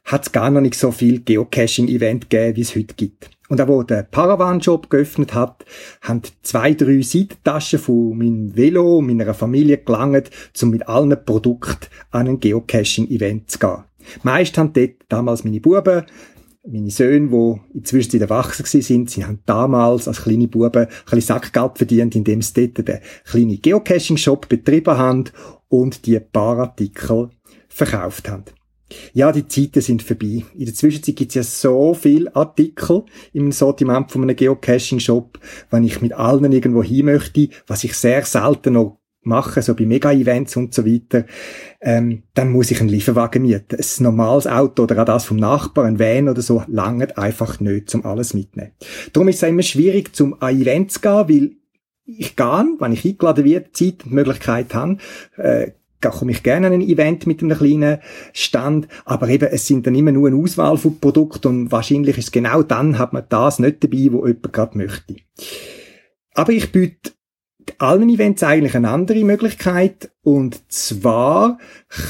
hat 0.03 0.25
es 0.25 0.31
gar 0.33 0.49
noch 0.51 0.59
nicht 0.59 0.75
so 0.75 0.91
viel 0.91 1.21
Geocaching-Event 1.21 2.29
gegeben, 2.29 2.57
wie 2.57 2.61
es 2.61 2.75
heute 2.75 2.95
gibt. 2.95 3.29
Und 3.47 3.61
auch 3.61 3.69
wo 3.69 3.81
der 3.81 4.03
Paravan-Job 4.03 4.89
geöffnet 4.89 5.33
hat, 5.33 5.63
haben 6.01 6.23
zwei, 6.41 6.73
drei 6.73 7.01
Seitentaschen 7.01 7.79
von 7.79 8.17
meinem 8.17 8.57
Velo 8.57 8.99
meiner 8.99 9.33
Familie 9.33 9.77
gelangt, 9.77 10.29
um 10.61 10.69
mit 10.69 10.85
allen 10.89 11.15
Produkten 11.23 11.87
an 12.11 12.27
ein 12.27 12.39
Geocaching-Event 12.41 13.49
zu 13.49 13.59
gehen. 13.59 13.83
Meist 14.23 14.57
haben 14.57 14.73
dort 14.73 14.95
damals 15.07 15.45
meine 15.45 15.61
Buben 15.61 16.03
meine 16.69 16.91
Söhne, 16.91 17.29
die 17.29 17.77
inzwischen 17.77 18.19
erwachsen 18.19 18.81
sind, 18.81 19.09
sie 19.09 19.23
haben 19.23 19.39
damals 19.45 20.07
als 20.07 20.23
kleine 20.23 20.47
Buben 20.47 20.85
ein 20.85 20.87
bisschen 21.05 21.21
Sackgeld 21.21 21.77
verdient, 21.77 22.15
indem 22.15 22.41
sie 22.41 22.67
dort 22.73 22.87
den 22.87 22.99
kleinen 23.23 23.61
Geocaching-Shop 23.61 24.49
betrieben 24.49 24.97
haben 24.97 25.25
und 25.69 26.05
die 26.05 26.19
paar 26.19 26.59
Artikel 26.59 27.29
verkauft 27.67 28.29
haben. 28.29 28.45
Ja, 29.13 29.31
die 29.31 29.47
Zeiten 29.47 29.81
sind 29.81 30.01
vorbei. 30.01 30.43
In 30.55 30.65
der 30.65 30.73
Zwischenzeit 30.73 31.15
gibt 31.15 31.31
es 31.31 31.35
ja 31.35 31.43
so 31.43 31.93
viele 31.93 32.33
Artikel 32.35 33.03
im 33.33 33.51
Sortiment 33.51 34.11
von 34.11 34.23
einem 34.23 34.35
Geocaching-Shop, 34.35 35.39
wenn 35.69 35.83
ich 35.83 36.01
mit 36.01 36.13
allen 36.13 36.51
irgendwo 36.51 36.83
hin 36.83 37.05
möchte, 37.05 37.49
was 37.67 37.83
ich 37.83 37.93
sehr 37.95 38.23
selten 38.23 38.73
noch 38.73 38.99
mache, 39.27 39.61
so 39.61 39.75
bei 39.75 39.85
Mega-Events 39.85 40.55
und 40.55 40.73
so 40.73 40.85
weiter, 40.85 41.25
ähm, 41.81 42.23
dann 42.33 42.51
muss 42.51 42.71
ich 42.71 42.79
einen 42.79 42.89
Lieferwagen 42.89 43.41
mieten. 43.41 43.75
Ein 43.75 44.03
normales 44.03 44.47
Auto 44.47 44.83
oder 44.83 45.01
auch 45.01 45.05
das 45.05 45.25
vom 45.25 45.37
Nachbar, 45.37 45.83
ein 45.83 45.99
Van 45.99 46.29
oder 46.29 46.41
so, 46.41 46.63
langt 46.67 47.17
einfach 47.17 47.59
nicht, 47.59 47.93
um 47.93 48.05
alles 48.05 48.33
mitnehmen. 48.33 48.71
Darum 49.11 49.27
ist 49.27 49.43
es 49.43 49.49
immer 49.49 49.63
schwierig, 49.63 50.15
zum 50.15 50.41
an 50.41 50.59
Events 50.59 50.95
zu 50.95 51.01
gehen, 51.01 51.11
weil 51.11 51.51
ich 52.07 52.35
gehe, 52.35 52.65
wenn 52.79 52.93
ich 52.93 53.05
eingeladen 53.05 53.43
werde, 53.43 53.71
Zeit 53.73 54.05
und 54.05 54.13
Möglichkeit 54.13 54.73
habe, 54.73 54.97
äh, 55.35 55.71
komme 55.99 56.31
ich 56.31 56.41
gerne 56.41 56.67
an 56.67 56.73
ein 56.73 56.81
Event 56.81 57.27
mit 57.27 57.43
einem 57.43 57.57
kleinen 57.57 57.99
Stand, 58.31 58.87
aber 59.03 59.27
eben, 59.27 59.49
es 59.51 59.67
sind 59.67 59.85
dann 59.85 59.95
immer 59.95 60.13
nur 60.13 60.29
eine 60.29 60.37
Auswahl 60.37 60.77
von 60.77 60.99
Produkten 60.99 61.47
und 61.47 61.71
wahrscheinlich 61.71 62.17
ist 62.17 62.31
genau 62.31 62.63
dann, 62.63 62.97
hat 62.97 63.11
man 63.11 63.25
das 63.27 63.59
nicht 63.59 63.83
dabei, 63.83 64.07
wo 64.11 64.25
jemand 64.25 64.53
gerade 64.53 64.77
möchte. 64.77 65.15
Aber 66.33 66.53
ich 66.53 66.71
biete 66.71 67.11
allen 67.79 68.09
Events 68.09 68.43
eigentlich 68.43 68.75
eine 68.75 68.89
andere 68.89 69.25
Möglichkeit 69.25 70.11
und 70.23 70.71
zwar 70.71 71.57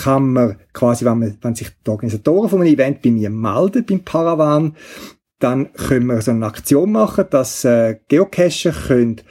kann 0.04 0.34
man 0.34 0.58
quasi, 0.74 1.06
wenn, 1.06 1.18
man, 1.18 1.38
wenn 1.42 1.56
sich 1.56 1.70
die 1.86 1.90
Organisatoren 1.90 2.50
von 2.50 2.62
einem 2.62 2.74
Event 2.74 3.02
bei 3.02 3.10
mir 3.10 3.32
melden, 3.32 3.86
beim 3.86 4.02
Paravan, 4.02 4.76
dann 5.40 5.72
können 5.74 6.08
wir 6.08 6.22
so 6.22 6.32
eine 6.32 6.46
Aktion 6.46 6.92
machen, 6.92 7.26
dass 7.30 7.64
äh, 7.64 8.00
Geocacher 8.08 8.72
können 8.72 9.22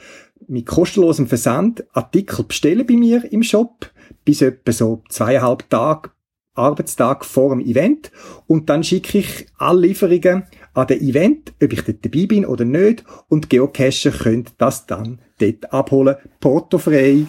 mit 0.47 0.65
kostenlosem 0.65 1.27
Versand 1.27 1.83
Artikel 1.93 2.45
bestellen 2.45 2.85
bei 2.85 2.95
mir 2.95 3.31
im 3.31 3.43
Shop, 3.43 3.91
bis 4.25 4.41
etwa 4.41 4.71
so 4.71 5.03
zweieinhalb 5.09 5.69
Tage, 5.69 6.11
Arbeitstag 6.53 7.23
vor 7.23 7.55
dem 7.55 7.65
Event. 7.65 8.11
Und 8.47 8.69
dann 8.69 8.83
schicke 8.83 9.19
ich 9.19 9.45
alle 9.57 9.87
Lieferungen 9.87 10.43
an 10.73 10.87
den 10.87 11.01
Event, 11.01 11.53
ob 11.61 11.71
ich 11.71 11.81
dort 11.83 12.03
dabei 12.03 12.25
bin 12.25 12.45
oder 12.45 12.65
nicht. 12.65 13.03
Und 13.29 13.49
Geocacher 13.49 14.11
können 14.11 14.45
das 14.57 14.85
dann 14.85 15.19
dort 15.39 15.71
abholen, 15.71 16.15
portofrei 16.39 17.25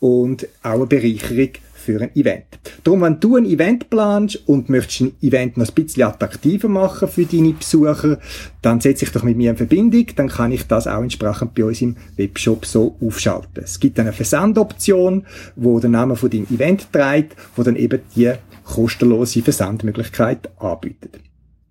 und 0.00 0.48
auch 0.62 0.72
eine 0.72 0.86
Bereicherung 0.86 1.50
für 1.84 2.00
ein 2.00 2.14
Event. 2.14 2.46
Darum, 2.82 3.02
wenn 3.02 3.20
du 3.20 3.36
ein 3.36 3.44
Event 3.44 3.90
planst 3.90 4.36
und 4.48 4.68
möchtest 4.68 5.02
ein 5.02 5.12
Event 5.20 5.56
noch 5.56 5.68
ein 5.68 5.74
bisschen 5.74 6.02
attraktiver 6.04 6.68
machen 6.68 7.08
für 7.08 7.24
deine 7.24 7.52
Besucher, 7.52 8.18
dann 8.62 8.80
setze 8.80 9.04
ich 9.04 9.12
doch 9.12 9.22
mit 9.22 9.36
mir 9.36 9.50
in 9.50 9.56
Verbindung, 9.56 10.06
dann 10.16 10.28
kann 10.28 10.52
ich 10.52 10.66
das 10.66 10.86
auch 10.86 11.02
entsprechend 11.02 11.54
bei 11.54 11.64
uns 11.64 11.82
im 11.82 11.96
Webshop 12.16 12.64
so 12.66 12.96
aufschalten. 13.00 13.62
Es 13.62 13.78
gibt 13.78 14.00
eine 14.00 14.12
Versandoption, 14.12 15.26
wo 15.56 15.78
der 15.80 15.90
Name 15.90 16.16
von 16.16 16.30
deinem 16.30 16.46
Event 16.50 16.92
trägt, 16.92 17.36
wo 17.56 17.62
dann 17.62 17.76
eben 17.76 18.00
die 18.16 18.32
kostenlose 18.64 19.42
Versandmöglichkeit 19.42 20.50
anbietet. 20.58 21.20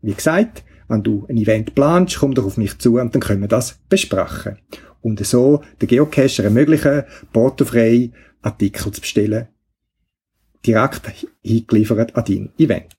Wie 0.02 0.14
gesagt, 0.14 0.64
wenn 0.88 1.04
du 1.04 1.26
ein 1.30 1.38
Event 1.38 1.76
planst, 1.76 2.20
komm 2.20 2.34
doch 2.34 2.46
auf 2.46 2.58
mich 2.58 2.78
zu 2.78 3.00
und 3.00 3.16
dann 3.16 3.22
können 3.22 3.42
wir 3.42 3.48
das 3.48 3.80
besprechen. 3.90 4.58
Und 5.02 5.26
so 5.26 5.62
den 5.82 5.88
Geocacher 5.88 6.44
ermöglichen, 6.44 7.04
portofrei 7.32 8.12
Artikel 8.42 8.92
zu 8.92 9.02
bestellen 9.02 9.48
direkt 10.66 11.12
hingeliefert 11.42 12.16
an 12.16 12.24
dein 12.26 12.50
Event. 12.58 12.96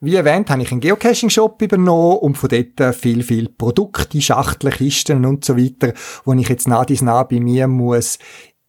Wie 0.00 0.14
erwähnt, 0.14 0.48
habe 0.48 0.62
ich 0.62 0.70
einen 0.70 0.80
Geocaching-Shop 0.80 1.60
übernommen 1.60 2.18
und 2.18 2.38
von 2.38 2.48
dort 2.48 2.94
viel, 2.94 3.24
viel 3.24 3.48
Produkte, 3.48 4.20
Schachteln, 4.20 4.72
Kisten 4.72 5.24
und 5.24 5.44
so 5.44 5.56
weiter, 5.56 5.92
wo 6.24 6.32
ich 6.34 6.48
jetzt 6.48 6.68
nah 6.68 6.84
dies 6.84 7.02
nah 7.02 7.24
bei 7.24 7.40
mir 7.40 7.66
muss 7.66 8.18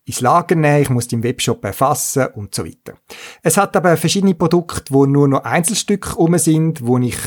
ins 0.05 0.21
Lager 0.21 0.55
nehmen, 0.55 0.81
ich 0.81 0.89
muss 0.89 1.11
im 1.11 1.21
Webshop 1.21 1.63
erfassen 1.63 2.27
und 2.33 2.55
so 2.55 2.65
weiter. 2.65 2.97
Es 3.43 3.57
hat 3.57 3.75
aber 3.75 3.95
verschiedene 3.95 4.33
Produkte, 4.33 4.91
wo 4.91 5.05
nur 5.05 5.27
noch 5.27 5.43
Einzelstücke 5.43 6.15
rum 6.15 6.35
sind, 6.39 6.83
wo 6.83 6.97
ich 6.97 7.17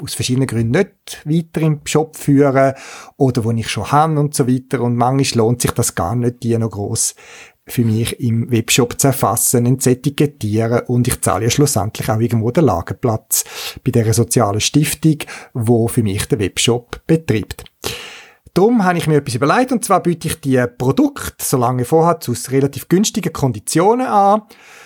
aus 0.00 0.14
verschiedenen 0.14 0.46
Gründen 0.46 0.70
nicht 0.70 1.22
weiter 1.24 1.66
im 1.66 1.80
Shop 1.84 2.16
führe 2.16 2.76
oder 3.16 3.42
wo 3.42 3.50
ich 3.50 3.68
schon 3.68 3.90
habe 3.90 4.20
und 4.20 4.34
so 4.34 4.46
weiter 4.46 4.80
und 4.80 4.94
manchmal 4.94 5.46
lohnt 5.46 5.60
sich 5.60 5.72
das 5.72 5.96
gar 5.96 6.14
nicht, 6.14 6.44
die 6.44 6.56
noch 6.56 6.70
gross 6.70 7.16
für 7.68 7.84
mich 7.84 8.20
im 8.20 8.50
Webshop 8.50 9.00
zu 9.00 9.08
erfassen, 9.08 9.80
zu 9.80 9.90
etikettieren 9.90 10.82
und 10.86 11.08
ich 11.08 11.20
zahle 11.20 11.44
ja 11.44 11.50
schlussendlich 11.50 12.10
auch 12.10 12.20
irgendwo 12.20 12.50
den 12.50 12.64
Lagerplatz 12.64 13.44
bei 13.84 13.90
der 13.90 14.12
sozialen 14.12 14.60
Stiftung, 14.60 15.18
wo 15.54 15.88
für 15.88 16.02
mich 16.02 16.26
der 16.26 16.38
Webshop 16.38 17.00
betreibt. 17.06 17.64
Darum 18.54 18.84
habe 18.84 18.98
ich 18.98 19.06
mir 19.06 19.18
etwas 19.18 19.36
überlegt 19.36 19.72
und 19.72 19.84
zwar 19.84 20.02
biete 20.02 20.28
ich 20.28 20.40
die 20.40 20.64
Produkte, 20.78 21.44
solange 21.44 21.84
vorhat, 21.84 22.26
aus 22.28 22.50
relativ 22.50 22.88
günstigen 22.88 23.32
Konditionen 23.32 24.06
an, 24.06 24.42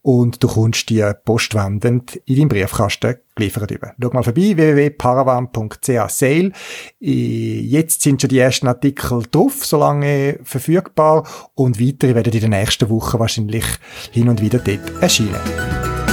und 0.04 0.44
du 0.44 0.48
kommst 0.48 0.90
die 0.90 1.04
postwendend 1.26 2.18
in 2.26 2.36
deinen 2.36 2.50
Briefkasten 2.50 3.16
geliefert 3.36 3.72
über. 3.72 3.94
Schau 4.00 4.10
mal 4.12 4.22
vorbei, 4.24 4.56
www.paravan.ch 4.56 6.10
sale. 6.10 6.52
Jetzt 7.00 8.02
sind 8.02 8.22
schon 8.22 8.30
die 8.30 8.40
ersten 8.40 8.68
Artikel 8.68 9.24
drauf, 9.32 9.66
solange 9.66 10.40
verfügbar 10.44 11.26
und 11.56 11.80
weitere 11.80 12.14
werden 12.14 12.34
in 12.34 12.42
den 12.42 12.50
nächsten 12.52 12.90
Wochen 12.90 13.20
wahrscheinlich 13.20 13.66
hin 14.12 14.30
und 14.30 14.42
wieder 14.42 14.60
dort 14.60 15.02
erscheinen. 15.02 16.13